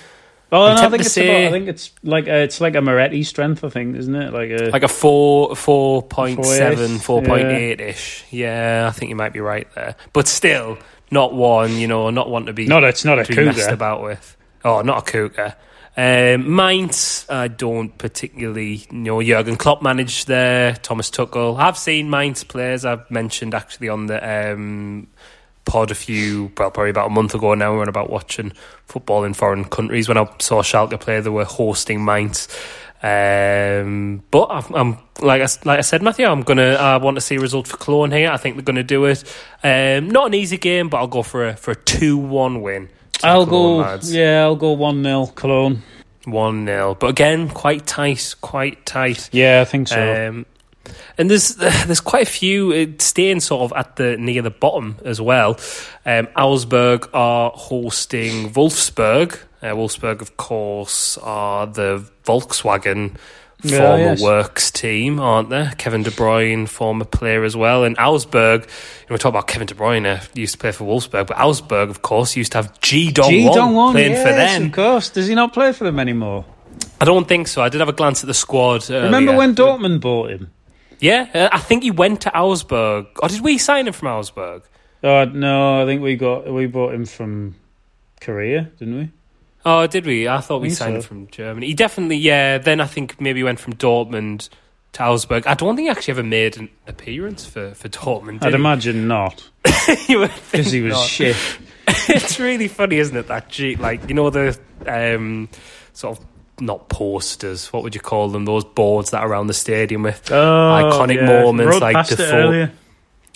Oh, 0.52 0.66
no, 0.68 0.74
I 0.74 0.88
think 0.90 1.00
it's 1.02 1.12
say- 1.12 1.44
about, 1.44 1.48
I 1.48 1.50
think 1.50 1.68
it's 1.68 1.90
like 2.04 2.26
a, 2.28 2.42
it's 2.42 2.60
like 2.60 2.76
a 2.76 2.80
Moretti 2.80 3.22
strength. 3.24 3.64
I 3.64 3.68
think, 3.68 3.96
isn't 3.96 4.14
it? 4.14 4.32
Like 4.32 4.50
a 4.50 4.70
Like 4.70 4.84
a 4.84 4.88
4, 4.88 5.50
4.7, 5.50 6.36
4.8, 6.38 7.26
4.8 7.26 7.80
ish. 7.80 8.24
Yeah, 8.30 8.86
I 8.88 8.92
think 8.92 9.08
you 9.10 9.16
might 9.16 9.32
be 9.32 9.40
right 9.40 9.66
there. 9.74 9.96
But 10.12 10.28
still, 10.28 10.78
not 11.10 11.32
one, 11.34 11.76
you 11.76 11.88
know, 11.88 12.10
not 12.10 12.30
one 12.30 12.46
to 12.46 12.52
be, 12.52 12.66
not. 12.66 12.84
It's 12.84 13.04
not 13.04 13.18
a 13.18 13.24
cougar. 13.24 13.68
about 13.70 14.02
with. 14.02 14.36
Oh, 14.64 14.82
not 14.82 15.08
a 15.08 15.10
cougar. 15.10 15.54
Um, 15.98 16.54
Mainz, 16.54 17.24
I 17.30 17.48
don't 17.48 17.96
particularly 17.96 18.86
know. 18.90 19.22
Jurgen 19.22 19.56
Klopp 19.56 19.80
managed 19.82 20.26
there. 20.28 20.74
Thomas 20.74 21.10
Tuchel. 21.10 21.58
I've 21.58 21.78
seen 21.78 22.10
Mainz 22.10 22.44
players. 22.44 22.84
I've 22.84 23.10
mentioned 23.10 23.54
actually 23.54 23.88
on 23.88 24.06
the 24.06 24.52
um, 24.52 25.06
pod 25.66 25.90
a 25.90 25.94
few, 25.94 26.44
well, 26.56 26.70
probably 26.70 26.90
about 26.90 27.08
a 27.08 27.10
month 27.10 27.34
ago 27.34 27.52
now. 27.52 27.78
When 27.78 27.88
about 27.88 28.08
watching 28.08 28.52
football 28.86 29.24
in 29.24 29.34
foreign 29.34 29.64
countries. 29.64 30.08
When 30.08 30.16
I 30.16 30.24
saw 30.38 30.62
Schalke 30.62 30.98
play, 30.98 31.20
they 31.20 31.28
were 31.28 31.44
hosting 31.44 32.02
Mainz. 32.02 32.48
Um, 33.02 34.22
but 34.30 34.46
I'm, 34.46 34.74
I'm 34.74 34.98
like 35.20 35.42
I, 35.42 35.46
like 35.64 35.78
I 35.78 35.82
said, 35.82 36.02
Matthew. 36.02 36.26
I'm 36.26 36.42
gonna. 36.42 36.74
I 36.74 36.96
want 36.96 37.16
to 37.16 37.20
see 37.20 37.36
a 37.36 37.40
result 37.40 37.68
for 37.68 37.76
Cologne 37.76 38.10
here. 38.10 38.30
I 38.30 38.38
think 38.38 38.56
they're 38.56 38.64
gonna 38.64 38.82
do 38.82 39.04
it. 39.04 39.22
Um, 39.62 40.08
not 40.08 40.28
an 40.28 40.34
easy 40.34 40.56
game, 40.56 40.88
but 40.88 40.98
I'll 40.98 41.06
go 41.06 41.22
for 41.22 41.48
a 41.48 41.56
for 41.56 41.72
a 41.72 41.76
two-one 41.76 42.62
win. 42.62 42.88
I'll 43.22 43.46
Cologne 43.46 43.82
go. 43.82 43.88
lads. 43.88 44.14
Yeah, 44.14 44.42
I'll 44.42 44.56
go 44.56 44.72
one 44.72 45.02
0 45.02 45.26
Cologne. 45.34 45.82
One 46.24 46.66
0 46.66 46.96
but 46.98 47.08
again, 47.08 47.48
quite 47.48 47.86
tight, 47.86 48.34
quite 48.40 48.84
tight. 48.84 49.28
Yeah, 49.32 49.60
I 49.60 49.64
think 49.64 49.88
so. 49.88 50.28
Um, 50.28 50.46
and 51.18 51.30
there's 51.30 51.54
there's 51.56 52.00
quite 52.00 52.26
a 52.26 52.30
few 52.30 52.72
uh, 52.72 52.86
staying 53.02 53.40
sort 53.40 53.70
of 53.70 53.76
at 53.76 53.96
the 53.96 54.16
near 54.16 54.42
the 54.42 54.50
bottom 54.50 54.96
as 55.04 55.20
well. 55.20 55.58
Um, 56.04 56.28
Augsburg 56.36 57.08
are 57.12 57.50
hosting 57.54 58.50
Wolfsburg. 58.50 59.38
Uh, 59.62 59.74
Wolfsburg, 59.74 60.20
of 60.20 60.36
course, 60.36 61.18
are 61.18 61.66
the 61.66 62.08
Volkswagen 62.24 63.16
Yeah, 63.62 63.78
former 63.78 63.98
yes. 63.98 64.22
works 64.22 64.70
team, 64.70 65.18
aren't 65.18 65.48
they? 65.48 65.70
Kevin 65.78 66.02
De 66.02 66.10
Bruyne, 66.10 66.68
former 66.68 67.06
player 67.06 67.42
as 67.42 67.56
well. 67.56 67.82
And 67.84 67.96
Augsburg, 67.98 68.62
you 68.62 68.66
know, 69.08 69.14
we 69.14 69.18
talk 69.18 69.30
about 69.30 69.46
Kevin 69.46 69.66
De 69.66 69.74
Bruyne, 69.74 70.20
used 70.36 70.52
to 70.52 70.58
play 70.58 70.72
for 70.72 70.84
Wolfsburg, 70.84 71.26
but 71.26 71.38
Augsburg, 71.38 71.88
of 71.88 72.02
course, 72.02 72.36
used 72.36 72.52
to 72.52 72.58
have 72.58 72.78
G 72.80 73.10
Dong 73.10 73.30
G 73.30 73.48
Won 73.48 73.92
playing 73.92 74.12
yes, 74.12 74.22
for 74.22 74.32
them. 74.34 74.66
Of 74.66 74.72
course, 74.72 75.08
does 75.08 75.26
he 75.26 75.34
not 75.34 75.52
play 75.54 75.72
for 75.72 75.84
them 75.84 75.98
anymore? 75.98 76.44
I 77.00 77.04
don't 77.06 77.26
think 77.26 77.48
so. 77.48 77.62
I 77.62 77.68
did 77.70 77.80
have 77.80 77.88
a 77.88 77.94
glance 77.94 78.22
at 78.22 78.26
the 78.26 78.34
squad. 78.34 78.88
Remember 78.88 79.34
when 79.34 79.54
Dortmund 79.54 80.00
bought 80.00 80.30
him? 80.30 80.50
Yeah, 81.00 81.28
uh, 81.34 81.48
I 81.52 81.58
think 81.58 81.82
he 81.82 81.90
went 81.90 82.22
to 82.22 82.34
Augsburg. 82.36 83.06
Or 83.22 83.28
did 83.28 83.40
we 83.40 83.58
sign 83.58 83.86
him 83.86 83.92
from 83.92 84.08
Augsburg? 84.08 84.62
Oh 85.02 85.24
no, 85.24 85.82
I 85.82 85.86
think 85.86 86.02
we 86.02 86.16
got 86.16 86.50
we 86.52 86.66
bought 86.66 86.94
him 86.94 87.04
from 87.04 87.54
Korea, 88.20 88.70
didn't 88.78 88.96
we? 88.98 89.10
Oh, 89.64 89.86
did 89.86 90.06
we? 90.06 90.28
I 90.28 90.40
thought 90.40 90.62
we 90.62 90.70
signed 90.70 90.96
him 90.96 91.02
from 91.02 91.26
Germany. 91.26 91.66
He 91.66 91.74
definitely, 91.74 92.18
yeah. 92.18 92.58
Then 92.58 92.80
I 92.80 92.86
think 92.86 93.20
maybe 93.20 93.42
went 93.42 93.58
from 93.58 93.74
Dortmund 93.74 94.48
to 94.92 95.02
Augsburg. 95.02 95.46
I 95.46 95.54
don't 95.54 95.74
think 95.74 95.86
he 95.86 95.90
actually 95.90 96.12
ever 96.12 96.22
made 96.22 96.56
an 96.56 96.68
appearance 96.86 97.44
for, 97.44 97.74
for 97.74 97.88
Dortmund. 97.88 98.36
I'd 98.42 98.50
Did 98.50 98.54
imagine 98.54 99.08
not, 99.08 99.48
he? 99.66 99.96
You 100.12 100.20
would 100.20 100.30
think 100.32 100.52
because 100.64 100.72
he 100.72 100.82
was 100.82 100.94
not. 100.94 101.06
shit. 101.08 101.36
it's 101.88 102.38
really 102.38 102.68
funny, 102.68 102.98
isn't 102.98 103.16
it? 103.16 103.26
That 103.26 103.48
Ji, 103.48 103.74
like 103.76 104.08
you 104.08 104.14
know 104.14 104.30
the 104.30 104.56
um, 104.86 105.48
sort 105.92 106.18
of 106.18 106.24
not 106.60 106.88
posters. 106.88 107.72
What 107.72 107.82
would 107.82 107.94
you 107.94 108.00
call 108.00 108.28
them? 108.28 108.44
Those 108.44 108.64
boards 108.64 109.10
that 109.10 109.22
are 109.22 109.28
around 109.28 109.46
the 109.48 109.54
stadium 109.54 110.02
with 110.02 110.30
Oh, 110.30 110.34
iconic 110.34 111.16
yeah. 111.16 111.42
moments 111.42 111.72
Rode 111.74 111.82
like 111.82 112.06
Defoe. 112.08 112.68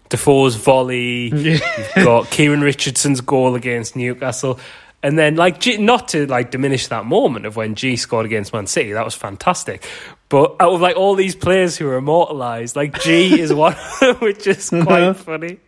Defoe's 0.08 0.56
volley. 0.56 1.28
Yeah. 1.28 1.58
You've 1.96 2.04
got 2.04 2.30
Kieran 2.30 2.60
Richardson's 2.62 3.20
goal 3.20 3.54
against 3.54 3.94
Newcastle. 3.96 4.58
And 5.02 5.18
then, 5.18 5.36
like, 5.36 5.64
not 5.78 6.08
to 6.08 6.26
like 6.26 6.50
diminish 6.50 6.88
that 6.88 7.06
moment 7.06 7.46
of 7.46 7.56
when 7.56 7.74
Ji 7.74 7.96
scored 7.96 8.26
against 8.26 8.52
Man 8.52 8.66
City, 8.66 8.92
that 8.92 9.04
was 9.04 9.14
fantastic. 9.14 9.86
But 10.30 10.56
out 10.60 10.72
of 10.72 10.80
like 10.80 10.96
all 10.96 11.16
these 11.16 11.34
players 11.34 11.76
who 11.76 11.88
are 11.88 11.96
immortalised, 11.96 12.76
like 12.76 13.02
Ji 13.02 13.40
is 13.40 13.52
one, 13.66 13.74
which 14.20 14.46
is 14.46 14.70
quite 14.70 15.12
funny. 15.14 15.58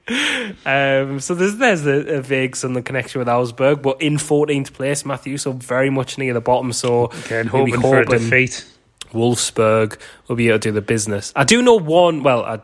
Um, 0.64 1.18
so 1.18 1.34
there's 1.34 1.56
there's 1.56 1.84
a, 1.84 2.18
a 2.18 2.22
vague 2.22 2.54
Sunderland 2.54 2.86
connection 2.86 3.18
with 3.18 3.28
Augsburg, 3.28 3.82
but 3.82 4.00
in 4.00 4.18
14th 4.18 4.72
place, 4.72 5.04
Matthew, 5.04 5.36
so 5.36 5.50
very 5.50 5.90
much 5.90 6.16
near 6.16 6.32
the 6.32 6.40
bottom. 6.40 6.72
So 6.72 7.06
Again, 7.26 7.50
maybe 7.52 7.72
hoping 7.72 7.80
for 7.80 8.00
a 8.00 8.06
defeat. 8.06 8.64
Wolfsburg 9.12 9.98
will 10.28 10.36
be 10.36 10.48
able 10.48 10.60
to 10.60 10.68
do 10.68 10.72
the 10.72 10.80
business. 10.80 11.32
I 11.36 11.44
do 11.44 11.60
know 11.60 11.74
one, 11.74 12.22
well, 12.22 12.44
I 12.44 12.60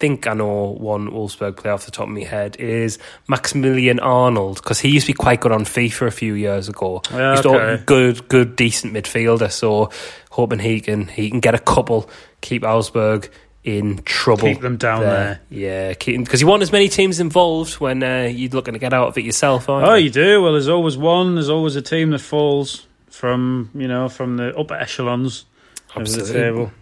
think 0.00 0.26
I 0.26 0.34
know 0.34 0.70
one 0.78 1.10
Wolfsburg 1.10 1.56
player 1.58 1.74
off 1.74 1.84
the 1.84 1.90
top 1.90 2.08
of 2.08 2.14
my 2.14 2.24
head 2.24 2.56
is 2.58 2.98
Maximilian 3.28 4.00
Arnold 4.00 4.56
because 4.56 4.80
he 4.80 4.88
used 4.88 5.06
to 5.06 5.12
be 5.12 5.16
quite 5.16 5.40
good 5.40 5.52
on 5.52 5.64
FIFA 5.64 6.06
a 6.08 6.10
few 6.10 6.34
years 6.34 6.68
ago. 6.68 7.02
Yeah, 7.12 7.36
He's 7.36 7.46
okay. 7.46 7.74
a 7.74 7.78
good, 7.78 8.26
good, 8.28 8.56
decent 8.56 8.92
midfielder. 8.94 9.50
So 9.52 9.90
hoping 10.30 10.58
he 10.58 10.80
can 10.80 11.06
he 11.06 11.30
can 11.30 11.40
get 11.40 11.54
a 11.54 11.58
couple, 11.58 12.08
keep 12.40 12.64
Augsburg 12.64 13.30
in 13.62 13.98
trouble. 14.04 14.48
Keep 14.48 14.62
them 14.62 14.78
down 14.78 15.00
there. 15.02 15.40
Yeah, 15.50 15.90
because 15.92 16.40
you 16.40 16.46
want 16.46 16.62
as 16.62 16.72
many 16.72 16.88
teams 16.88 17.20
involved 17.20 17.74
when 17.74 18.02
uh, 18.02 18.22
you're 18.32 18.50
looking 18.50 18.72
to 18.72 18.80
get 18.80 18.94
out 18.94 19.08
of 19.08 19.18
it 19.18 19.24
yourself, 19.24 19.68
aren't 19.68 19.86
Oh, 19.86 19.94
you? 19.96 20.04
you 20.04 20.10
do. 20.10 20.42
Well, 20.42 20.52
there's 20.52 20.68
always 20.68 20.96
one. 20.96 21.34
There's 21.34 21.50
always 21.50 21.76
a 21.76 21.82
team 21.82 22.10
that 22.12 22.20
falls 22.22 22.86
from 23.10 23.70
you 23.74 23.86
know 23.86 24.08
from 24.08 24.38
the 24.38 24.56
upper 24.56 24.74
echelons 24.74 25.44
of 25.90 25.94
the 25.96 26.00
Absolutely. 26.00 26.32
table. 26.34 26.72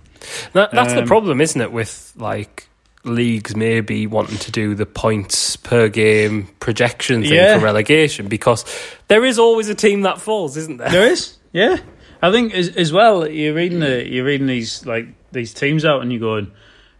That, 0.53 0.71
that's 0.73 0.93
the 0.93 1.01
Um, 1.03 1.07
problem, 1.09 1.41
isn't 1.41 1.61
it? 1.61 1.73
With 1.73 2.13
like 2.17 2.69
leagues 3.05 3.55
maybe 3.57 4.07
wanting 4.07 4.39
to 4.39 4.51
do 4.51 4.75
the 4.75 4.85
points 4.87 5.57
per 5.57 5.89
game 5.89 6.49
projection 6.61 7.23
thing 7.23 7.33
Yeah. 7.35 7.59
for 7.59 7.65
relegation 7.65 8.29
because 8.29 8.65
there 9.09 9.25
is 9.25 9.39
always 9.39 9.69
a 9.69 9.75
team 9.75 10.03
that 10.03 10.21
falls, 10.21 10.57
isn't 10.57 10.79
there? 10.79 10.91
There 10.91 11.07
is, 11.11 11.37
yeah. 11.53 11.77
I 12.23 12.33
think 12.33 12.53
as, 12.55 12.69
as 12.77 12.93
well. 12.93 13.29
You're 13.29 13.55
reading 13.55 13.79
the 13.81 14.05
you're 14.09 14.25
reading 14.25 14.49
these 14.49 14.85
like 14.85 15.07
these 15.33 15.55
teams 15.55 15.85
out, 15.85 16.03
and 16.03 16.13
you're 16.13 16.21
going. 16.21 16.51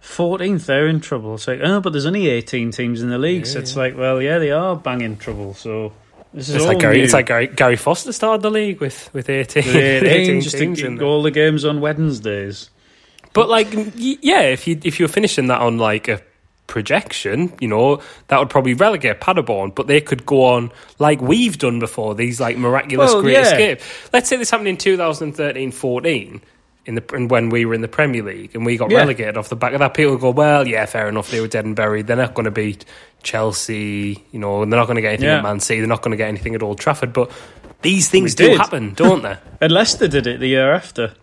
14th, 0.01 0.67
they're 0.67 0.87
in 0.87 1.01
trouble. 1.01 1.35
It's 1.35 1.49
like, 1.49 1.59
oh, 1.61 1.81
but 1.81 1.91
there's 1.93 2.07
only 2.07 2.29
18 2.29 2.71
teams 2.71 3.03
in 3.03 3.11
the 3.11 3.19
league. 3.19 3.47
so 3.47 3.59
it's 3.59 3.75
like, 3.77 3.97
well, 3.99 4.23
yeah, 4.23 4.39
they 4.39 4.53
are 4.53 4.77
banging 4.77 5.17
trouble. 5.17 5.55
So 5.55 5.93
this 6.33 6.49
is 6.49 6.55
It's 6.55 6.63
all 6.65 6.69
like 6.69 6.79
Gary. 6.79 6.99
new. 6.99 7.03
It's 7.03 7.13
like 7.13 7.27
Gary, 7.27 7.49
Gary 7.49 7.75
Foster 7.77 8.13
started 8.13 8.43
the 8.43 8.51
league 8.51 8.81
with 8.81 9.13
with 9.13 9.29
eighteen, 9.29 9.67
With 9.67 9.75
18, 10.05 10.09
18 10.09 10.41
just 10.41 10.57
teams 10.57 10.81
to 10.81 11.01
all 11.03 11.23
the 11.25 11.33
games 11.33 11.65
on 11.65 11.81
Wednesdays. 11.81 12.71
But 13.33 13.49
like, 13.49 13.69
yeah, 13.97 14.43
if 14.43 14.67
you 14.67 14.81
if 14.85 14.99
you're 14.99 15.09
finishing 15.09 15.47
that 15.49 15.61
on 15.61 15.79
like 15.79 16.09
a 16.09 16.21
projection, 16.67 17.53
you 17.61 17.69
know, 17.69 18.01
that 18.29 18.39
would 18.39 18.51
probably 18.51 18.75
relegate 18.75 19.21
Paderborn. 19.21 19.71
But 19.75 19.87
they 19.87 20.01
could 20.01 20.27
go 20.27 20.45
on 20.45 20.71
like 20.99 21.21
we've 21.21 21.57
done 21.59 21.79
before. 21.79 22.15
These 22.15 22.41
like 22.41 22.57
miraculous 22.57 23.13
Well, 23.13 23.23
great 23.23 23.35
yeah. 23.35 23.43
escape. 23.43 23.81
Let's 24.13 24.29
say 24.29 24.37
this 24.37 24.51
happened 24.51 24.69
in 24.69 24.77
2013-14 24.77 26.41
in 26.87 26.95
the 26.95 27.05
and 27.15 27.31
when 27.31 27.51
we 27.51 27.65
were 27.65 27.75
in 27.75 27.81
the 27.83 27.89
Premier 27.89 28.23
League 28.23 28.55
and 28.55 28.65
we 28.65 28.77
got 28.77 28.91
Yeah. 28.91 28.99
relegated 28.99 29.37
off 29.37 29.49
the 29.51 29.57
back 29.57 29.73
of 29.73 29.81
that. 29.81 29.95
People 29.95 30.13
would 30.13 30.21
go, 30.21 30.31
well, 30.31 30.67
yeah, 30.67 30.87
fair 30.87 31.09
enough. 31.09 31.31
They 31.31 31.41
were 31.41 31.49
dead 31.49 31.65
and 31.65 31.77
buried. 31.77 32.07
They're 32.07 32.17
not 32.17 32.35
going 32.35 32.45
to 32.45 32.51
beat 32.51 32.85
Chelsea. 33.23 34.25
You 34.33 34.39
know, 34.39 34.63
and 34.63 34.73
they're 34.73 34.81
not 34.81 34.87
going 34.87 34.97
to 34.97 35.03
get 35.03 35.09
anything 35.09 35.27
Yeah. 35.29 35.39
at 35.39 35.43
Man 35.43 35.61
City. 35.61 35.81
They're 35.81 35.89
not 35.89 36.03
going 36.03 36.13
to 36.13 36.17
get 36.17 36.29
anything 36.29 36.55
at 36.55 36.63
Old 36.63 36.79
Trafford. 36.79 37.13
But 37.13 37.31
these 37.83 38.09
things 38.09 38.33
We 38.33 38.37
do 38.47 38.49
did. 38.51 38.59
happen, 38.59 38.95
don't 38.95 39.23
they? 39.23 39.37
And 39.61 39.73
Leicester 39.73 40.09
did 40.09 40.27
it 40.27 40.41
the 40.41 40.49
year 40.49 40.73
after. 40.73 41.15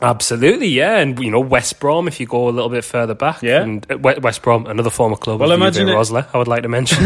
Absolutely, 0.00 0.68
yeah, 0.68 0.98
and 0.98 1.18
you 1.18 1.30
know 1.30 1.40
West 1.40 1.80
Brom. 1.80 2.06
If 2.06 2.20
you 2.20 2.26
go 2.26 2.48
a 2.48 2.50
little 2.50 2.68
bit 2.70 2.84
further 2.84 3.14
back, 3.14 3.42
Yeah. 3.42 3.62
and 3.62 3.84
uh, 3.90 3.98
West 3.98 4.42
Brom, 4.42 4.66
another 4.66 4.90
former 4.90 5.16
club. 5.16 5.40
Well, 5.40 5.50
imagine 5.52 5.88
it- 5.88 5.92
Rosler, 5.92 6.26
I 6.32 6.38
would 6.38 6.48
like 6.48 6.62
to 6.62 6.68
mention. 6.68 6.98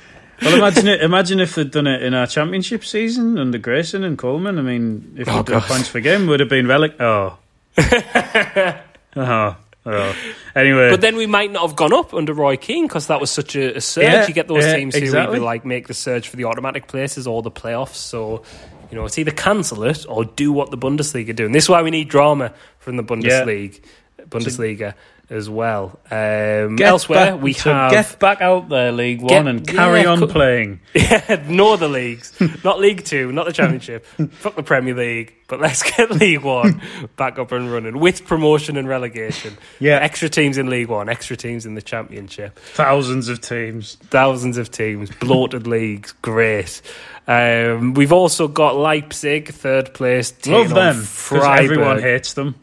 Well, 0.42 0.54
imagine 0.54 0.88
it. 0.88 1.02
Imagine 1.02 1.38
if 1.40 1.54
they'd 1.54 1.70
done 1.70 1.86
it 1.86 2.02
in 2.02 2.14
our 2.14 2.26
championship 2.26 2.82
season 2.82 3.36
under 3.36 3.58
Grayson 3.58 4.02
and 4.04 4.16
Coleman. 4.16 4.58
I 4.58 4.62
mean, 4.62 5.14
if 5.18 5.28
Oh, 5.28 5.42
done 5.42 5.60
points 5.60 5.90
per 5.90 6.00
game, 6.00 6.26
would 6.28 6.40
have 6.40 6.48
been 6.48 6.66
relic. 6.66 6.98
Oh, 6.98 7.36
oh, 7.76 8.76
oh. 9.86 10.16
Anyway, 10.56 10.88
but 10.90 11.02
then 11.02 11.16
we 11.16 11.26
might 11.26 11.52
not 11.52 11.60
have 11.66 11.76
gone 11.76 11.92
up 11.92 12.14
under 12.14 12.32
Roy 12.32 12.56
Keane 12.56 12.86
because 12.86 13.08
that 13.08 13.20
was 13.20 13.30
such 13.30 13.54
a, 13.54 13.76
a 13.76 13.80
surge. 13.82 14.04
Yeah, 14.04 14.26
you 14.28 14.32
get 14.32 14.48
those 14.48 14.64
yeah, 14.64 14.76
teams 14.76 14.94
who 14.94 15.02
exactly. 15.02 15.40
like 15.40 15.66
make 15.66 15.88
the 15.88 15.94
surge 15.94 16.28
for 16.28 16.36
the 16.36 16.46
automatic 16.46 16.86
places 16.86 17.26
or 17.26 17.42
the 17.42 17.50
playoffs. 17.50 17.96
So 17.96 18.42
you 18.90 18.96
know, 18.96 19.04
it's 19.04 19.18
either 19.18 19.30
cancel 19.30 19.84
it 19.84 20.04
or 20.08 20.24
do 20.24 20.52
what 20.52 20.70
the 20.70 20.78
Bundesliga 20.78 21.34
do. 21.34 21.46
And 21.46 21.54
this 21.54 21.64
is 21.64 21.70
why 21.70 21.82
we 21.82 21.90
need 21.90 22.08
drama 22.08 22.52
from 22.78 22.96
the 22.96 23.04
Bundesliga, 23.04 23.80
Bundesliga 24.28 24.94
as 25.30 25.48
well. 25.48 25.98
Um, 26.10 26.76
elsewhere, 26.82 27.32
back- 27.34 27.42
we 27.42 27.52
so 27.52 27.72
have 27.72 27.92
get 27.92 28.18
back 28.18 28.40
out 28.40 28.68
there, 28.68 28.90
League 28.92 29.20
One, 29.20 29.28
Get- 29.28 29.46
and 29.46 29.66
carry 29.66 30.02
yeah, 30.02 30.08
on 30.08 30.18
co- 30.18 30.26
playing. 30.26 30.80
Yeah, 30.94 31.44
no 31.48 31.76
the 31.76 31.88
leagues, 31.88 32.34
not 32.64 32.80
League 32.80 33.04
Two, 33.04 33.30
not 33.32 33.46
the 33.46 33.52
Championship. 33.52 34.04
Fuck 34.32 34.56
the 34.56 34.62
Premier 34.64 34.94
League, 34.94 35.32
but 35.48 35.60
let's 35.60 35.82
get 35.88 36.10
League 36.10 36.42
One 36.42 36.82
back 37.16 37.38
up 37.38 37.52
and 37.52 37.72
running 37.72 37.98
with 38.00 38.26
promotion 38.26 38.76
and 38.76 38.88
relegation. 38.88 39.56
Yeah. 39.78 39.98
extra 40.00 40.28
teams 40.28 40.58
in 40.58 40.68
League 40.68 40.88
One, 40.88 41.08
extra 41.08 41.36
teams 41.36 41.64
in 41.64 41.74
the 41.76 41.82
Championship, 41.82 42.58
Thousands 42.58 43.28
of 43.28 43.40
teams. 43.40 43.94
thousands 44.10 44.58
of 44.58 44.70
teams, 44.70 45.10
bloated 45.10 45.66
leagues, 45.68 46.12
great. 46.22 46.82
Um, 47.28 47.94
we've 47.94 48.12
also 48.12 48.48
got 48.48 48.74
Leipzig, 48.76 49.50
third 49.52 49.94
place. 49.94 50.34
Love 50.48 50.70
them 50.70 50.96
Freiburg. 51.02 51.60
everyone 51.64 52.02
hates 52.02 52.32
them. 52.34 52.56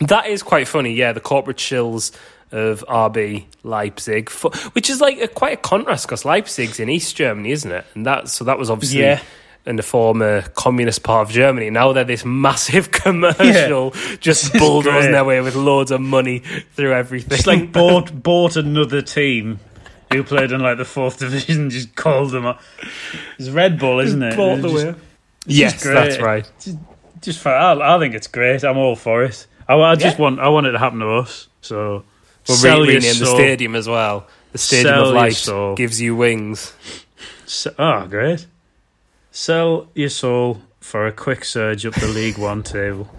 That 0.00 0.26
is 0.26 0.42
quite 0.42 0.68
funny, 0.68 0.92
yeah. 0.94 1.12
The 1.12 1.20
corporate 1.20 1.56
shills 1.56 2.12
of 2.52 2.84
RB 2.88 3.46
Leipzig, 3.64 4.30
which 4.72 4.88
is 4.90 5.00
like 5.00 5.20
a, 5.20 5.28
quite 5.28 5.54
a 5.54 5.60
contrast 5.60 6.06
because 6.06 6.24
Leipzig's 6.24 6.78
in 6.78 6.88
East 6.88 7.16
Germany, 7.16 7.50
isn't 7.50 7.70
it? 7.72 7.84
And 7.94 8.06
that 8.06 8.28
so 8.28 8.44
that 8.44 8.58
was 8.58 8.70
obviously 8.70 9.00
Yeah. 9.00 9.20
in 9.64 9.76
the 9.76 9.82
former 9.82 10.42
communist 10.54 11.02
part 11.02 11.26
of 11.28 11.34
Germany. 11.34 11.70
Now 11.70 11.92
they're 11.92 12.04
this 12.04 12.24
massive 12.24 12.90
commercial, 13.02 13.90
just 14.20 14.54
is 14.54 14.60
bulldozing 14.60 15.12
their 15.12 15.24
way 15.24 15.40
with 15.40 15.56
loads 15.56 15.90
of 15.90 16.00
money 16.00 16.40
through 16.74 16.92
everything. 16.92 17.30
Just 17.30 17.46
like 17.48 17.72
bought 17.80 18.22
bought 18.22 18.56
another 18.56 19.02
team 19.02 19.58
who 20.12 20.22
played 20.22 20.52
in 20.52 20.60
like 20.60 20.78
the 20.78 20.84
fourth 20.84 21.18
division. 21.18 21.68
Just 21.70 21.96
called 21.96 22.30
them. 22.30 22.46
up. 22.46 22.60
It's 23.38 23.48
Red 23.48 23.78
Bull, 23.78 23.98
isn't 24.00 24.22
it? 24.22 24.36
bought 24.36 24.62
the 24.62 24.68
just. 24.68 24.96
Yes, 25.46 25.82
that's 25.82 26.18
right. 26.20 26.48
just 27.22 27.38
for, 27.40 27.48
I, 27.50 27.96
I 27.96 27.98
think 27.98 28.14
it's 28.14 28.26
great. 28.28 28.62
I'm 28.64 28.78
all 28.78 28.94
for 28.96 29.24
it. 29.24 29.46
Oh, 29.68 29.80
I, 29.80 29.92
I 29.92 29.94
just 29.96 30.16
Yeah. 30.16 30.22
want 30.22 30.40
I 30.40 30.48
want 30.48 30.66
it 30.66 30.72
to 30.72 30.78
happen 30.78 31.00
to 31.00 31.10
us. 31.16 31.48
So 31.60 32.04
We'll 32.48 32.56
sell 32.56 32.80
rename 32.80 33.00
the 33.00 33.26
stadium 33.26 33.74
as 33.74 33.88
well. 33.88 34.26
The 34.52 34.58
Stadium 34.58 34.94
Sell 34.94 35.08
of 35.08 35.14
Light 35.14 35.76
gives 35.76 36.00
you 36.00 36.16
wings. 36.16 36.72
Se- 37.44 37.74
oh, 37.78 38.06
great! 38.06 38.46
Sell 39.30 39.88
your 39.94 40.08
soul 40.08 40.62
for 40.80 41.06
a 41.06 41.12
quick 41.12 41.44
surge 41.44 41.84
up 41.84 41.94
the 41.94 42.06
League 42.06 42.38
One 42.38 42.62
table. 42.62 43.10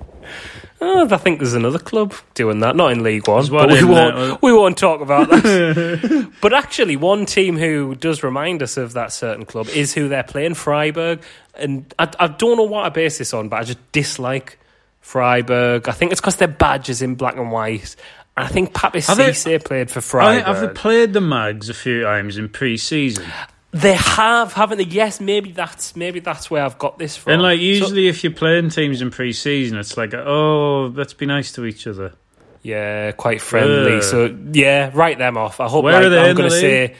Oh, 0.79 1.07
I 1.09 1.17
think 1.17 1.39
there's 1.39 1.53
another 1.53 1.79
club 1.79 2.13
doing 2.33 2.59
that, 2.59 2.75
not 2.75 2.91
in 2.91 3.03
League 3.03 3.27
One, 3.27 3.45
one 3.47 3.67
but 3.67 3.71
we 3.71 3.83
won't. 3.83 4.15
there. 4.15 4.37
We 4.41 4.53
won't 4.53 4.77
talk 4.77 5.01
about 5.01 5.29
that. 5.29 6.31
but 6.41 6.53
actually, 6.53 6.95
one 6.95 7.25
team 7.25 7.57
who 7.57 7.95
does 7.95 8.23
remind 8.23 8.61
us 8.63 8.77
of 8.77 8.93
that 8.93 9.11
certain 9.11 9.45
club 9.45 9.67
is 9.69 9.93
who 9.93 10.07
they're 10.07 10.23
playing, 10.23 10.53
Freiburg. 10.53 11.21
And 11.55 11.93
I, 11.99 12.09
I 12.19 12.27
don't 12.27 12.57
know 12.57 12.63
what 12.63 12.85
I 12.85 12.89
base 12.89 13.17
this 13.17 13.33
on, 13.33 13.49
but 13.49 13.57
I 13.59 13.63
just 13.63 13.91
dislike 13.91 14.59
Freiburg. 15.07 15.87
I 15.87 15.93
think 15.93 16.11
it's 16.11 16.19
because 16.19 16.35
their 16.35 16.49
badge 16.49 16.89
is 16.89 17.01
in 17.01 17.15
black 17.15 17.37
and 17.37 17.49
white. 17.49 17.95
I 18.35 18.47
think 18.47 18.73
Papiss 18.73 19.07
Cisse 19.07 19.63
played 19.63 19.89
for 19.89 20.01
Freiburg. 20.01 20.45
have 20.45 20.59
they 20.59 20.67
played 20.67 21.13
the 21.13 21.21
Mags 21.21 21.69
a 21.69 21.73
few 21.73 22.03
times 22.03 22.37
in 22.37 22.49
pre-season? 22.49 23.25
they 23.71 23.93
have, 23.93 24.53
haven't 24.53 24.79
they? 24.79 24.83
Yes, 24.83 25.21
maybe 25.21 25.51
that's 25.51 25.95
maybe 25.95 26.19
that's 26.19 26.51
where 26.51 26.63
I've 26.63 26.77
got 26.77 26.97
this 26.99 27.15
from. 27.15 27.33
And 27.33 27.41
like 27.41 27.57
So- 27.57 27.63
usually, 27.63 28.07
if 28.09 28.23
you're 28.23 28.33
playing 28.33 28.69
teams 28.69 29.01
in 29.01 29.09
pre-season, 29.09 29.77
it's 29.77 29.95
like, 29.95 30.13
oh, 30.13 30.91
let's 30.93 31.13
be 31.13 31.25
nice 31.25 31.53
to 31.53 31.65
each 31.65 31.87
other. 31.87 32.13
Yeah, 32.61 33.11
quite 33.13 33.41
friendly. 33.41 33.97
Ugh. 33.97 34.03
So 34.03 34.37
yeah, 34.51 34.91
write 34.93 35.19
them 35.19 35.37
off. 35.37 35.61
I 35.61 35.69
hope. 35.69 35.85
Where 35.85 35.93
like, 35.93 36.03
are 36.03 36.09
they 36.09 36.29
I'm 36.29 36.35
going 36.35 36.49
to 36.49 36.55
say 36.59 36.95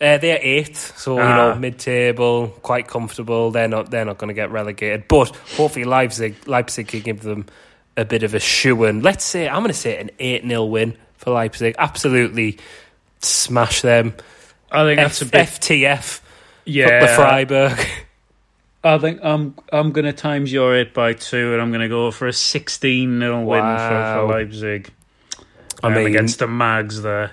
uh, 0.00 0.18
they're 0.18 0.38
eighth, 0.40 0.98
so 0.98 1.16
you 1.16 1.22
Ah. 1.22 1.36
know 1.36 1.54
mid-table, 1.58 2.48
quite 2.62 2.86
comfortable. 2.86 3.50
They're 3.50 3.68
not. 3.68 3.90
They're 3.90 4.04
not 4.04 4.18
going 4.18 4.28
to 4.28 4.34
get 4.34 4.50
relegated, 4.50 5.08
but 5.08 5.34
hopefully 5.56 5.84
Leipzig, 5.84 6.36
Leipzig 6.46 6.88
can 6.88 7.00
give 7.00 7.22
them 7.22 7.46
a 7.96 8.04
bit 8.04 8.22
of 8.22 8.32
a 8.34 8.38
shoe 8.40 8.84
in. 8.84 9.02
Let's 9.02 9.24
say 9.24 9.48
I'm 9.48 9.56
going 9.62 9.68
to 9.68 9.74
say 9.74 9.98
an 9.98 10.10
eight 10.20 10.42
0 10.46 10.64
win 10.66 10.96
for 11.16 11.30
Leipzig. 11.32 11.74
Absolutely 11.78 12.58
smash 13.20 13.82
them. 13.82 14.14
I 14.70 14.84
think 14.84 15.00
F- 15.00 15.04
that's 15.06 15.22
a 15.22 15.26
bit. 15.26 15.46
FTF. 15.48 16.20
yeah, 16.64 17.00
the 17.00 17.08
Freiburg. 17.08 17.78
I 18.84 18.98
think 18.98 19.18
I'm 19.24 19.56
I'm 19.72 19.90
going 19.90 20.04
to 20.04 20.12
times 20.12 20.52
your 20.52 20.76
eight 20.76 20.94
by 20.94 21.14
two, 21.14 21.52
and 21.54 21.60
I'm 21.60 21.70
going 21.70 21.80
to 21.80 21.88
go 21.88 22.12
for 22.12 22.28
a 22.28 22.32
16 22.32 23.18
0 23.18 23.42
win 23.44 23.60
for, 23.60 24.14
for 24.14 24.26
Leipzig. 24.32 24.90
I 25.82 25.88
Um, 25.88 25.94
mean, 25.94 26.06
against 26.06 26.38
the 26.38 26.46
Mags 26.46 27.02
there. 27.02 27.32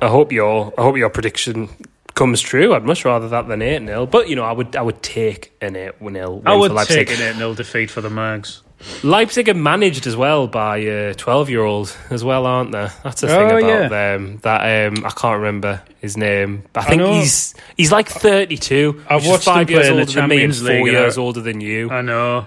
I 0.00 0.08
hope 0.08 0.32
your 0.32 0.72
I 0.78 0.82
hope 0.82 0.96
your 0.96 1.10
prediction 1.10 1.68
comes 2.14 2.40
true. 2.40 2.74
I'd 2.74 2.84
much 2.84 3.04
rather 3.04 3.28
that 3.28 3.46
than 3.48 3.62
eight 3.62 3.84
0 3.86 4.06
But 4.06 4.28
you 4.28 4.36
know, 4.36 4.44
I 4.44 4.52
would 4.52 4.76
I 4.76 4.82
would 4.82 5.02
take 5.02 5.52
an 5.60 5.76
eight 5.76 5.92
0 6.00 6.42
I 6.46 6.54
would 6.56 6.70
for 6.70 6.74
Leipzig. 6.74 7.08
take 7.08 7.18
an 7.18 7.34
8 7.36 7.36
0 7.36 7.54
defeat 7.54 7.90
for 7.90 8.00
the 8.00 8.10
Mags. 8.10 8.62
Leipzig 9.02 9.48
are 9.48 9.54
managed 9.54 10.06
as 10.06 10.16
well 10.16 10.46
by 10.46 10.76
a 10.76 11.14
twelve-year-old 11.14 11.96
as 12.10 12.22
well, 12.22 12.44
aren't 12.44 12.72
they? 12.72 12.88
That's 13.02 13.22
the 13.22 13.26
thing 13.28 13.36
Oh, 13.50 13.56
about 13.56 13.62
yeah. 13.66 13.88
them. 13.88 14.38
That 14.42 14.88
um, 14.92 15.02
I 15.06 15.10
can't 15.10 15.38
remember 15.38 15.80
his 16.02 16.18
name. 16.18 16.62
I 16.74 16.80
I 16.80 16.82
think 16.84 17.00
know. 17.00 17.14
he's 17.14 17.54
he's 17.78 17.90
like 17.90 18.08
thirty-two. 18.10 19.02
I've 19.08 19.22
which 19.22 19.30
watched 19.30 19.44
five 19.44 19.70
years 19.70 19.88
older 19.88 20.04
than 20.04 20.28
me 20.28 20.44
and 20.44 20.54
four 20.54 20.68
League, 20.72 20.86
years 20.92 21.16
I- 21.16 21.20
older 21.22 21.40
than 21.40 21.62
you. 21.62 21.88
I 21.90 22.02
know. 22.02 22.46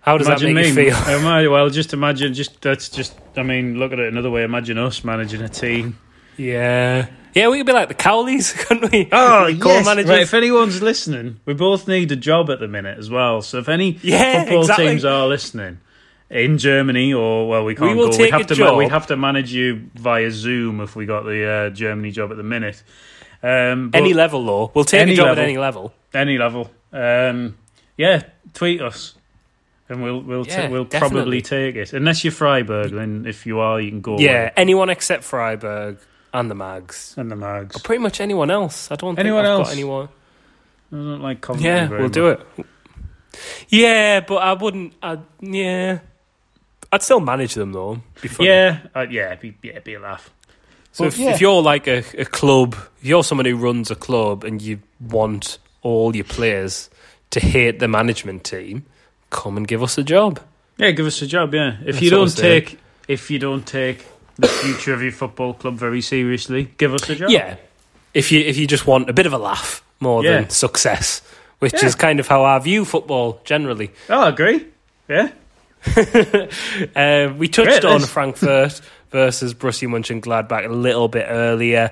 How 0.00 0.16
does 0.16 0.28
imagine 0.28 0.54
that 0.54 0.62
make 0.62 0.74
me. 0.76 0.84
you 0.86 0.94
feel? 0.94 1.50
Well, 1.52 1.68
just 1.70 1.92
imagine. 1.92 2.34
Just 2.34 2.60
that's 2.62 2.88
just. 2.88 3.14
I 3.36 3.42
mean, 3.42 3.78
look 3.80 3.92
at 3.92 3.98
it 3.98 4.06
another 4.12 4.30
way. 4.30 4.44
Imagine 4.44 4.78
us 4.78 5.02
managing 5.02 5.42
a 5.42 5.48
team. 5.48 5.98
Yeah, 6.38 7.06
yeah. 7.34 7.48
We 7.48 7.58
could 7.58 7.66
be 7.66 7.72
like 7.72 7.88
the 7.88 7.94
Cowleys, 7.94 8.54
couldn't 8.66 8.90
we? 8.92 9.08
Oh, 9.12 9.46
yes. 9.48 9.84
managers. 9.84 10.10
Right, 10.10 10.22
if 10.22 10.34
anyone's 10.34 10.80
listening, 10.82 11.40
we 11.44 11.54
both 11.54 11.86
need 11.88 12.10
a 12.12 12.16
job 12.16 12.48
at 12.50 12.60
the 12.60 12.68
minute 12.68 12.98
as 12.98 13.10
well. 13.10 13.42
So 13.42 13.58
if 13.58 13.68
any 13.68 13.92
Yeah, 14.02 14.44
football 14.44 14.60
exactly. 14.62 14.86
teams 14.88 15.04
are 15.04 15.26
listening 15.26 15.78
in 16.30 16.58
Germany, 16.58 17.12
or 17.14 17.48
well, 17.48 17.64
we 17.64 17.74
can't 17.74 17.96
will 17.96 18.06
go. 18.10 18.12
take 18.12 18.20
we 18.20 18.30
have 18.30 18.40
a 18.42 18.44
to. 18.44 18.54
job. 18.54 18.78
we 18.78 18.86
have 18.88 19.06
to 19.08 19.16
manage 19.16 19.52
you 19.52 19.90
via 19.94 20.30
Zoom 20.30 20.80
if 20.80 20.94
we 20.96 21.06
got 21.06 21.24
the 21.24 21.46
uh, 21.46 21.70
Germany 21.70 22.10
job 22.10 22.30
at 22.30 22.36
the 22.36 22.42
minute. 22.42 22.82
Um, 23.42 23.90
any 23.94 24.14
level, 24.14 24.44
though, 24.44 24.70
we'll 24.74 24.84
take 24.84 25.08
a 25.08 25.14
job 25.14 25.26
level. 25.28 25.38
at 25.42 25.44
any 25.48 25.58
level. 25.58 25.92
any 26.12 26.38
level. 26.38 26.70
Um, 26.92 27.56
yeah, 27.96 28.24
tweet 28.52 28.80
us, 28.82 29.14
and 29.88 30.02
we'll 30.02 30.20
we'll 30.20 30.44
Yeah, 30.46 30.68
we'll 30.68 30.84
definitely. 30.84 31.16
probably 31.18 31.40
take 31.42 31.76
it. 31.76 31.92
Unless 31.92 32.24
you're 32.24 32.32
Freiburg, 32.32 32.90
then 32.92 33.26
if 33.26 33.46
you 33.46 33.60
are, 33.60 33.80
you 33.80 33.90
can 33.90 34.00
go. 34.00 34.18
Yeah, 34.18 34.50
anyone 34.56 34.90
except 34.90 35.22
Freiburg 35.24 35.98
and 36.32 36.50
the 36.50 36.54
Mags. 36.54 37.14
and 37.16 37.30
the 37.30 37.36
Mags. 37.36 37.76
Or 37.76 37.80
Pretty 37.80 38.02
much 38.02 38.20
anyone 38.20 38.50
else. 38.50 38.90
I 38.90 38.96
don't 38.96 39.18
Anyone 39.18 39.44
think 39.44 39.46
I've 39.52 39.58
else? 39.60 39.68
got 39.68 39.72
anyone. 39.74 40.08
I 40.92 40.96
don't 40.96 41.22
like 41.22 41.40
Coventry 41.40 41.70
Yeah, 41.70 41.86
very 41.88 42.00
we'll 42.00 42.08
much. 42.08 42.14
do 42.14 42.28
it. 42.28 42.66
Yeah, 43.68 44.20
but 44.20 44.36
I 44.36 44.52
wouldn't. 44.54 44.94
I'd, 45.02 45.20
yeah, 45.40 45.98
I'd 46.92 47.02
still 47.02 47.20
manage 47.20 47.54
them 47.54 47.72
though. 47.72 48.00
Be 48.20 48.28
funny. 48.28 48.48
Yeah, 48.48 48.80
uh, 48.94 49.06
yeah, 49.08 49.34
be, 49.34 49.54
yeah, 49.62 49.78
be 49.80 49.94
a 49.94 50.00
laugh. 50.00 50.30
So 50.92 51.04
But 51.04 51.12
if, 51.14 51.18
yeah. 51.18 51.30
if 51.34 51.40
you're 51.40 51.62
like 51.62 51.86
a, 51.86 51.98
a 52.18 52.24
club, 52.24 52.74
if 53.00 53.06
you're 53.06 53.22
someone 53.22 53.44
who 53.46 53.56
runs 53.56 53.90
a 53.90 53.94
club 53.94 54.44
and 54.44 54.60
you 54.62 54.80
want 55.00 55.58
all 55.82 56.16
your 56.16 56.24
players 56.24 56.88
to 57.30 57.40
hate 57.40 57.78
the 57.78 57.86
management 57.88 58.44
team, 58.44 58.86
come 59.30 59.56
and 59.56 59.68
give 59.68 59.82
us 59.82 59.98
a 59.98 60.02
job. 60.02 60.40
Yeah, 60.78 60.90
give 60.92 61.06
us 61.06 61.20
a 61.22 61.26
job. 61.26 61.54
Yeah, 61.54 61.76
if 61.84 61.96
That's 61.96 62.02
you 62.02 62.10
don't 62.10 62.34
take 62.36 62.78
if 63.06 63.30
you 63.30 63.38
don't 63.38 63.66
take 63.66 64.06
the 64.38 64.48
future 64.48 64.94
of 64.94 65.02
your 65.02 65.12
football 65.12 65.54
club 65.54 65.74
very 65.74 66.00
seriously, 66.00 66.68
give 66.78 66.94
us 66.94 67.08
a 67.10 67.14
job. 67.16 67.30
Yeah, 67.30 67.56
if 68.14 68.30
you 68.32 68.40
if 68.40 68.56
you 68.56 68.66
just 68.66 68.86
want 68.86 69.10
a 69.10 69.12
bit 69.12 69.26
of 69.26 69.32
a 69.32 69.38
laugh 69.38 69.82
more 70.00 70.24
Yeah. 70.24 70.40
than 70.42 70.50
success, 70.50 71.22
which 71.58 71.74
Yeah. 71.74 71.86
is 71.86 71.94
kind 71.94 72.20
of 72.20 72.28
how 72.28 72.44
I 72.44 72.58
view 72.60 72.84
football 72.84 73.40
generally. 73.44 73.90
oh, 74.08 74.20
I 74.22 74.28
agree. 74.28 74.64
Yeah, 75.08 75.30
Uh, 75.96 77.32
we 77.38 77.48
touched 77.48 77.80
Great, 77.80 77.84
on. 77.84 78.00
Frankfurt 78.00 78.80
versus 79.10 79.54
Borussia 79.54 79.88
Mönchengladbach 79.88 80.64
a 80.66 80.68
little 80.72 81.08
bit 81.08 81.26
earlier. 81.28 81.90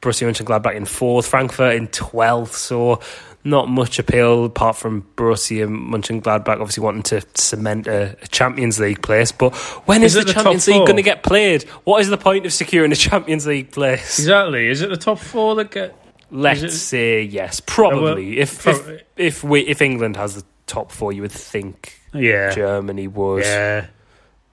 Borussia 0.00 0.26
Mönchengladbach 0.28 0.74
in 0.74 0.84
fourth, 0.86 1.26
Frankfurt 1.26 1.74
in 1.76 1.88
twelfth. 1.88 2.56
So 2.56 3.00
not 3.44 3.68
much 3.68 3.98
appeal 3.98 4.46
apart 4.46 4.74
from 4.76 5.02
Borussia 5.16 5.66
Mönchengladbach 5.68 6.60
obviously 6.60 6.82
wanting 6.82 7.02
to 7.04 7.20
cement 7.34 7.86
a, 7.86 8.16
a 8.22 8.26
Champions 8.28 8.80
League 8.80 9.02
place. 9.02 9.32
But 9.32 9.54
when 9.86 10.02
Is 10.02 10.16
is, 10.16 10.24
the 10.24 10.28
the 10.28 10.32
Champions 10.34 10.66
League 10.66 10.86
going 10.86 10.96
to 10.96 11.02
get 11.02 11.22
played? 11.22 11.64
What 11.84 12.00
is 12.00 12.08
the 12.08 12.16
point 12.16 12.46
of 12.46 12.52
securing 12.52 12.90
a 12.92 12.96
Champions 12.96 13.46
League 13.46 13.70
place? 13.70 14.18
exactly. 14.18 14.68
Is 14.68 14.80
it 14.82 14.88
the 14.90 14.96
top 14.96 15.18
four 15.18 15.54
that 15.56 15.70
get? 15.70 15.94
Let's 16.30 16.62
it- 16.62 16.70
say 16.72 17.22
yes, 17.22 17.60
probably. 17.64 18.38
Oh, 18.38 18.42
if 18.42 18.62
pro- 18.62 18.72
if 18.72 19.02
if 19.16 19.44
we 19.44 19.60
if 19.60 19.82
England 19.82 20.16
has 20.16 20.36
the 20.36 20.44
top 20.66 20.90
four, 20.90 21.12
you 21.12 21.20
would 21.22 21.30
think 21.32 22.00
Yeah, 22.14 22.50
Germany 22.54 23.06
would. 23.08 23.44
yeah. 23.44 23.86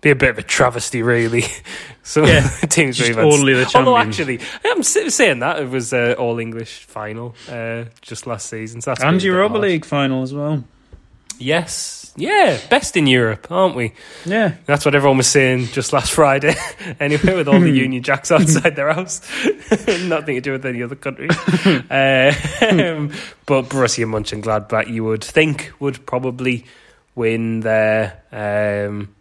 Be 0.02 0.10
a 0.10 0.16
bit 0.16 0.32
of 0.32 0.38
a 0.40 0.44
travesty, 0.44 1.04
really. 1.04 1.46
so 2.04 2.26
Yeah, 2.26 2.48
teams 2.70 2.98
just 2.98 3.12
really 3.12 3.22
only 3.22 3.54
the 3.54 3.66
champions. 3.66 3.76
Although 3.76 3.98
actually, 3.98 4.40
I'm 4.66 4.84
saying 4.84 5.40
that 5.40 5.60
it 5.60 5.70
was 5.70 5.94
uh, 5.94 6.16
all 6.18 6.40
English 6.40 6.84
final 6.86 7.36
uh, 7.50 7.86
just 8.02 8.28
last 8.28 8.50
season. 8.50 8.82
So 8.82 8.92
that's 8.92 9.04
And 9.04 9.22
Europa. 9.24 9.58
League 9.58 9.86
final 9.86 10.24
as 10.24 10.34
well. 10.34 10.64
Yes, 11.38 12.14
yeah, 12.16 12.60
best 12.70 12.96
in 12.98 13.08
Europe, 13.08 13.48
aren't 13.50 13.76
we? 13.76 13.94
Yeah, 14.26 14.56
That's 14.66 14.86
what 14.86 14.94
everyone 14.94 15.18
was 15.18 15.28
saying 15.28 15.68
just 15.68 15.92
last 15.92 16.12
Friday. 16.12 16.54
anyway, 17.00 17.36
with 17.36 17.48
all 17.48 17.60
the 17.60 17.72
Union 17.72 18.04
Jacks 18.04 18.32
outside 18.32 18.76
their 18.76 18.94
house, 18.94 19.22
nothing 20.04 20.36
to 20.36 20.42
do 20.42 20.52
with 20.52 20.66
any 20.66 20.84
other 20.84 20.96
country. 20.96 21.30
uh, 21.30 22.32
but 23.48 23.70
Borussia 23.70 24.06
Mönchengladbach, 24.06 24.94
you 24.94 25.04
would 25.06 25.24
think, 25.24 25.72
would 25.80 26.06
probably 26.06 26.66
win 27.16 27.62
there. 27.62 28.22
Um, 28.32 29.16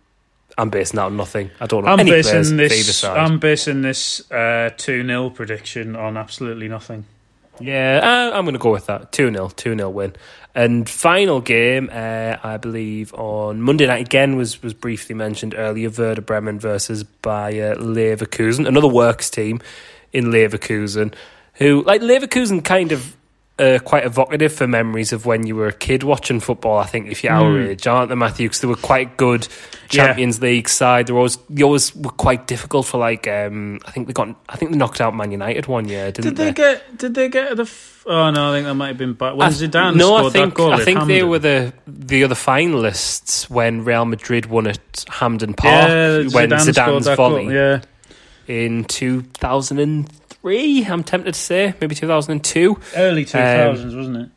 I'm 0.58 0.70
basing 0.70 0.96
that 0.96 1.06
on 1.06 1.16
nothing. 1.16 1.50
I 1.60 1.66
don't 1.66 1.84
know 1.84 1.90
I'm 1.90 2.00
any 2.00 2.10
basing 2.10 2.56
this. 2.56 3.04
I'm 3.04 3.38
basing 3.38 3.82
this 3.82 4.30
uh, 4.30 4.70
two 4.76 5.06
0 5.06 5.30
prediction 5.30 5.96
on 5.96 6.16
absolutely 6.16 6.68
nothing. 6.68 7.04
Yeah, 7.60 8.00
uh, 8.02 8.36
I'm 8.36 8.44
going 8.44 8.54
to 8.54 8.58
go 8.58 8.72
with 8.72 8.86
that. 8.86 9.12
2 9.12 9.30
0, 9.32 9.48
2 9.50 9.76
0 9.76 9.90
win. 9.90 10.14
And 10.54 10.88
final 10.88 11.40
game, 11.40 11.90
uh, 11.92 12.36
I 12.42 12.56
believe, 12.56 13.14
on 13.14 13.60
Monday 13.60 13.86
night 13.86 14.06
again 14.06 14.36
was, 14.36 14.62
was 14.62 14.74
briefly 14.74 15.14
mentioned 15.14 15.54
earlier 15.56 15.90
Werder 15.90 16.22
Bremen 16.22 16.58
versus 16.58 17.04
Bayer 17.04 17.76
Leverkusen, 17.76 18.66
another 18.66 18.88
works 18.88 19.30
team 19.30 19.60
in 20.12 20.26
Leverkusen, 20.26 21.14
who, 21.54 21.82
like, 21.84 22.00
Leverkusen 22.00 22.64
kind 22.64 22.92
of. 22.92 23.16
Uh, 23.60 23.78
quite 23.78 24.06
evocative 24.06 24.50
for 24.54 24.66
memories 24.66 25.12
of 25.12 25.26
when 25.26 25.46
you 25.46 25.54
were 25.54 25.66
a 25.66 25.72
kid 25.72 26.02
watching 26.02 26.40
football. 26.40 26.78
I 26.78 26.86
think 26.86 27.08
if 27.10 27.22
you're 27.22 27.34
our 27.34 27.60
age, 27.60 27.86
aren't 27.86 28.08
they, 28.08 28.14
Matthew? 28.14 28.48
Because 28.48 28.60
they 28.62 28.66
were 28.68 28.74
quite 28.74 29.18
good 29.18 29.46
Yeah. 29.90 30.06
Champions 30.06 30.40
League 30.40 30.66
side. 30.66 31.06
They 31.08 31.12
were 31.12 31.18
always, 31.18 31.36
they 31.50 31.62
always 31.62 31.94
were 31.94 32.10
quite 32.12 32.46
difficult 32.46 32.86
for 32.86 32.96
like. 32.98 33.28
Um, 33.28 33.80
I 33.84 33.90
think 33.90 34.06
they 34.06 34.14
got. 34.14 34.34
I 34.48 34.56
think 34.56 34.70
they 34.70 34.78
knocked 34.78 35.02
out 35.02 35.14
Man 35.14 35.30
United 35.30 35.66
one 35.66 35.88
year, 35.88 36.10
didn't 36.10 36.34
Did 36.34 36.36
they 36.36 36.52
get? 36.52 36.96
Did 36.96 37.14
they 37.14 37.28
get 37.28 37.54
the? 37.56 37.64
F- 37.64 38.02
oh 38.06 38.30
no, 38.30 38.50
I 38.50 38.56
think 38.56 38.66
that 38.66 38.74
might 38.74 38.88
have 38.88 38.98
been 38.98 39.12
back 39.12 39.36
when 39.36 39.46
I- 39.48 39.50
Zidane 39.50 39.94
no, 39.96 40.06
scored 40.16 40.24
I 40.26 40.30
think 40.30 40.54
that 40.54 40.56
goal. 40.56 40.72
I 40.72 40.82
think 40.82 41.06
they 41.06 41.22
were 41.22 41.38
the 41.38 41.74
the 41.86 42.24
other 42.24 42.34
finalists 42.34 43.50
when 43.50 43.84
Real 43.84 44.06
Madrid 44.06 44.46
won 44.46 44.68
at 44.68 45.04
Hampden 45.08 45.52
Park 45.52 45.88
Yeah, 45.90 46.16
when 46.32 46.48
Zidane 46.50 46.72
Zidane's 46.72 47.08
volley 47.14 47.44
goal. 47.44 47.52
Yeah, 47.52 47.80
in 48.46 48.84
two 48.84 49.22
thousand 50.42 50.56
and 50.56 50.84
three. 50.84 50.84
I'm 50.92 51.04
tempted 51.04 51.34
to 51.34 51.40
say 51.40 51.74
maybe 51.80 51.94
two 51.94 52.06
thousand 52.06 52.32
and 52.32 52.44
two. 52.44 52.78
early 52.96 53.22
um, 53.22 53.26
two 53.26 53.32
thousands, 53.38 53.94
wasn't 53.94 54.16
it? 54.16 54.28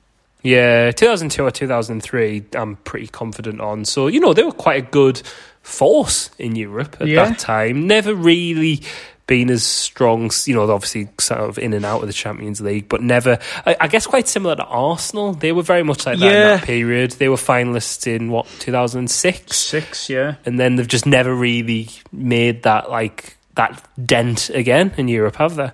Yeah, 0.44 0.92
two 0.92 1.06
thousand 1.08 1.30
two 1.30 1.46
or 1.46 1.52
two 1.52 1.68
thousand 1.68 2.02
three. 2.02 2.44
I'm 2.54 2.76
pretty 2.78 3.08
confident 3.08 3.62
on. 3.62 3.86
So 3.86 4.08
you 4.08 4.20
know 4.20 4.34
they 4.34 4.44
were 4.44 4.52
quite 4.52 4.84
a 4.84 4.88
good 4.88 5.22
force 5.62 6.30
in 6.38 6.56
Europe 6.56 6.98
at 7.00 7.08
Yeah. 7.08 7.26
that 7.26 7.40
time. 7.40 7.88
Never 7.88 8.14
really 8.14 8.82
been 9.26 9.50
as 9.50 9.64
strong. 9.64 10.30
You 10.46 10.54
know, 10.56 10.70
obviously 10.70 11.08
sort 11.18 11.40
of 11.40 11.58
in 11.58 11.72
and 11.72 11.86
out 11.86 12.02
of 12.02 12.08
the 12.08 12.14
Champions 12.14 12.60
League, 12.60 12.90
but 12.90 13.02
never. 13.02 13.40
I, 13.66 13.78
I 13.80 13.88
guess 13.88 14.06
quite 14.06 14.28
similar 14.28 14.58
to 14.58 14.66
Arsenal. 14.66 15.34
They 15.34 15.54
were 15.54 15.62
very 15.64 15.84
much 15.84 16.06
like 16.06 16.20
that 16.20 16.26
in 16.26 16.32
that 16.60 16.64
period. 16.64 17.12
They 17.12 17.30
were 17.30 17.38
finalists 17.38 18.06
in 18.06 18.30
what 18.30 18.46
2006, 18.60 19.56
Six, 19.56 20.10
yeah. 20.10 20.36
and 20.46 20.60
then 20.60 20.76
they've 20.76 20.86
just 20.86 21.06
never 21.06 21.34
really 21.34 21.88
made 22.12 22.64
that 22.64 22.90
like 22.92 23.38
that 23.56 23.82
dent 24.06 24.50
again 24.50 24.94
in 24.98 25.08
Europe, 25.08 25.38
have 25.38 25.56
they? 25.56 25.72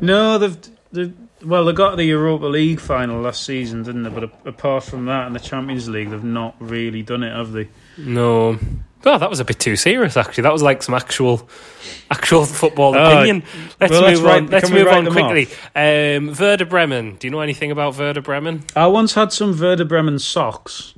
No, 0.00 0.38
they've, 0.38 0.56
they've 0.92 1.14
well, 1.44 1.64
they 1.64 1.72
got 1.72 1.96
the 1.96 2.04
Europa 2.04 2.46
League 2.46 2.80
final 2.80 3.20
last 3.22 3.44
season, 3.44 3.82
didn't 3.82 4.02
they? 4.02 4.10
But 4.10 4.24
a- 4.24 4.48
apart 4.48 4.84
from 4.84 5.06
that, 5.06 5.26
and 5.26 5.34
the 5.34 5.40
Champions 5.40 5.88
League, 5.88 6.10
they've 6.10 6.22
not 6.24 6.54
really 6.58 7.02
done 7.02 7.22
it, 7.22 7.34
have 7.34 7.52
they? 7.52 7.68
No. 7.96 8.58
Oh, 9.06 9.16
that 9.16 9.30
was 9.30 9.40
a 9.40 9.46
bit 9.46 9.58
too 9.58 9.76
serious. 9.76 10.18
Actually, 10.18 10.42
that 10.42 10.52
was 10.52 10.62
like 10.62 10.82
some 10.82 10.94
actual, 10.94 11.48
actual 12.10 12.44
football 12.44 12.94
Oh, 12.94 13.02
opinion. 13.02 13.42
Let's 13.80 13.92
well, 13.92 14.10
move 14.10 14.26
on. 14.26 14.46
let's 14.48 14.66
can 14.68 14.74
move 14.76 14.88
on 14.88 15.06
quickly. 15.10 15.48
Um, 15.74 16.34
Werder 16.38 16.66
Bremen. 16.66 17.16
Do 17.16 17.26
you 17.26 17.30
know 17.30 17.40
anything 17.40 17.70
about 17.70 17.96
Werder 17.96 18.20
Bremen? 18.20 18.62
I 18.76 18.88
once 18.88 19.14
had 19.14 19.32
some 19.32 19.58
Werder 19.58 19.86
Bremen 19.86 20.18
socks. 20.18 20.92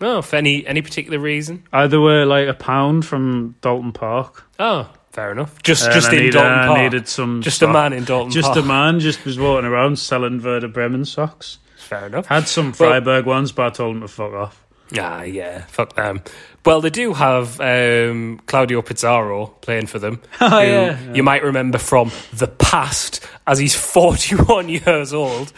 No, 0.00 0.22
for 0.22 0.36
any 0.36 0.66
any 0.66 0.80
particular 0.80 1.18
reason? 1.18 1.64
Either 1.72 2.00
were 2.00 2.24
like 2.24 2.48
a 2.48 2.54
pound 2.54 3.04
from 3.04 3.54
Dalton 3.60 3.92
Park. 3.92 4.44
Oh, 4.58 4.90
fair 5.12 5.32
enough. 5.32 5.62
Just 5.62 5.84
And 5.84 5.92
just 5.94 6.08
I 6.08 6.12
in 6.12 6.18
needed- 6.18 6.32
Dalton 6.32 6.52
I 6.58 6.66
Park. 6.66 6.80
needed 6.80 7.08
some 7.08 7.42
just 7.42 7.62
a 7.62 7.68
man 7.68 7.92
in 7.92 8.04
Dalton 8.04 8.30
Just 8.32 8.52
Park. 8.52 8.64
a 8.64 8.66
man 8.66 9.00
just 9.00 9.24
was 9.24 9.38
walking 9.38 9.66
around 9.66 9.98
selling 9.98 10.42
Werder 10.42 10.68
Bremen 10.68 11.04
socks. 11.04 11.58
Fair 11.76 12.06
enough. 12.06 12.26
Had 12.26 12.48
some 12.48 12.72
Freiburg 12.72 13.26
ones, 13.26 13.52
but 13.52 13.66
I 13.66 13.70
told 13.70 13.96
him 13.96 14.02
to 14.02 14.08
fuck 14.08 14.32
off. 14.32 14.58
Ah, 14.98 15.22
yeah, 15.22 15.62
fuck 15.66 15.94
them. 15.94 16.22
Well, 16.66 16.80
they 16.82 16.90
do 16.90 17.14
have 17.14 17.58
um, 17.60 18.40
Claudio 18.46 18.82
Pizarro 18.82 19.46
playing 19.62 19.86
for 19.86 19.98
them, 19.98 20.20
who 20.38 20.44
Oh, 20.44 20.60
yeah. 20.60 21.12
you 21.14 21.22
might 21.22 21.42
remember 21.42 21.78
from 21.78 22.10
the 22.32 22.46
past, 22.46 23.26
as 23.46 23.58
he's 23.58 23.74
41 23.92 24.68
years 24.68 25.12
old. 25.14 25.52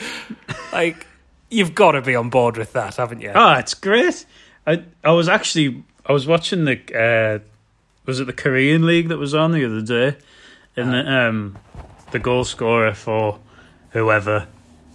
Like, 0.72 1.06
you've 1.50 1.74
got 1.74 1.92
to 1.92 2.00
be 2.02 2.14
on 2.14 2.30
board 2.30 2.56
with 2.56 2.72
that, 2.74 2.96
haven't 2.96 3.20
you? 3.22 3.32
Oh, 3.34 3.54
it's 3.54 3.74
great. 3.74 4.24
I 4.66 4.82
I 5.02 5.10
was 5.10 5.28
actually 5.28 5.82
I 6.06 6.12
was 6.12 6.26
watching 6.26 6.64
the 6.64 6.78
uh, 6.96 7.38
was 8.06 8.20
it 8.20 8.26
the 8.26 8.32
Korean 8.32 8.86
League 8.86 9.08
that 9.08 9.18
was 9.18 9.34
on 9.34 9.52
the 9.52 9.64
other 9.64 9.80
day, 9.82 10.16
and 10.76 10.92
the, 10.92 11.10
um, 11.12 11.58
the 12.12 12.18
goal 12.18 12.44
scorer 12.44 12.94
for 12.94 13.38
whoever 13.90 14.46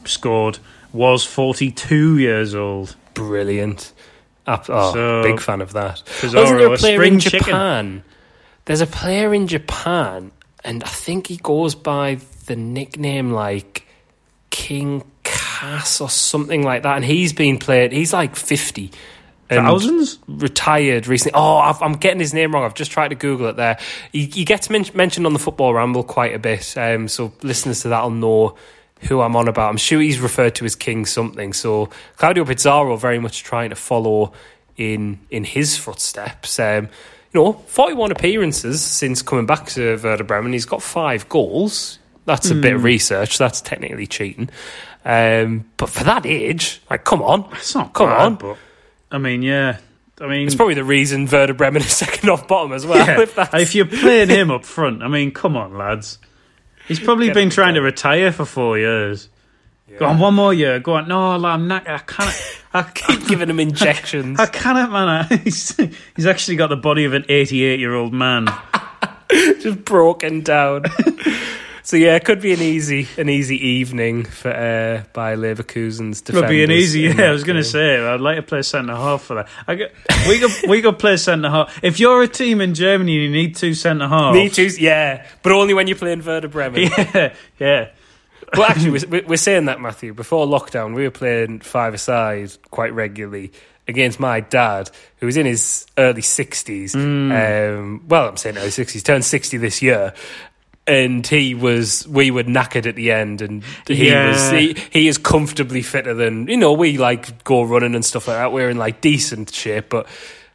scored 0.05 0.59
was 0.93 1.25
forty 1.25 1.71
two 1.71 2.17
years 2.17 2.53
old. 2.55 2.95
Brilliant. 3.13 3.91
Oh, 4.47 4.93
So- 4.93 5.21
big 5.23 5.39
fan 5.39 5.61
of 5.61 5.73
that. 5.73 6.01
Pizarro, 6.21 6.41
Wasn't 6.43 6.59
there 6.59 6.67
a 6.69 6.73
a 6.73 6.77
player 6.77 6.95
spring 6.97 7.13
in 7.15 7.19
chicken. 7.19 7.39
Japan? 7.39 8.03
There's 8.65 8.81
a 8.81 8.87
player 8.87 9.33
in 9.33 9.47
Japan, 9.47 10.31
and 10.63 10.83
I 10.83 10.87
think 10.87 11.27
he 11.27 11.37
goes 11.37 11.75
by 11.75 12.19
the 12.47 12.55
nickname 12.55 13.31
like 13.31 13.85
King 14.49 15.03
Cass 15.23 16.01
or 16.01 16.09
something 16.09 16.63
like 16.63 16.83
that. 16.83 16.95
And 16.95 17.05
he's 17.05 17.33
been 17.33 17.57
played. 17.59 17.91
He's 17.91 18.13
like 18.13 18.35
fifty. 18.35 18.91
And 19.49 19.65
Thousands? 19.65 20.19
retired 20.27 21.07
recently. 21.07 21.33
Oh, 21.39 21.57
I've, 21.57 21.81
I'm 21.81 21.93
getting 21.93 22.19
his 22.19 22.33
name 22.33 22.53
wrong. 22.53 22.63
I've 22.63 22.75
just 22.75 22.91
tried 22.91 23.07
to 23.09 23.15
Google 23.15 23.47
it 23.47 23.55
there. 23.55 23.77
He, 24.11 24.25
he 24.25 24.45
gets 24.45 24.69
men- 24.69 24.85
mentioned 24.93 25.25
on 25.25 25.33
the 25.33 25.39
Football 25.39 25.73
Ramble 25.73 26.03
quite 26.03 26.35
a 26.35 26.39
bit, 26.39 26.77
um, 26.77 27.07
so 27.07 27.33
listeners 27.41 27.81
to 27.81 27.89
that'll 27.89 28.11
know 28.11 28.55
who 29.01 29.21
I'm 29.21 29.35
on 29.35 29.47
about. 29.47 29.69
I'm 29.69 29.77
sure 29.77 30.01
he's 30.01 30.19
referred 30.19 30.55
to 30.55 30.65
as 30.65 30.75
King 30.75 31.05
something. 31.05 31.53
So 31.53 31.89
Claudio 32.17 32.45
Pizarro 32.45 32.95
very 32.97 33.17
much 33.19 33.43
trying 33.43 33.69
to 33.69 33.75
follow 33.75 34.33
in 34.77 35.19
in 35.29 35.43
his 35.45 35.77
footsteps. 35.77 36.59
Um, 36.59 36.89
you 37.33 37.41
know, 37.41 37.53
41 37.53 38.11
appearances 38.11 38.81
since 38.81 39.21
coming 39.21 39.45
back 39.45 39.67
to 39.67 39.97
Werder 40.03 40.23
Bremen. 40.23 40.51
He's 40.53 40.65
got 40.65 40.81
five 40.81 41.29
goals. 41.29 41.99
That's 42.25 42.49
a 42.51 42.55
bit 42.55 42.73
of 42.73 42.83
research. 42.83 43.37
That's 43.37 43.61
technically 43.61 44.05
cheating. 44.07 44.49
Um, 45.05 45.65
but 45.77 45.89
for 45.89 46.03
that 46.03 46.25
age, 46.25 46.81
like, 46.89 47.03
come 47.05 47.21
on. 47.21 47.47
It's 47.53 47.73
not 47.73 47.93
Come 47.93 48.09
bad, 48.09 48.21
on. 48.21 48.35
but 48.35 48.57
I 49.11 49.17
mean, 49.17 49.41
yeah. 49.41 49.77
I 50.21 50.27
mean, 50.27 50.45
It's 50.47 50.55
probably 50.55 50.73
the 50.75 50.83
reason 50.83 51.25
Werder 51.27 51.53
Bremen 51.53 51.81
is 51.81 51.91
second 51.95 52.29
off 52.29 52.47
bottom 52.47 52.73
as 52.73 52.85
well. 52.85 52.97
yeah, 53.05 53.21
if 53.21 53.37
if 53.53 53.75
you're 53.75 53.85
playing 53.85 54.29
him 54.29 54.51
up 54.51 54.65
front, 54.65 55.01
I 55.01 55.07
mean, 55.07 55.31
come 55.31 55.55
on, 55.55 55.77
lads. 55.77 56.19
He's 56.87 56.99
probably 56.99 57.27
Get 57.27 57.35
been 57.35 57.49
trying 57.49 57.75
to 57.75 57.81
retire 57.81 58.31
for 58.31 58.45
four 58.45 58.77
years. 58.77 59.29
Go 59.97 60.05
on, 60.05 60.19
one 60.19 60.35
more 60.35 60.53
year. 60.53 60.79
Go 60.79 60.93
on. 60.93 61.07
No, 61.07 61.33
I'm 61.33 61.67
not. 61.67 61.87
I 61.87 61.97
can't. 61.99 62.55
I 62.73 62.83
can't. 62.83 63.27
giving 63.27 63.49
him 63.49 63.59
injections. 63.59 64.39
I 64.39 64.45
can't, 64.45 64.91
man. 64.91 65.27
He's, 65.43 65.75
he's 66.15 66.25
actually 66.27 66.57
got 66.57 66.67
the 66.67 66.75
body 66.77 67.05
of 67.05 67.13
an 67.13 67.25
88 67.27 67.79
year 67.79 67.95
old 67.95 68.13
man. 68.13 68.47
just 69.59 69.83
broken 69.85 70.41
down. 70.41 70.85
So 71.89 71.97
yeah, 71.97 72.15
it 72.15 72.23
could 72.23 72.39
be 72.39 72.53
an 72.53 72.61
easy 72.61 73.07
an 73.17 73.29
easy 73.29 73.57
evening 73.67 74.23
for 74.23 74.51
uh, 74.51 75.01
Bayer 75.11 75.35
Leverkusen's 75.35 76.21
defenders. 76.21 76.43
Could 76.43 76.47
be 76.47 76.63
an 76.63 76.69
easy. 76.69 76.99
Yeah, 76.99 77.23
I 77.23 77.31
was 77.31 77.43
going 77.43 77.55
to 77.55 77.63
say 77.63 77.97
I'd 77.97 78.21
like 78.21 78.35
to 78.35 78.43
play 78.43 78.61
centre 78.61 78.95
half 78.95 79.23
for 79.23 79.33
that. 79.37 79.47
I 79.65 79.73
get, 79.73 79.95
we 80.27 80.37
could 80.37 80.69
we 80.69 80.83
could 80.83 80.99
play 80.99 81.17
centre 81.17 81.49
half. 81.49 81.83
If 81.83 81.99
you're 81.99 82.21
a 82.21 82.27
team 82.27 82.61
in 82.61 82.75
Germany, 82.75 83.13
you 83.13 83.31
need 83.31 83.55
two 83.55 83.73
centre 83.73 84.07
halves. 84.07 84.35
Me 84.35 84.49
too. 84.49 84.67
Yeah, 84.79 85.25
but 85.41 85.51
only 85.51 85.73
when 85.73 85.87
you're 85.87 85.97
playing 85.97 86.23
Werder 86.23 86.47
Bremen. 86.47 86.91
Yeah, 86.99 87.33
yeah. 87.57 87.89
Well, 88.55 88.69
actually, 88.69 89.03
we're, 89.07 89.25
we're 89.25 89.37
saying 89.37 89.65
that 89.65 89.81
Matthew. 89.81 90.13
Before 90.13 90.45
lockdown, 90.45 90.93
we 90.93 91.01
were 91.01 91.09
playing 91.09 91.61
five 91.61 91.95
aside 91.95 92.51
quite 92.69 92.93
regularly 92.93 93.51
against 93.87 94.19
my 94.19 94.41
dad, 94.41 94.91
who 95.17 95.25
was 95.25 95.37
in 95.37 95.47
his 95.47 95.87
early 95.97 96.21
sixties. 96.21 96.93
Um, 96.93 98.05
well, 98.07 98.29
I'm 98.29 98.37
saying 98.37 98.59
early 98.59 98.69
sixties. 98.69 99.01
Turned 99.01 99.25
sixty 99.25 99.57
this 99.57 99.81
year. 99.81 100.13
And 100.89 101.25
he 101.27 101.53
was, 101.55 102.07
we 102.07 102.31
were 102.31 102.43
knackered 102.43 102.85
at 102.87 102.95
the 102.95 103.11
end, 103.11 103.41
and 103.41 103.63
he 103.87 104.09
Yeah. 104.09 104.29
was, 104.29 104.49
he, 104.51 104.75
he 104.91 105.07
is 105.07 105.17
comfortably 105.17 105.81
fitter 105.81 106.13
than, 106.13 106.47
you 106.47 106.57
know, 106.57 106.73
we 106.73 106.97
like 106.97 107.43
go 107.43 107.61
running 107.63 107.93
and 107.95 108.03
stuff 108.03 108.27
like 108.27 108.37
that. 108.37 108.51
We're 108.51 108.69
in 108.69 108.77
like 108.77 109.01
decent 109.01 109.53
shape, 109.53 109.89
but 109.89 110.07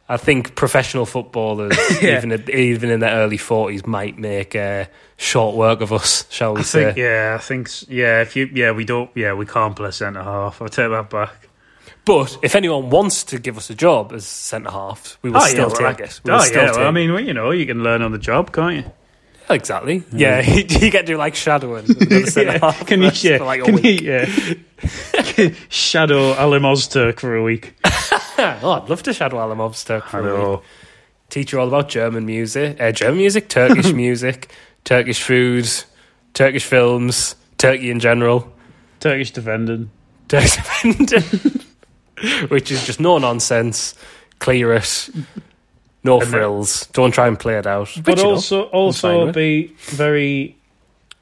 I 0.09 0.17
think 0.17 0.55
professional 0.55 1.05
footballers, 1.05 1.75
Yeah. 2.01 2.17
even 2.17 2.49
even 2.51 2.89
in 2.91 2.99
their 2.99 3.15
early 3.15 3.37
forties, 3.37 3.85
might 3.87 4.19
make 4.19 4.55
uh, 4.55 4.85
short 5.17 5.55
work 5.55 5.81
of 5.81 5.91
us, 5.93 6.25
shall 6.29 6.53
we 6.53 6.59
I 6.59 6.63
say? 6.63 6.83
think 6.85 6.97
yeah, 6.97 7.37
I 7.39 7.41
think 7.41 7.69
yeah. 7.89 8.21
If 8.21 8.35
you 8.35 8.47
yeah, 8.53 8.71
we 8.71 8.85
don't 8.85 9.09
yeah, 9.15 9.33
we 9.33 9.45
can't 9.47 9.75
play 9.75 9.89
centre 9.91 10.21
half. 10.21 10.61
I'll 10.61 10.67
take 10.69 10.91
that 10.91 11.09
back. 11.09 11.33
But 12.05 12.37
if 12.43 12.53
anyone 12.53 12.91
wants 12.91 13.23
to 13.23 13.39
give 13.39 13.57
us 13.57 13.71
a 13.71 13.73
job 13.73 14.13
as 14.13 14.27
centre 14.27 14.69
half, 14.69 15.17
we 15.23 15.31
will 15.31 15.41
still 15.41 15.69
well, 15.69 15.75
take 15.75 16.01
I- 16.01 16.03
it. 16.03 16.21
Oh 16.29 16.39
still 16.41 16.63
yeah, 16.63 16.71
well, 16.73 16.87
I 16.87 16.91
mean, 16.91 17.11
well, 17.11 17.23
you 17.23 17.33
know, 17.33 17.49
you 17.49 17.65
can 17.65 17.81
learn 17.81 18.03
on 18.03 18.11
the 18.11 18.19
job, 18.19 18.51
can't 18.53 18.75
you? 18.85 18.91
Exactly. 19.49 20.03
Yeah, 20.11 20.41
you 20.49 20.63
get 20.91 21.01
to 21.01 21.13
do 21.13 21.17
like 21.17 21.35
shadowing. 21.35 21.85
Yeah. 22.35 22.71
Can 22.85 23.01
you 23.01 23.11
yeah, 23.15 23.37
like 23.43 23.61
a 23.61 23.65
can 23.65 23.75
week. 23.75 24.01
you 24.01 24.11
yeah. 24.11 25.49
shadow 25.69 26.33
Alim 26.33 26.63
Ozturk 26.63 27.19
for 27.19 27.35
a 27.35 27.43
week? 27.43 27.75
oh, 27.85 28.81
I'd 28.81 28.89
love 28.89 29.03
to 29.03 29.13
shadow 29.13 29.39
Alan 29.39 29.57
Mobster 29.57 30.03
for 30.03 30.17
I 30.17 30.19
a 30.19 30.23
week. 30.23 30.33
know. 30.33 30.61
Teach 31.29 31.51
you 31.51 31.59
all 31.59 31.67
about 31.67 31.89
German 31.89 32.25
music, 32.25 32.79
uh, 32.79 32.91
German 32.91 33.17
music, 33.17 33.49
Turkish 33.49 33.91
music, 33.93 34.51
Turkish 34.83 35.21
food, 35.21 35.67
Turkish 36.33 36.65
films, 36.65 37.35
Turkey 37.57 37.89
in 37.89 37.99
general, 37.99 38.51
Turkish 38.99 39.31
defending. 39.31 39.89
Turkish 40.27 40.55
defending, 40.55 41.61
which 42.49 42.71
is 42.71 42.85
just 42.85 42.99
no 42.99 43.17
nonsense, 43.17 43.95
clear 44.39 44.73
it, 44.73 45.09
no 46.05 46.19
then- 46.19 46.29
frills. 46.29 46.87
Don't 46.93 47.11
try 47.11 47.27
and 47.27 47.37
play 47.39 47.57
it 47.57 47.67
out. 47.67 47.89
But 47.97 48.07
Which, 48.13 48.17
you 48.19 48.23
know, 48.23 48.29
also 48.31 48.63
also 48.63 49.31
be 49.31 49.73
very 49.79 50.55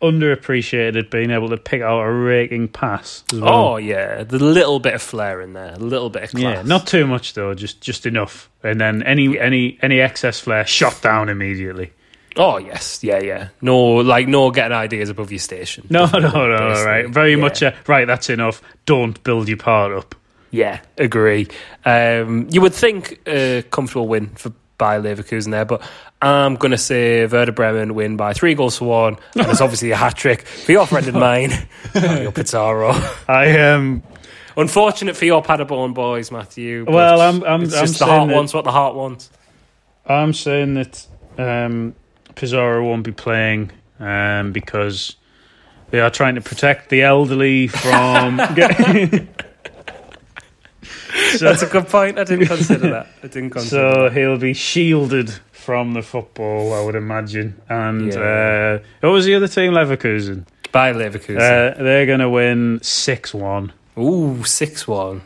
underappreciated 0.02 1.10
being 1.10 1.32
able 1.32 1.50
to 1.50 1.58
pick 1.58 1.82
out 1.82 2.02
a 2.02 2.12
raking 2.12 2.68
pass 2.68 3.24
as 3.34 3.40
well. 3.40 3.54
Oh 3.54 3.78
yeah, 3.78 4.24
the 4.24 4.38
little 4.40 4.80
bit 4.80 4.94
of 4.94 5.02
flair 5.02 5.42
in 5.42 5.54
there, 5.54 5.74
a 5.74 5.80
little 5.80 6.10
bit 6.10 6.24
of 6.24 6.32
class. 6.32 6.42
Yeah, 6.42 6.62
not 6.62 6.88
too 6.88 7.08
much 7.08 7.34
though, 7.34 7.54
just 7.54 7.82
just 7.82 8.06
enough. 8.06 8.50
And 8.64 8.80
then 8.80 9.04
any 9.04 9.40
any 9.40 9.78
any 9.82 10.00
excess 10.02 10.40
flair 10.40 10.66
shot 10.66 11.02
down 11.02 11.30
immediately. 11.30 11.92
Oh 12.36 12.58
yes, 12.58 13.04
yeah, 13.04 13.20
yeah. 13.20 13.50
No, 13.62 13.78
like 13.96 14.28
no 14.28 14.52
getting 14.52 14.76
ideas 14.76 15.10
above 15.10 15.32
your 15.32 15.40
station. 15.40 15.86
No, 15.90 16.06
no, 16.14 16.20
no, 16.20 16.58
Basically. 16.70 16.86
right. 16.92 17.10
Very 17.10 17.32
Yeah. 17.32 17.38
much 17.38 17.62
a, 17.62 17.76
right, 17.88 18.06
that's 18.08 18.30
enough. 18.30 18.62
Don't 18.86 19.22
build 19.24 19.48
your 19.48 19.58
part 19.58 19.92
up. 19.94 20.16
Yeah, 20.52 20.82
agree. 20.98 21.48
Um, 21.86 22.48
you 22.52 22.62
would 22.62 22.74
think 22.76 23.20
a 23.26 23.64
comfortable 23.72 24.08
win 24.08 24.28
for 24.36 24.52
Bayer 24.78 25.02
Leverkusen 25.02 25.52
there, 25.52 25.66
but 25.66 25.82
I'm 26.22 26.56
going 26.56 26.72
to 26.72 26.78
say 26.78 27.26
Werder 27.26 27.52
Bremen 27.52 27.94
win 27.96 28.18
by 28.18 28.34
three 28.34 28.56
goals 28.56 28.78
to 28.80 28.84
one, 28.86 29.18
and 29.36 29.48
it's 29.48 29.62
obviously 29.62 29.92
a 29.92 29.96
hat 29.96 30.16
trick 30.16 30.42
for 30.48 30.72
your 30.72 30.86
friend 30.88 31.08
and 31.08 31.20
mine, 31.20 31.52
Mario 31.96 32.32
Pizarro. 32.32 32.94
I 33.28 33.60
um 33.60 34.04
Unfortunate 34.56 35.18
for 35.18 35.26
your 35.26 35.42
Paderborn 35.42 35.94
boys, 35.94 36.32
Matthew. 36.32 36.86
Well, 36.88 37.20
I'm- 37.22 37.44
I'm- 37.44 37.64
it's 37.64 37.74
I'm 37.76 37.88
just 37.88 38.00
the 38.00 38.06
heart 38.06 38.28
that- 38.30 38.36
wants 38.36 38.54
what 38.54 38.64
the 38.66 38.72
heart 38.72 38.96
wants. 38.96 39.30
I'm 40.06 40.34
saying 40.34 40.76
that 40.76 41.06
um 41.38 41.96
Pizarro 42.36 42.84
won't 42.86 43.04
be 43.04 43.12
playing 43.12 43.72
um 44.00 44.52
because 44.52 45.16
they 45.92 46.00
are 46.00 46.10
trying 46.10 46.36
to 46.36 46.42
protect 46.42 46.90
the 46.90 47.04
elderly 47.04 47.68
from 47.68 48.38
getting 48.56 49.28
so, 51.40 51.46
That's 51.46 51.62
a 51.64 51.68
good 51.68 51.88
point. 51.88 52.18
I 52.20 52.24
didn't 52.24 52.48
consider 52.48 52.90
that. 52.92 53.08
I 53.24 53.28
didn't 53.28 53.50
consider. 53.58 53.94
so 53.94 54.10
he'll 54.10 54.38
be 54.38 54.54
shielded 54.54 55.30
from 55.52 55.94
the 55.94 56.02
football, 56.02 56.74
I 56.74 56.84
would 56.84 56.96
imagine. 56.96 57.62
And 57.70 58.14
Yeah. 58.14 58.20
uh, 58.20 58.84
what 59.02 59.10
was 59.14 59.26
the 59.26 59.36
other 59.36 59.48
team? 59.48 59.72
Leverkusen. 59.74 60.46
Bayer 60.72 60.94
Leverkusen. 60.94 61.38
Uh, 61.80 61.84
they're 61.84 62.06
going 62.06 62.20
to 62.20 62.30
win 62.30 62.80
six 62.82 63.34
one. 63.34 63.72
Ooh, 63.98 64.44
six 64.44 64.88
one. 64.88 65.22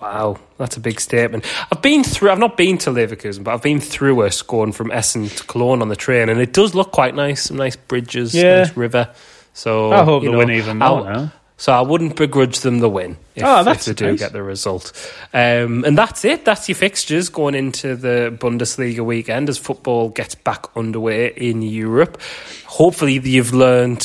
Wow, 0.00 0.40
that's 0.58 0.76
a 0.76 0.80
big 0.80 0.98
statement. 0.98 1.44
I've 1.70 1.80
been 1.82 2.02
through. 2.02 2.30
I've 2.30 2.38
not 2.40 2.56
been 2.56 2.76
to 2.78 2.90
Leverkusen, 2.90 3.44
but 3.44 3.54
I've 3.54 3.62
been 3.62 3.78
through 3.80 4.22
it, 4.22 4.42
going 4.48 4.72
from 4.72 4.90
Essen 4.90 5.28
to 5.28 5.44
Cologne 5.44 5.80
on 5.80 5.88
the 5.90 5.94
train, 5.96 6.28
and 6.28 6.40
it 6.40 6.52
does 6.52 6.74
look 6.74 6.90
quite 6.90 7.14
nice. 7.14 7.42
Some 7.42 7.56
nice 7.58 7.76
bridges, 7.76 8.34
Yeah. 8.34 8.62
nice 8.64 8.76
river. 8.76 9.10
So 9.52 9.92
I 9.92 10.02
hope 10.02 10.22
you 10.24 10.30
they 10.30 10.32
know, 10.32 10.38
win 10.38 10.50
even 10.50 10.78
more 10.78 10.88
I'll- 10.88 11.04
now. 11.04 11.32
So 11.62 11.72
I 11.72 11.80
wouldn't 11.80 12.16
begrudge 12.16 12.58
them 12.58 12.80
the 12.80 12.88
win 12.88 13.18
if, 13.36 13.44
Oh, 13.44 13.60
if 13.70 13.84
they 13.84 13.92
do 13.92 14.06
nice. 14.10 14.18
get 14.18 14.32
the 14.32 14.42
result. 14.42 14.90
Um, 15.32 15.84
and 15.84 15.96
that's 15.96 16.24
it. 16.24 16.44
That's 16.44 16.68
your 16.68 16.74
fixtures 16.74 17.28
going 17.28 17.54
into 17.54 17.94
the 17.94 18.36
Bundesliga 18.36 19.04
weekend 19.04 19.48
as 19.48 19.58
football 19.58 20.08
gets 20.08 20.34
back 20.34 20.66
underway 20.76 21.28
in 21.36 21.62
Europe. 21.62 22.20
Hopefully, 22.66 23.20
you've 23.22 23.54
learned 23.54 24.02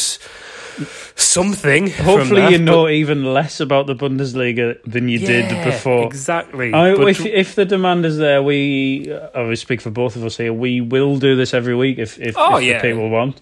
something. 1.16 1.90
Hopefully, 1.90 2.42
that, 2.42 2.52
you 2.52 2.58
but- 2.60 2.64
know 2.66 2.90
even 2.90 3.34
less 3.34 3.60
about 3.60 3.88
the 3.88 3.96
Bundesliga 3.96 4.78
than 4.86 5.10
you 5.10 5.18
did 5.18 5.50
before. 5.66 6.06
Exactly. 6.06 6.72
I, 6.76 6.94
But- 6.94 7.08
if, 7.08 7.26
if 7.26 7.56
the 7.56 7.66
demand 7.66 8.06
is 8.06 8.18
there, 8.20 8.44
we 8.44 9.12
I 9.34 9.42
will 9.42 9.56
speak 9.56 9.82
for 9.82 9.90
both 9.90 10.16
of 10.16 10.24
us 10.24 10.38
here. 10.38 10.54
We 10.54 10.82
will 10.82 11.18
do 11.18 11.36
this 11.36 11.56
every 11.56 11.76
week 11.76 11.98
if 11.98 12.20
if, 12.20 12.36
Oh, 12.38 12.58
if 12.58 12.82
the 12.84 12.88
people 12.90 13.10
want. 13.10 13.42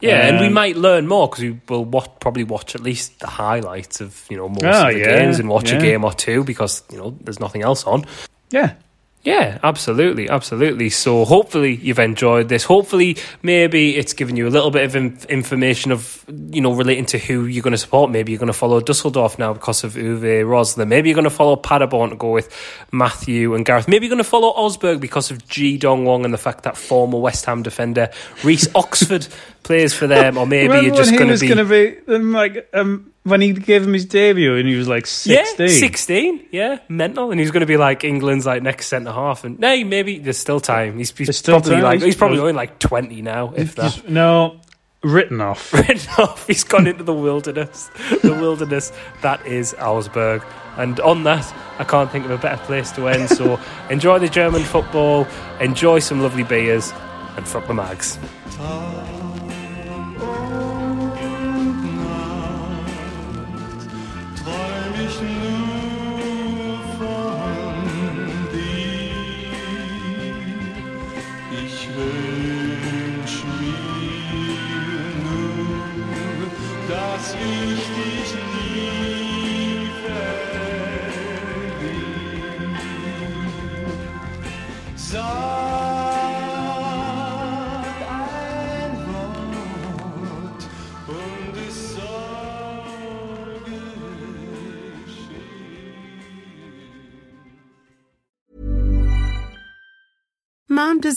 Yeah, 0.00 0.26
and 0.28 0.40
we 0.40 0.46
Um, 0.46 0.52
might 0.54 0.76
learn 0.76 1.06
more 1.06 1.28
because 1.28 1.44
we 1.44 1.60
will 1.68 1.84
watch, 1.84 2.10
probably 2.20 2.44
watch 2.44 2.74
at 2.74 2.80
least 2.82 3.20
the 3.20 3.26
highlights 3.26 4.00
of 4.00 4.24
you 4.30 4.36
know 4.36 4.48
most 4.48 4.64
Oh, 4.64 4.88
of 4.88 4.94
the 4.94 5.00
yeah, 5.00 5.18
games 5.18 5.38
and 5.38 5.48
watch 5.48 5.70
yeah. 5.70 5.78
a 5.78 5.80
game 5.80 6.04
or 6.04 6.12
two 6.12 6.42
because 6.44 6.82
you 6.90 6.98
know 6.98 7.14
there's 7.20 7.38
nothing 7.40 7.62
else 7.62 7.84
on. 7.84 8.04
Yeah, 8.50 8.72
Yeah, 9.22 9.58
absolutely, 9.62 10.30
absolutely. 10.30 10.88
So 10.88 11.26
hopefully 11.26 11.74
you've 11.74 11.98
enjoyed 11.98 12.48
this. 12.48 12.64
Hopefully, 12.64 13.18
maybe 13.42 13.96
it's 13.98 14.14
given 14.14 14.34
you 14.34 14.48
a 14.48 14.50
little 14.50 14.70
bit 14.70 14.84
of 14.84 14.96
inf- 14.96 15.26
information 15.26 15.92
of 15.92 16.24
you 16.50 16.62
know 16.62 16.72
relating 16.72 17.04
to 17.06 17.18
who 17.18 17.44
you're 17.44 17.62
going 17.62 17.72
to 17.72 17.78
support. 17.78 18.10
Maybe 18.10 18.32
you're 18.32 18.38
going 18.38 18.46
to 18.46 18.54
follow 18.54 18.80
Dusseldorf 18.80 19.38
now 19.38 19.52
because 19.52 19.84
of 19.84 19.92
Uwe 19.92 20.42
Rosler. 20.44 20.88
Maybe 20.88 21.10
you're 21.10 21.14
going 21.14 21.24
to 21.24 21.30
follow 21.30 21.56
Paderborn 21.56 22.10
to 22.10 22.16
go 22.16 22.30
with 22.30 22.50
Matthew 22.92 23.54
and 23.54 23.66
Gareth. 23.66 23.88
Maybe 23.88 24.06
you're 24.06 24.14
going 24.14 24.24
to 24.24 24.30
follow 24.30 24.48
Augsburg 24.48 25.02
because 25.02 25.30
of 25.30 25.46
Ji 25.46 25.76
Dong-won 25.76 26.24
and 26.24 26.32
the 26.32 26.38
fact 26.38 26.62
that 26.62 26.78
former 26.78 27.18
West 27.18 27.44
Ham 27.44 27.62
defender 27.62 28.08
Reece 28.42 28.74
Oxford 28.74 29.28
plays 29.64 29.92
for 29.92 30.06
them. 30.06 30.38
Or 30.38 30.46
maybe 30.46 30.86
you're 30.86 30.94
just 30.94 31.12
going 31.12 31.28
to 31.28 31.38
be. 31.38 31.46
going 31.46 31.68
to 31.68 32.04
be 32.06 32.14
um, 32.14 32.32
like 32.32 32.70
um, 32.72 33.09
when 33.24 33.40
he 33.40 33.52
gave 33.52 33.82
him 33.84 33.92
his 33.92 34.06
debut 34.06 34.56
and 34.56 34.68
he 34.68 34.74
was 34.76 34.88
like 34.88 35.06
sixteen. 35.06 35.68
Yeah, 35.68 35.74
16. 35.74 36.46
Yeah, 36.50 36.78
mental. 36.88 37.30
And 37.30 37.38
he's 37.38 37.50
going 37.50 37.60
to 37.60 37.66
be 37.66 37.76
like 37.76 38.04
England's 38.04 38.46
like 38.46 38.62
next 38.62 38.86
centre 38.86 39.12
half. 39.12 39.44
And 39.44 39.58
no, 39.58 39.84
maybe 39.84 40.18
there's 40.18 40.38
still 40.38 40.60
time. 40.60 40.98
He's, 40.98 41.10
he's 41.10 41.36
still 41.36 41.60
probably 41.60 41.74
time. 41.74 41.82
like 41.82 42.02
he's 42.02 42.16
probably 42.16 42.38
only 42.38 42.52
like 42.52 42.78
20 42.78 43.22
now, 43.22 43.52
if 43.54 43.74
that. 43.76 44.08
No, 44.08 44.60
written 45.02 45.40
off. 45.40 45.72
Written 45.72 46.00
off. 46.18 46.46
He's 46.46 46.64
gone 46.64 46.86
into 46.86 47.04
the 47.04 47.14
wilderness. 47.14 47.90
The 48.22 48.36
wilderness 48.40 48.92
that 49.22 49.44
is 49.46 49.74
Augsburg. 49.74 50.42
And 50.76 50.98
on 51.00 51.24
that, 51.24 51.52
I 51.78 51.84
can't 51.84 52.10
think 52.10 52.24
of 52.24 52.30
a 52.30 52.38
better 52.38 52.62
place 52.64 52.90
to 52.92 53.08
end. 53.08 53.28
So 53.28 53.60
enjoy 53.90 54.18
the 54.18 54.28
German 54.28 54.62
football, 54.62 55.26
enjoy 55.60 55.98
some 55.98 56.22
lovely 56.22 56.44
beers, 56.44 56.92
and 57.36 57.46
fuck 57.46 57.66
the 57.66 57.74
mags. 57.74 58.18